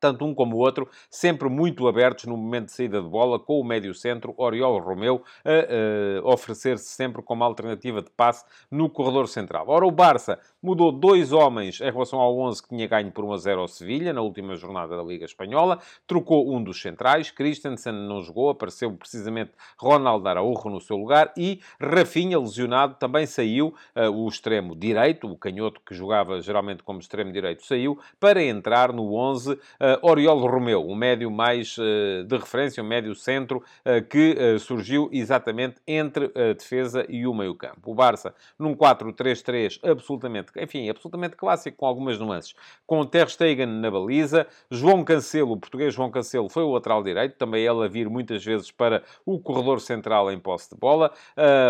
tanto 0.00 0.24
um 0.24 0.34
como 0.34 0.56
o 0.56 0.58
outro, 0.58 0.88
sempre 1.08 1.48
muito 1.48 1.86
abertos 1.86 2.24
no 2.24 2.36
momento 2.36 2.66
de 2.66 2.72
saída 2.72 3.02
de 3.02 3.08
bola, 3.08 3.38
com 3.38 3.60
o 3.60 3.64
médio-centro, 3.64 4.34
Oriol 4.36 4.78
Romeu, 4.78 5.22
a, 5.44 6.26
a 6.26 6.32
oferecer-se 6.32 6.86
sempre 6.86 7.22
como 7.22 7.44
alternativa 7.44 8.02
de 8.02 8.10
passe 8.10 8.44
no 8.70 8.88
corredor 8.88 9.28
central. 9.28 9.66
Ora, 9.68 9.86
o 9.86 9.90
Barça 9.90 10.38
mudou 10.62 10.90
dois 10.92 11.32
homens 11.32 11.80
em 11.80 11.90
relação 11.90 12.18
ao 12.18 12.36
11 12.38 12.62
que 12.62 12.68
tinha 12.68 12.86
ganho 12.86 13.10
por 13.10 13.24
1 13.24 13.32
a 13.32 13.36
0 13.38 13.60
ao 13.60 13.68
Sevilha, 13.68 14.12
na 14.12 14.20
última 14.20 14.56
jornada 14.56 14.96
da 14.96 15.02
Liga 15.02 15.24
Espanhola, 15.24 15.78
trocou 16.06 16.54
um 16.54 16.62
dos 16.62 16.80
centrais, 16.80 17.30
Christensen 17.30 17.92
não 17.92 18.22
jogou, 18.22 18.50
apareceu 18.50 18.92
precisamente 18.92 19.52
Ronaldo 19.78 20.28
Araújo 20.28 20.68
no 20.68 20.80
seu 20.80 20.96
lugar, 20.96 21.32
e 21.36 21.60
Rafinha, 21.80 22.38
lesionado, 22.38 22.94
também 22.94 23.26
saiu, 23.26 23.74
uh, 23.96 24.10
o 24.10 24.28
extremo 24.28 24.74
direito, 24.74 25.30
o 25.30 25.36
canhoto 25.36 25.80
que 25.84 25.94
jogava 25.94 26.40
geralmente 26.40 26.82
como 26.82 27.00
extremo 27.00 27.32
direito, 27.32 27.64
saiu, 27.64 27.98
para 28.18 28.42
entrar 28.42 28.92
no 28.92 29.14
11 29.14 29.52
uh, 29.52 29.54
uh, 29.54 29.58
Oriol 30.02 30.38
Romeu, 30.46 30.86
o 30.86 30.94
médio 30.94 31.30
mais 31.30 31.76
uh, 31.78 32.24
de 32.24 32.36
referência, 32.36 32.82
o 32.82 32.86
médio 32.86 33.14
centro, 33.14 33.58
uh, 33.58 34.02
que 34.08 34.58
surgiu 34.58 35.08
exatamente 35.12 35.76
entre 35.86 36.26
a 36.34 36.52
defesa 36.52 37.06
e 37.08 37.26
o 37.26 37.34
meio 37.34 37.54
campo. 37.54 37.90
O 37.90 37.94
Barça, 37.94 38.34
num 38.58 38.74
4-3-3 38.74 39.80
absolutamente, 39.82 40.52
enfim, 40.56 40.88
absolutamente 40.88 41.36
clássico, 41.36 41.76
com 41.76 41.86
algumas 41.86 42.18
nuances. 42.18 42.54
Com 42.86 43.04
Ter 43.04 43.28
Stegen 43.28 43.66
na 43.66 43.90
baliza, 43.90 44.46
João 44.70 45.04
Cancelo, 45.04 45.52
o 45.52 45.56
português 45.56 45.94
João 45.94 46.10
Cancelo, 46.10 46.48
foi 46.48 46.62
o 46.62 46.72
lateral 46.72 47.02
direito, 47.02 47.36
também 47.36 47.64
ele 47.64 47.84
a 47.84 47.88
vir 47.88 48.08
muitas 48.08 48.44
vezes 48.44 48.70
para 48.70 49.02
o 49.24 49.38
corredor 49.38 49.80
central 49.80 50.30
em 50.30 50.38
posse 50.38 50.70
de 50.70 50.76
bola. 50.78 51.12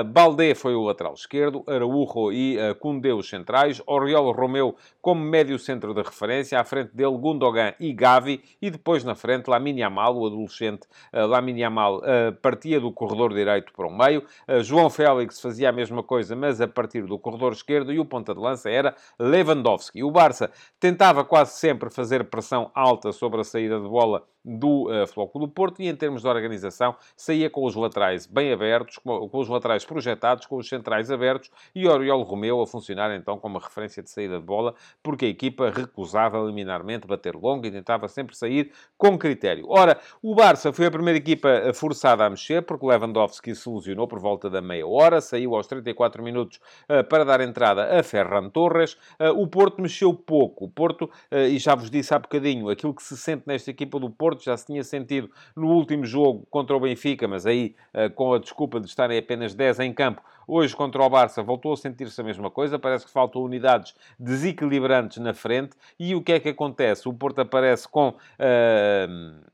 Baldé 0.06 0.54
foi 0.54 0.74
o 0.74 0.82
lateral 0.82 1.14
esquerdo, 1.14 1.62
Araújo 1.66 2.32
e 2.32 2.56
Koundé 2.78 3.12
os 3.12 3.28
centrais, 3.28 3.82
Oriol 3.86 4.32
Romeu 4.32 4.76
como 5.00 5.20
médio 5.20 5.58
centro 5.58 5.94
de 5.94 6.02
referência, 6.02 6.58
à 6.58 6.64
frente 6.64 6.94
dele 6.94 7.16
Gundogan 7.16 7.72
e 7.78 7.92
Gavi, 7.92 8.09
Gavi 8.10 8.42
e 8.60 8.70
depois 8.70 9.04
na 9.04 9.14
frente 9.14 9.48
Lamine 9.48 9.80
Yamal, 9.80 10.16
o 10.16 10.26
adolescente 10.26 10.86
uh, 11.12 11.26
Lamine 11.26 11.60
Yamal, 11.60 11.98
uh, 11.98 12.32
partia 12.42 12.80
do 12.80 12.92
corredor 12.92 13.32
direito 13.32 13.72
para 13.72 13.86
o 13.86 13.96
meio. 13.96 14.24
Uh, 14.48 14.62
João 14.62 14.90
Félix 14.90 15.40
fazia 15.40 15.68
a 15.68 15.72
mesma 15.72 16.02
coisa, 16.02 16.34
mas 16.34 16.60
a 16.60 16.66
partir 16.66 17.02
do 17.06 17.18
corredor 17.18 17.52
esquerdo 17.52 17.92
e 17.92 17.98
o 17.98 18.04
ponta 18.04 18.34
de 18.34 18.40
lança 18.40 18.68
era 18.68 18.94
Lewandowski. 19.18 20.02
O 20.02 20.10
Barça 20.10 20.50
tentava 20.80 21.24
quase 21.24 21.52
sempre 21.52 21.88
fazer 21.90 22.24
pressão 22.24 22.70
alta 22.74 23.12
sobre 23.12 23.40
a 23.40 23.44
saída 23.44 23.78
de 23.80 23.88
bola 23.88 24.24
do 24.44 24.88
uh, 24.90 25.06
Flóculo 25.06 25.46
do 25.46 25.52
Porto 25.52 25.82
e, 25.82 25.88
em 25.88 25.94
termos 25.94 26.22
de 26.22 26.28
organização, 26.28 26.96
saía 27.16 27.50
com 27.50 27.64
os 27.64 27.74
laterais 27.74 28.26
bem 28.26 28.52
abertos, 28.52 28.98
com, 28.98 29.28
com, 29.28 29.38
os 29.38 29.48
laterais 29.48 29.84
projetados, 29.84 30.46
com 30.46 30.56
os 30.56 30.68
centrais 30.68 31.10
abertos 31.10 31.50
e 31.74 31.86
Oriol 31.86 32.22
Romeu 32.22 32.60
a 32.60 32.66
funcionar 32.66 33.14
então 33.14 33.38
como 33.38 33.58
referência 33.58 34.02
de 34.02 34.10
saída 34.10 34.38
de 34.38 34.44
bola, 34.44 34.74
porque 35.02 35.26
a 35.26 35.28
equipa 35.28 35.70
recusava 35.70 36.38
liminarmente 36.38 37.06
bater 37.06 37.34
longo 37.34 37.66
e 37.66 37.70
tentava 37.70 38.08
sempre 38.08 38.36
sair 38.36 38.72
com 38.96 39.18
critério. 39.18 39.66
Ora, 39.68 39.98
o 40.22 40.34
Barça 40.34 40.72
foi 40.72 40.86
a 40.86 40.90
primeira 40.90 41.18
equipa 41.18 41.72
forçada 41.74 42.24
a 42.24 42.30
mexer, 42.30 42.62
porque 42.62 42.86
Lewandowski 42.86 43.54
se 43.54 43.68
lesionou 43.68 44.08
por 44.08 44.18
volta 44.18 44.48
da 44.48 44.62
meia 44.62 44.86
hora, 44.86 45.20
saiu 45.20 45.54
aos 45.54 45.66
34 45.66 46.22
minutos 46.22 46.58
uh, 46.88 47.04
para 47.04 47.24
dar 47.24 47.40
entrada 47.40 47.98
a 47.98 48.02
Ferran 48.02 48.48
Torres. 48.48 48.94
Uh, 49.18 49.40
o 49.40 49.46
Porto 49.46 49.82
mexeu 49.82 50.14
pouco. 50.14 50.64
O 50.64 50.68
Porto, 50.70 51.10
e 51.30 51.58
já 51.58 51.74
vos 51.74 51.90
disse 51.90 52.14
há 52.14 52.18
bocadinho, 52.18 52.68
aquilo 52.68 52.94
que 52.94 53.02
se 53.02 53.16
sente 53.16 53.44
nesta 53.46 53.70
equipa 53.70 53.98
do 53.98 54.10
Porto 54.10 54.29
Porto, 54.30 54.44
já 54.44 54.56
se 54.56 54.66
tinha 54.66 54.84
sentido 54.84 55.28
no 55.56 55.68
último 55.68 56.04
jogo 56.04 56.46
contra 56.48 56.76
o 56.76 56.80
Benfica, 56.80 57.26
mas 57.26 57.46
aí 57.46 57.74
eh, 57.92 58.08
com 58.08 58.32
a 58.32 58.38
desculpa 58.38 58.78
de 58.78 58.86
estarem 58.86 59.18
apenas 59.18 59.54
10 59.54 59.80
em 59.80 59.92
campo. 59.92 60.22
Hoje, 60.46 60.74
contra 60.74 61.02
o 61.02 61.10
Barça, 61.10 61.42
voltou 61.42 61.72
a 61.72 61.76
sentir-se 61.76 62.20
a 62.20 62.24
mesma 62.24 62.48
coisa. 62.48 62.78
Parece 62.78 63.06
que 63.06 63.12
faltam 63.12 63.42
unidades 63.42 63.94
desequilibrantes 64.18 65.18
na 65.18 65.34
frente. 65.34 65.72
E 65.98 66.14
o 66.14 66.22
que 66.22 66.32
é 66.32 66.40
que 66.40 66.48
acontece? 66.48 67.08
O 67.08 67.12
Porto 67.12 67.40
aparece 67.40 67.88
com... 67.88 68.10
Uh 68.10 69.50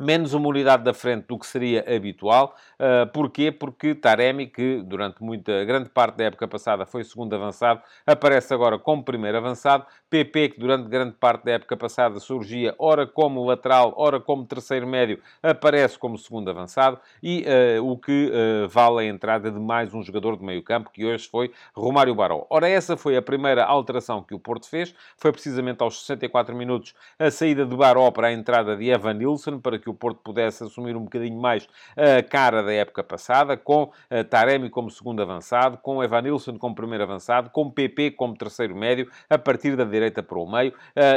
menos 0.00 0.32
uma 0.34 0.48
unidade 0.48 0.82
da 0.82 0.94
frente 0.94 1.26
do 1.26 1.38
que 1.38 1.46
seria 1.46 1.84
habitual. 1.94 2.56
Uh, 2.78 3.06
porquê? 3.12 3.52
Porque 3.52 3.94
Taremi, 3.94 4.46
que 4.46 4.82
durante 4.82 5.22
muita 5.22 5.64
grande 5.64 5.88
parte 5.88 6.16
da 6.16 6.24
época 6.24 6.48
passada 6.48 6.86
foi 6.86 7.04
segundo 7.04 7.34
avançado, 7.34 7.80
aparece 8.06 8.52
agora 8.52 8.78
como 8.78 9.04
primeiro 9.04 9.38
avançado. 9.38 9.86
PP, 10.08 10.50
que 10.50 10.60
durante 10.60 10.88
grande 10.88 11.14
parte 11.14 11.44
da 11.44 11.52
época 11.52 11.74
passada 11.74 12.20
surgia 12.20 12.74
ora 12.78 13.06
como 13.06 13.44
lateral, 13.44 13.94
ora 13.96 14.20
como 14.20 14.44
terceiro 14.44 14.86
médio, 14.86 15.18
aparece 15.42 15.98
como 15.98 16.18
segundo 16.18 16.50
avançado. 16.50 16.98
E 17.22 17.44
uh, 17.78 17.90
o 17.90 17.96
que 17.96 18.30
uh, 18.30 18.68
vale 18.68 19.00
a 19.00 19.04
entrada 19.04 19.50
de 19.50 19.58
mais 19.58 19.94
um 19.94 20.02
jogador 20.02 20.36
de 20.36 20.44
meio 20.44 20.62
campo, 20.62 20.90
que 20.90 21.04
hoje 21.04 21.28
foi 21.28 21.52
Romário 21.74 22.14
Baró. 22.14 22.46
Ora, 22.50 22.68
essa 22.68 22.96
foi 22.96 23.16
a 23.16 23.22
primeira 23.22 23.64
alteração 23.64 24.22
que 24.22 24.34
o 24.34 24.38
Porto 24.38 24.68
fez. 24.68 24.94
Foi 25.16 25.32
precisamente 25.32 25.82
aos 25.82 26.00
64 26.02 26.54
minutos 26.54 26.94
a 27.18 27.30
saída 27.30 27.64
de 27.64 27.74
Baró 27.74 28.10
para 28.10 28.28
a 28.28 28.32
entrada 28.32 28.76
de 28.76 28.90
Evan 28.90 29.14
Nilsson, 29.14 29.60
para 29.60 29.78
que 29.82 29.90
o 29.90 29.94
Porto 29.94 30.20
pudesse 30.22 30.64
assumir 30.64 30.96
um 30.96 31.02
bocadinho 31.02 31.38
mais 31.38 31.68
a 31.96 32.22
cara 32.22 32.62
da 32.62 32.72
época 32.72 33.02
passada, 33.02 33.56
com 33.56 33.90
Taremi 34.30 34.70
como 34.70 34.90
segundo 34.90 35.20
avançado, 35.20 35.78
com 35.78 36.02
Evanilson 36.02 36.56
como 36.58 36.74
primeiro 36.74 37.04
avançado, 37.04 37.50
com 37.50 37.70
PP 37.70 38.12
como 38.12 38.36
terceiro 38.36 38.74
médio, 38.76 39.10
a 39.28 39.36
partir 39.36 39.76
da 39.76 39.84
direita 39.84 40.22
para 40.22 40.38
o 40.38 40.50
meio, 40.50 40.72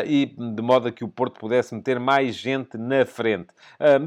e 0.05 0.25
de 0.25 0.61
modo 0.61 0.87
a 0.87 0.91
que 0.91 1.03
o 1.03 1.07
Porto 1.07 1.39
pudesse 1.39 1.75
meter 1.75 1.99
mais 1.99 2.35
gente 2.35 2.77
na 2.77 3.05
frente. 3.05 3.49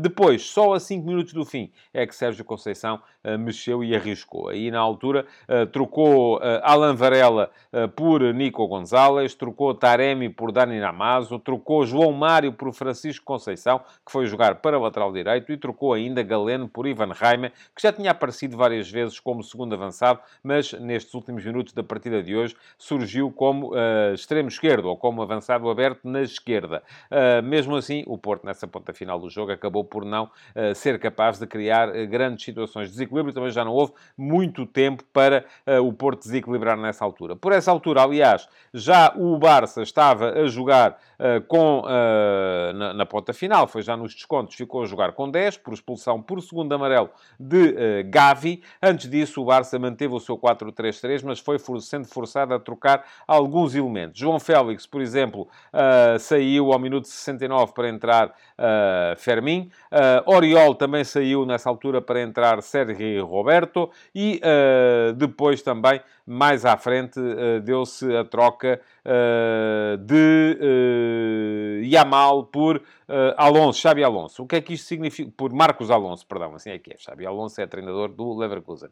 Depois, 0.01 0.43
só 0.43 0.75
a 0.75 0.81
5 0.81 1.07
minutos 1.07 1.33
do 1.33 1.45
fim, 1.45 1.71
é 1.95 2.07
que 2.07 2.15
Sérgio 2.15 2.45
Conceição 2.45 3.01
mexeu 3.39 3.85
e 3.85 3.95
arriscou. 3.95 4.49
Aí, 4.49 4.71
na 4.71 4.81
altura, 4.81 5.27
trocou 5.73 6.41
Alan 6.63 6.95
Varela 6.95 7.51
por 7.95 8.23
Nico 8.35 8.67
Gonzalez, 8.67 9.35
trocou 9.35 9.75
Taremi 9.75 10.29
por 10.29 10.51
Dani 10.51 10.81
Namazo, 10.81 11.39
trocou 11.39 11.87
João 11.87 12.13
Mário 12.13 12.53
por 12.53 12.73
Francisco 12.73 13.25
Conceição, 13.25 13.79
que 14.05 14.11
foi 14.11 14.27
jogar 14.27 14.47
para 14.57 14.78
lateral 14.78 15.12
direito 15.12 15.53
e 15.53 15.57
trocou 15.57 15.92
ainda 15.92 16.22
Galeno 16.22 16.68
por 16.68 16.86
Ivan 16.86 17.12
Reimer, 17.12 17.53
que 17.74 17.82
já 17.82 17.92
tinha 17.92 18.11
aparecido 18.11 18.57
várias 18.57 18.90
vezes 18.90 19.20
como 19.20 19.42
segundo 19.42 19.74
avançado, 19.74 20.20
mas 20.42 20.72
nestes 20.72 21.14
últimos 21.14 21.44
minutos 21.44 21.72
da 21.72 21.82
partida 21.82 22.22
de 22.22 22.36
hoje 22.36 22.57
surgiu 22.76 23.30
como 23.30 23.72
uh, 23.72 24.14
extremo 24.14 24.49
esquerdo 24.49 24.86
ou 24.86 24.96
como 24.96 25.22
avançado 25.22 25.68
aberto 25.68 26.09
na 26.09 26.22
esquerda. 26.22 26.82
Uh, 27.11 27.42
mesmo 27.42 27.76
assim, 27.76 28.05
o 28.07 28.16
Porto, 28.16 28.44
nessa 28.44 28.66
ponta 28.66 28.92
final 28.92 29.18
do 29.18 29.28
jogo, 29.28 29.53
acabou 29.53 29.84
por 29.84 30.05
não 30.05 30.24
uh, 30.24 30.74
ser 30.74 30.99
capaz 30.99 31.38
de 31.38 31.46
criar 31.46 31.88
grandes 32.07 32.44
situações 32.44 32.86
de 32.86 32.92
desequilíbrio. 32.92 33.34
Também 33.34 33.51
já 33.51 33.64
não 33.64 33.72
houve 33.72 33.92
muito 34.16 34.66
tempo 34.66 35.05
para 35.12 35.44
o 35.82 35.92
Porto 35.92 36.20
desequilibrar 36.20 36.76
nessa 36.76 37.05
altura. 37.05 37.36
Por 37.36 37.53
essa 37.53 37.70
altura, 37.70 38.03
aliás, 38.03 38.49
já 38.72 39.12
o 39.16 39.38
Barça 39.38 39.82
estava 39.82 40.30
a 40.30 40.46
jogar 40.46 40.99
com, 41.46 41.82
na, 42.74 42.94
na 42.94 43.07
ponta 43.07 43.32
final, 43.32 43.66
foi 43.66 43.82
já 43.82 43.96
nos 43.96 44.14
descontos 44.14 44.38
ficou 44.47 44.82
a 44.82 44.86
jogar 44.86 45.12
com 45.12 45.30
10, 45.30 45.59
por 45.59 45.74
expulsão 45.74 46.22
por 46.22 46.43
segundo 46.43 46.72
amarelo 46.72 47.11
de 47.39 47.70
uh, 47.70 47.74
Gavi. 48.07 48.62
Antes 48.82 49.11
disso, 49.11 49.43
o 49.43 49.45
Barça 49.45 49.78
manteve 49.78 50.14
o 50.14 50.20
seu 50.20 50.36
4-3-3, 50.36 51.22
mas 51.24 51.39
foi 51.41 51.59
for 51.59 51.80
sendo 51.80 52.07
forçado 52.07 52.55
a 52.55 52.59
trocar 52.59 53.05
alguns 53.26 53.74
elementos. 53.74 54.18
João 54.18 54.39
Félix, 54.39 54.86
por 54.86 55.01
exemplo, 55.01 55.49
uh, 55.72 56.18
saiu 56.18 56.72
ao 56.72 56.78
minuto 56.78 57.09
69 57.09 57.72
para 57.72 57.89
entrar 57.89 58.28
uh, 58.28 59.16
Fermin. 59.16 59.70
Oriol 60.26 60.74
também 60.74 61.05
saiu 61.05 61.45
nessa 61.47 61.68
altura 61.68 62.01
para 62.01 62.20
entrar 62.20 62.62
Sérgio 62.62 63.24
Roberto. 63.26 63.91
E 64.14 64.41
depois 65.16 65.62
também, 65.62 66.01
mais 66.29 66.64
à 66.64 66.76
frente, 66.76 67.18
deu-se 67.64 68.14
a 68.14 68.24
troca 68.24 68.81
de 70.05 71.81
Yamal 71.83 72.45
por 72.45 72.83
Alonso, 73.37 73.81
Xabi 73.81 74.05
Alonso. 74.05 74.43
O 74.43 74.47
que 74.47 74.57
é 74.57 74.61
que 74.61 74.74
isto 74.74 74.87
significa? 74.87 75.33
Por 75.35 75.51
Marcos 75.51 75.91
Alonso, 75.91 76.26
perdão, 76.26 76.55
assim 76.55 76.70
é 76.70 76.79
que 76.79 76.93
é. 76.93 76.97
Xabi 76.99 77.24
Alonso 77.24 77.59
é 77.61 77.66
treinador 77.66 78.11
do 78.11 78.37
Leverkusen. 78.37 78.91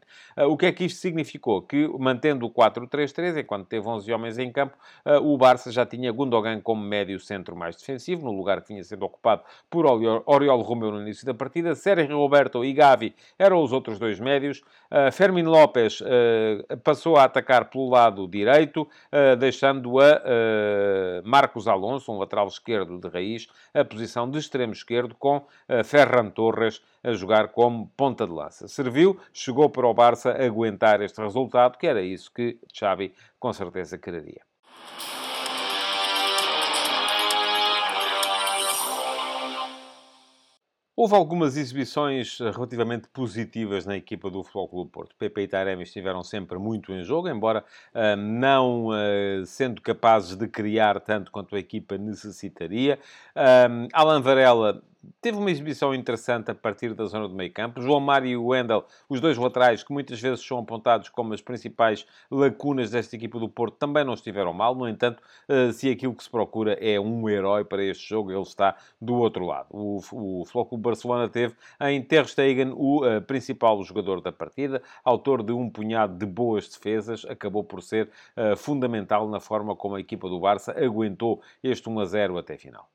O 0.49 0.57
que 0.57 0.65
é 0.65 0.71
que 0.71 0.85
isto 0.85 0.99
significou? 0.99 1.61
Que, 1.61 1.87
mantendo 1.99 2.47
o 2.47 2.49
4-3-3, 2.49 3.41
enquanto 3.41 3.67
teve 3.67 3.87
11 3.87 4.11
homens 4.11 4.39
em 4.39 4.51
campo, 4.51 4.75
o 5.21 5.37
Barça 5.37 5.71
já 5.71 5.85
tinha 5.85 6.11
Gundogan 6.11 6.59
como 6.61 6.81
médio 6.81 7.19
centro 7.19 7.55
mais 7.55 7.75
defensivo, 7.75 8.25
no 8.25 8.31
lugar 8.35 8.61
que 8.61 8.69
vinha 8.69 8.83
sendo 8.83 9.05
ocupado 9.05 9.43
por 9.69 9.85
Oriol 9.85 10.61
Romeu 10.61 10.91
no 10.91 11.01
início 11.01 11.23
da 11.25 11.35
partida. 11.35 11.75
Sérgio 11.75 12.17
Roberto 12.17 12.65
e 12.65 12.73
Gavi 12.73 13.13
eram 13.37 13.61
os 13.61 13.71
outros 13.71 13.99
dois 13.99 14.19
médios. 14.19 14.63
Fermin 15.11 15.43
López 15.43 16.01
passou 16.83 17.17
a 17.17 17.26
atacar 17.27 17.69
pelo 17.69 17.89
lado 17.89 18.27
direito, 18.27 18.87
deixando 19.39 19.99
a 19.99 20.21
Marcos 21.23 21.67
Alonso, 21.67 22.11
um 22.11 22.17
lateral 22.17 22.47
esquerdo 22.47 22.99
de 22.99 23.07
raiz, 23.07 23.47
a 23.73 23.83
posição 23.83 24.29
de 24.29 24.37
extremo 24.39 24.73
esquerdo, 24.73 25.15
com 25.15 25.37
uh, 25.37 25.83
Ferran 25.83 26.29
Torres 26.29 26.81
a 27.03 27.13
jogar 27.13 27.49
como 27.49 27.87
ponta 27.95 28.25
de 28.25 28.33
lança. 28.33 28.67
Serviu, 28.67 29.19
chegou 29.33 29.69
para 29.69 29.87
o 29.87 29.93
Barça 29.93 30.31
aguentar 30.31 31.01
este 31.01 31.21
resultado, 31.21 31.77
que 31.77 31.87
era 31.87 32.01
isso 32.01 32.31
que 32.33 32.59
Xavi 32.73 33.13
com 33.39 33.53
certeza 33.53 33.97
quereria. 33.97 34.46
Houve 40.99 41.13
algumas 41.13 41.55
exibições 41.57 42.41
eh, 42.41 42.49
relativamente 42.49 43.07
positivas 43.09 43.85
na 43.85 43.95
equipa 43.95 44.31
do 44.31 44.41
Futebol 44.41 44.67
Clube 44.67 44.91
Porto. 44.91 45.15
Pepe 45.15 45.41
e 45.41 45.47
Taremi 45.47 45.83
estiveram 45.83 46.23
sempre 46.23 46.57
muito 46.57 46.91
em 46.91 47.03
jogo, 47.03 47.29
embora 47.29 47.63
uh, 47.93 48.17
não 48.17 48.87
uh, 48.87 49.45
sendo 49.45 49.79
capazes 49.79 50.35
de 50.35 50.47
criar 50.47 50.99
tanto 50.99 51.31
quanto 51.31 51.55
a 51.55 51.59
equipa 51.59 51.99
necessitaria. 51.99 52.97
Uh, 53.35 53.87
Alan 53.93 54.21
Varela 54.21 54.81
teve 55.21 55.37
uma 55.37 55.51
exibição 55.51 55.93
interessante 55.93 56.51
a 56.51 56.55
partir 56.55 56.93
da 56.93 57.05
zona 57.05 57.27
do 57.27 57.35
meio 57.35 57.51
campo. 57.51 57.81
João 57.81 57.99
Mário 57.99 58.29
e 58.29 58.37
Wendel, 58.37 58.85
os 59.09 59.19
dois 59.19 59.37
laterais, 59.37 59.83
que 59.83 59.91
muitas 59.91 60.19
vezes 60.19 60.45
são 60.45 60.59
apontados 60.59 61.09
como 61.09 61.33
as 61.33 61.41
principais 61.41 62.05
lacunas 62.29 62.91
desta 62.91 63.15
equipa 63.15 63.39
do 63.39 63.49
Porto, 63.49 63.77
também 63.77 64.03
não 64.03 64.13
estiveram 64.13 64.53
mal. 64.53 64.75
No 64.75 64.87
entanto, 64.87 65.21
eh, 65.47 65.71
se 65.71 65.89
aquilo 65.89 66.13
que 66.13 66.23
se 66.23 66.29
procura 66.29 66.73
é 66.73 66.99
um 66.99 67.29
herói 67.29 67.63
para 67.63 67.83
este 67.83 68.07
jogo, 68.07 68.31
ele 68.31 68.41
está 68.41 68.75
do 69.01 69.15
outro 69.15 69.45
lado. 69.45 69.67
O, 69.71 70.01
o 70.11 70.45
Floco 70.45 70.77
Barcelona 70.77 71.29
teve 71.29 71.55
em 71.81 72.01
Ter 72.01 72.27
Stegen 72.27 72.73
o 72.75 73.05
uh, 73.05 73.21
principal 73.21 73.81
jogador 73.83 74.21
da 74.21 74.31
partida, 74.31 74.81
autor 75.03 75.43
de 75.43 75.51
um 75.51 75.69
punhado 75.69 76.17
de 76.17 76.25
boas 76.25 76.67
defesas, 76.67 77.25
acabou 77.25 77.63
por 77.63 77.81
ser 77.81 78.09
uh, 78.35 78.55
fundamental 78.55 79.27
na 79.27 79.39
forma 79.39 79.75
como 79.75 79.95
a 79.95 79.99
equipa 79.99 80.29
do 80.29 80.39
Barça 80.39 80.71
aguentou 80.71 81.41
este 81.63 81.89
1 81.89 81.99
a 81.99 82.05
0 82.05 82.37
até 82.37 82.57
final. 82.57 82.89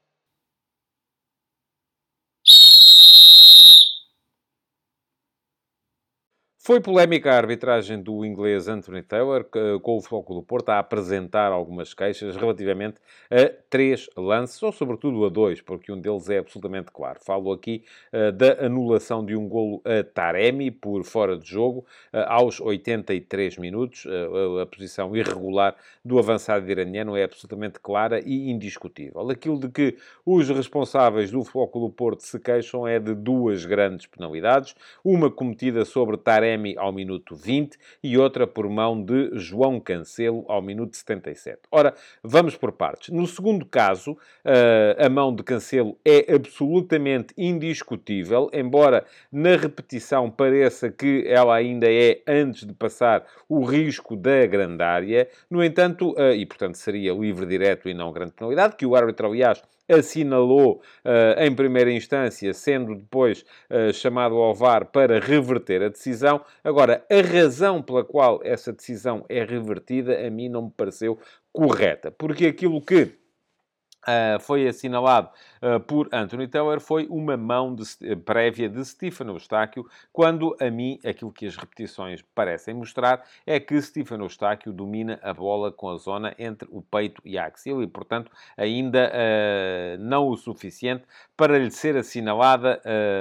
Foi 6.64 6.80
polémica 6.80 7.32
a 7.32 7.36
arbitragem 7.36 8.00
do 8.00 8.24
inglês 8.24 8.68
Anthony 8.68 9.02
Taylor, 9.02 9.44
com 9.82 9.96
o 9.96 10.00
Floco 10.00 10.32
do 10.32 10.44
Porto 10.44 10.68
a 10.68 10.78
apresentar 10.78 11.50
algumas 11.50 11.92
queixas 11.92 12.36
relativamente 12.36 12.98
a 13.28 13.52
três 13.68 14.08
lances, 14.16 14.62
ou 14.62 14.70
sobretudo 14.70 15.24
a 15.24 15.28
dois, 15.28 15.60
porque 15.60 15.90
um 15.90 16.00
deles 16.00 16.30
é 16.30 16.38
absolutamente 16.38 16.92
claro. 16.92 17.18
Falo 17.20 17.50
aqui 17.50 17.82
uh, 18.12 18.30
da 18.30 18.64
anulação 18.64 19.26
de 19.26 19.34
um 19.34 19.48
golo 19.48 19.82
a 19.84 20.04
Taremi 20.04 20.70
por 20.70 21.02
fora 21.02 21.36
de 21.36 21.50
jogo, 21.50 21.80
uh, 22.14 22.18
aos 22.28 22.60
83 22.60 23.58
minutos. 23.58 24.04
Uh, 24.04 24.60
a 24.60 24.66
posição 24.66 25.16
irregular 25.16 25.74
do 26.04 26.16
avançado 26.16 26.70
iraniano 26.70 27.16
é 27.16 27.24
absolutamente 27.24 27.80
clara 27.80 28.20
e 28.24 28.52
indiscutível. 28.52 29.28
Aquilo 29.28 29.58
de 29.58 29.68
que 29.68 29.96
os 30.24 30.48
responsáveis 30.48 31.28
do 31.32 31.42
Floco 31.42 31.80
do 31.80 31.90
Porto 31.90 32.20
se 32.20 32.38
queixam 32.38 32.86
é 32.86 33.00
de 33.00 33.16
duas 33.16 33.64
grandes 33.64 34.06
penalidades, 34.06 34.76
uma 35.02 35.28
cometida 35.28 35.84
sobre 35.84 36.16
Taremi 36.16 36.51
Taremi 36.53 36.74
ao 36.76 36.92
minuto 36.92 37.34
20 37.34 37.76
e 38.03 38.18
outra 38.18 38.46
por 38.46 38.68
mão 38.68 39.03
de 39.03 39.30
João 39.38 39.80
Cancelo 39.80 40.44
ao 40.48 40.61
minuto 40.61 40.96
77. 40.96 41.61
Ora, 41.70 41.94
vamos 42.22 42.57
por 42.57 42.72
partes. 42.72 43.09
No 43.09 43.26
segundo 43.26 43.64
caso, 43.64 44.16
a 44.98 45.09
mão 45.09 45.34
de 45.34 45.42
Cancelo 45.42 45.98
é 46.05 46.34
absolutamente 46.34 47.32
indiscutível, 47.38 48.50
embora 48.53 49.05
na 49.30 49.57
repetição 49.57 50.30
pareça 50.30 50.90
que 50.90 51.24
ela 51.26 51.55
ainda 51.55 51.90
é 51.90 52.20
antes 52.26 52.66
de 52.66 52.74
passar 52.74 53.24
o 53.48 53.64
risco 53.64 54.14
da 54.14 54.46
grandária. 54.46 55.28
No 55.50 55.64
entanto, 55.64 56.14
e 56.36 56.44
portanto 56.44 56.74
seria 56.76 57.12
livre 57.14 57.46
direto 57.46 57.88
e 57.88 57.94
não 57.94 58.12
grande 58.12 58.32
penalidade, 58.32 58.76
que 58.76 58.84
o 58.84 58.94
árbitro, 58.94 59.26
aliás, 59.26 59.62
assinalou 59.89 60.83
uh, 61.05 61.41
em 61.41 61.55
primeira 61.55 61.93
instância, 61.93 62.53
sendo 62.53 62.95
depois 62.95 63.45
uh, 63.70 63.93
chamado 63.93 64.37
ao 64.37 64.55
VAR 64.55 64.87
para 64.87 65.20
reverter 65.20 65.83
a 65.83 65.89
decisão. 65.89 66.41
Agora, 66.62 67.05
a 67.11 67.20
razão 67.20 67.83
pela 67.83 68.05
qual 68.05 68.41
essa 68.45 68.72
decisão 68.72 69.24
é 69.28 69.45
revertida, 69.45 70.26
a 70.26 70.30
mim 70.30 70.49
não 70.49 70.66
me 70.66 70.72
pareceu 70.76 71.18
correta, 71.53 72.11
porque 72.11 72.47
aquilo 72.47 72.80
que 72.80 73.22
Uh, 74.03 74.40
foi 74.40 74.66
assinalado 74.66 75.30
uh, 75.62 75.78
por 75.78 76.09
Anthony 76.12 76.48
Taylor 76.48 76.80
foi 76.80 77.07
uma 77.09 77.36
mão 77.36 77.72
de, 77.72 77.82
uh, 77.82 78.16
prévia 78.16 78.68
de 78.68 78.84
Stefano 78.84 79.32
Eustáquio, 79.32 79.88
quando 80.12 80.57
a 80.61 80.68
mim 80.72 80.98
aquilo 81.07 81.30
que 81.30 81.46
as 81.46 81.55
repetições 81.55 82.20
parecem 82.34 82.74
mostrar 82.74 83.22
é 83.46 83.61
que 83.61 83.80
Stefano 83.80 84.24
Eustáquio 84.24 84.72
domina 84.72 85.20
a 85.22 85.32
bola 85.32 85.70
com 85.70 85.88
a 85.88 85.96
zona 85.98 86.34
entre 86.36 86.68
o 86.72 86.82
peito 86.82 87.22
e 87.24 87.38
a 87.38 87.46
axila 87.46 87.84
e, 87.84 87.86
portanto, 87.86 88.28
ainda 88.57 89.12
não 90.00 90.28
o 90.28 90.36
suficiente 90.36 91.05
para 91.36 91.57
lhe 91.59 91.70
ser 91.70 91.96
assinalada 91.96 92.80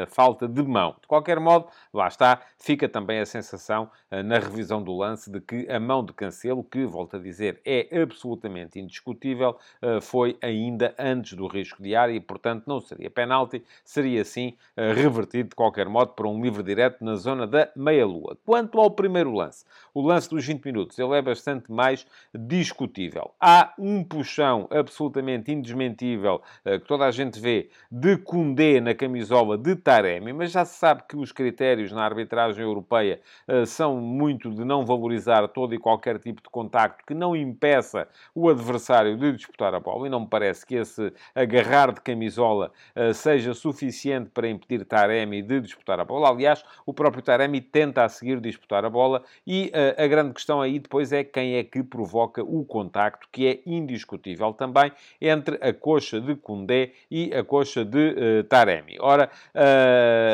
falta 0.10 0.48
de 0.48 0.64
mão. 0.64 0.96
De 1.02 1.08
qualquer 1.08 1.40
modo, 1.40 1.68
lá 1.94 2.08
está, 2.08 2.42
fica 2.58 2.90
também 2.90 3.20
a 3.20 3.26
sensação 3.26 3.90
na 4.10 4.40
revisão 4.40 4.82
do 4.82 4.96
lance 4.96 5.30
de 5.32 5.40
que 5.42 5.70
a 5.70 5.80
mão 5.80 6.04
de 6.04 6.14
Cancelo, 6.14 6.64
que, 6.64 6.86
volto 6.86 7.18
a 7.18 7.20
dizer, 7.20 7.62
é 7.66 7.88
absolutamente 8.02 8.80
indiscutível, 8.80 9.58
foi 10.02 10.38
ainda 10.42 10.71
ainda 10.72 10.96
antes 10.98 11.34
do 11.34 11.48
risco 11.48 11.82
de 11.84 11.96
área 11.96 12.14
e, 12.14 12.20
portanto, 12.20 12.64
não 12.66 12.80
seria 12.80 13.10
penalti, 13.10 13.64
seria 13.84 14.24
sim 14.24 14.56
eh, 14.76 14.94
revertido 14.94 15.50
de 15.50 15.56
qualquer 15.56 15.88
modo 15.88 16.14
para 16.14 16.28
um 16.28 16.42
livre 16.42 16.64
direto 16.64 17.04
na 17.04 17.16
zona 17.16 17.46
da 17.46 17.70
meia-lua. 17.76 18.38
Quanto 18.46 18.80
ao 18.80 18.90
primeiro 18.90 19.34
lance, 19.34 19.66
o 19.94 20.02
lance 20.02 20.30
dos 20.30 20.46
20 20.46 20.66
minutos, 20.66 20.98
ele 20.98 21.14
é 21.16 21.22
bastante 21.22 21.72
mais 21.72 22.06
discutível. 22.34 23.32
Há 23.40 23.74
um 23.78 24.04
puxão 24.04 24.68
absolutamente 24.72 25.52
indesmentível 25.52 26.42
eh, 26.64 26.80
que 26.80 26.88
toda 26.88 27.06
a 27.06 27.12
gente 27.12 27.40
vê 27.40 27.70
de 27.92 28.18
Koundé 28.18 28.80
na 28.80 28.96
camisola 28.96 29.58
de 29.58 29.76
Taremi, 29.76 30.34
mas 30.34 30.52
já 30.52 30.64
se 30.64 30.78
sabe 30.78 31.04
que 31.08 31.18
os 31.18 31.32
critérios 31.32 31.92
na 31.92 32.04
arbitragem 32.04 32.64
europeia 32.64 33.20
eh, 33.48 33.66
são 33.66 33.98
muito 33.98 34.50
de 34.50 34.64
não 34.64 34.86
valorizar 34.86 35.48
todo 35.50 35.74
e 35.74 35.78
qualquer 35.78 36.18
tipo 36.20 36.42
de 36.42 36.50
contacto 36.50 37.04
que 37.06 37.14
não 37.14 37.36
impeça 37.36 38.08
o 38.34 38.50
adversário 38.50 39.18
de 39.18 39.34
disputar 39.34 39.74
a 39.74 39.80
bola 39.80 40.08
e 40.08 40.10
não 40.10 40.22
me 40.22 40.28
parece 40.28 40.61
parece 40.62 40.66
que 40.66 40.76
esse 40.76 41.14
agarrar 41.36 41.94
de 41.94 42.02
camisola 42.02 42.72
uh, 42.96 43.14
seja 43.14 43.54
suficiente 43.54 44.30
para 44.30 44.50
impedir 44.50 44.86
Taremi 44.86 45.42
de 45.42 45.60
disputar 45.62 46.00
a 46.00 46.06
bola. 46.06 46.30
Aliás, 46.30 46.64
o 46.86 46.94
próprio 46.94 47.24
Taremi 47.24 47.62
tenta 47.62 48.04
a 48.04 48.10
seguir 48.10 48.40
disputar 48.40 48.86
a 48.86 48.90
bola 48.90 49.24
e 49.46 49.72
uh, 49.74 50.02
a 50.02 50.08
grande 50.08 50.34
questão 50.34 50.62
aí 50.62 50.80
depois 50.80 51.12
é 51.12 51.24
quem 51.24 51.56
é 51.56 51.64
que 51.64 51.84
provoca 51.84 52.44
o 52.44 52.64
contacto, 52.66 53.28
que 53.32 53.48
é 53.48 53.60
indiscutível 53.66 54.54
também 54.54 54.92
entre 55.20 55.58
a 55.62 55.74
coxa 55.74 56.20
de 56.20 56.36
Koundé 56.36 56.92
e 57.10 57.34
a 57.34 57.44
coxa 57.44 57.84
de 57.84 58.10
uh, 58.10 58.44
Taremi. 58.46 58.98
Ora, 59.00 59.30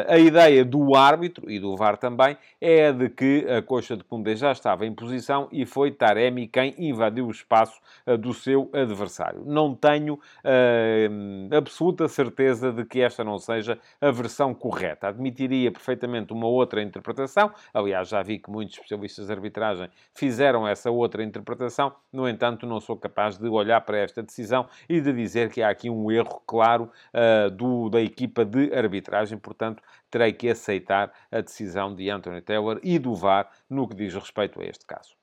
a 0.07 0.17
ideia 0.17 0.63
do 0.63 0.95
árbitro 0.95 1.49
e 1.49 1.59
do 1.59 1.75
VAR 1.75 1.97
também 1.97 2.37
é 2.59 2.87
a 2.87 2.91
de 2.91 3.09
que 3.09 3.45
a 3.49 3.61
coxa 3.61 3.95
de 3.95 4.03
Koundé 4.03 4.35
já 4.35 4.51
estava 4.51 4.85
em 4.85 4.93
posição 4.93 5.47
e 5.51 5.65
foi 5.65 5.91
Taremi 5.91 6.47
quem 6.47 6.73
invadiu 6.77 7.27
o 7.27 7.31
espaço 7.31 7.79
do 8.19 8.33
seu 8.33 8.69
adversário. 8.73 9.43
Não 9.45 9.75
tenho 9.75 10.16
uh, 10.17 11.55
absoluta 11.55 12.07
certeza 12.07 12.71
de 12.71 12.85
que 12.85 13.01
esta 13.01 13.23
não 13.23 13.37
seja 13.37 13.79
a 13.99 14.11
versão 14.11 14.53
correta. 14.53 15.07
Admitiria 15.07 15.71
perfeitamente 15.71 16.33
uma 16.33 16.47
outra 16.47 16.81
interpretação. 16.81 17.51
Aliás, 17.73 18.09
já 18.09 18.21
vi 18.21 18.39
que 18.39 18.49
muitos 18.49 18.75
especialistas 18.75 19.27
de 19.27 19.33
arbitragem 19.33 19.89
fizeram 20.13 20.67
essa 20.67 20.91
outra 20.91 21.23
interpretação. 21.23 21.93
No 22.11 22.27
entanto, 22.27 22.65
não 22.65 22.79
sou 22.79 22.97
capaz 22.97 23.37
de 23.37 23.47
olhar 23.47 23.81
para 23.81 23.97
esta 23.97 24.21
decisão 24.21 24.67
e 24.87 25.01
de 25.01 25.13
dizer 25.13 25.51
que 25.51 25.61
há 25.61 25.69
aqui 25.69 25.89
um 25.89 26.11
erro 26.11 26.41
claro 26.45 26.91
uh, 27.13 27.49
do, 27.51 27.89
da 27.89 28.01
equipa 28.01 28.45
de 28.45 28.73
arbitragem. 28.73 29.37
Portanto, 29.37 29.81
terei 30.09 30.33
que 30.33 30.49
aceitar 30.49 31.11
a 31.31 31.41
decisão 31.41 31.93
de 31.93 32.09
Anthony 32.09 32.41
Taylor 32.41 32.79
e 32.83 32.99
do 32.99 33.15
VAR 33.15 33.49
no 33.69 33.87
que 33.87 33.95
diz 33.95 34.13
respeito 34.13 34.61
a 34.61 34.65
este 34.65 34.85
caso. 34.85 35.15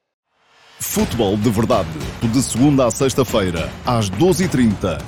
Futebol 0.78 1.36
de 1.36 1.50
Verdade, 1.50 1.88
de 2.22 2.42
segunda 2.42 2.86
a 2.86 2.90
sexta-feira, 2.90 3.70
às 3.86 4.10
12h30 4.10 5.00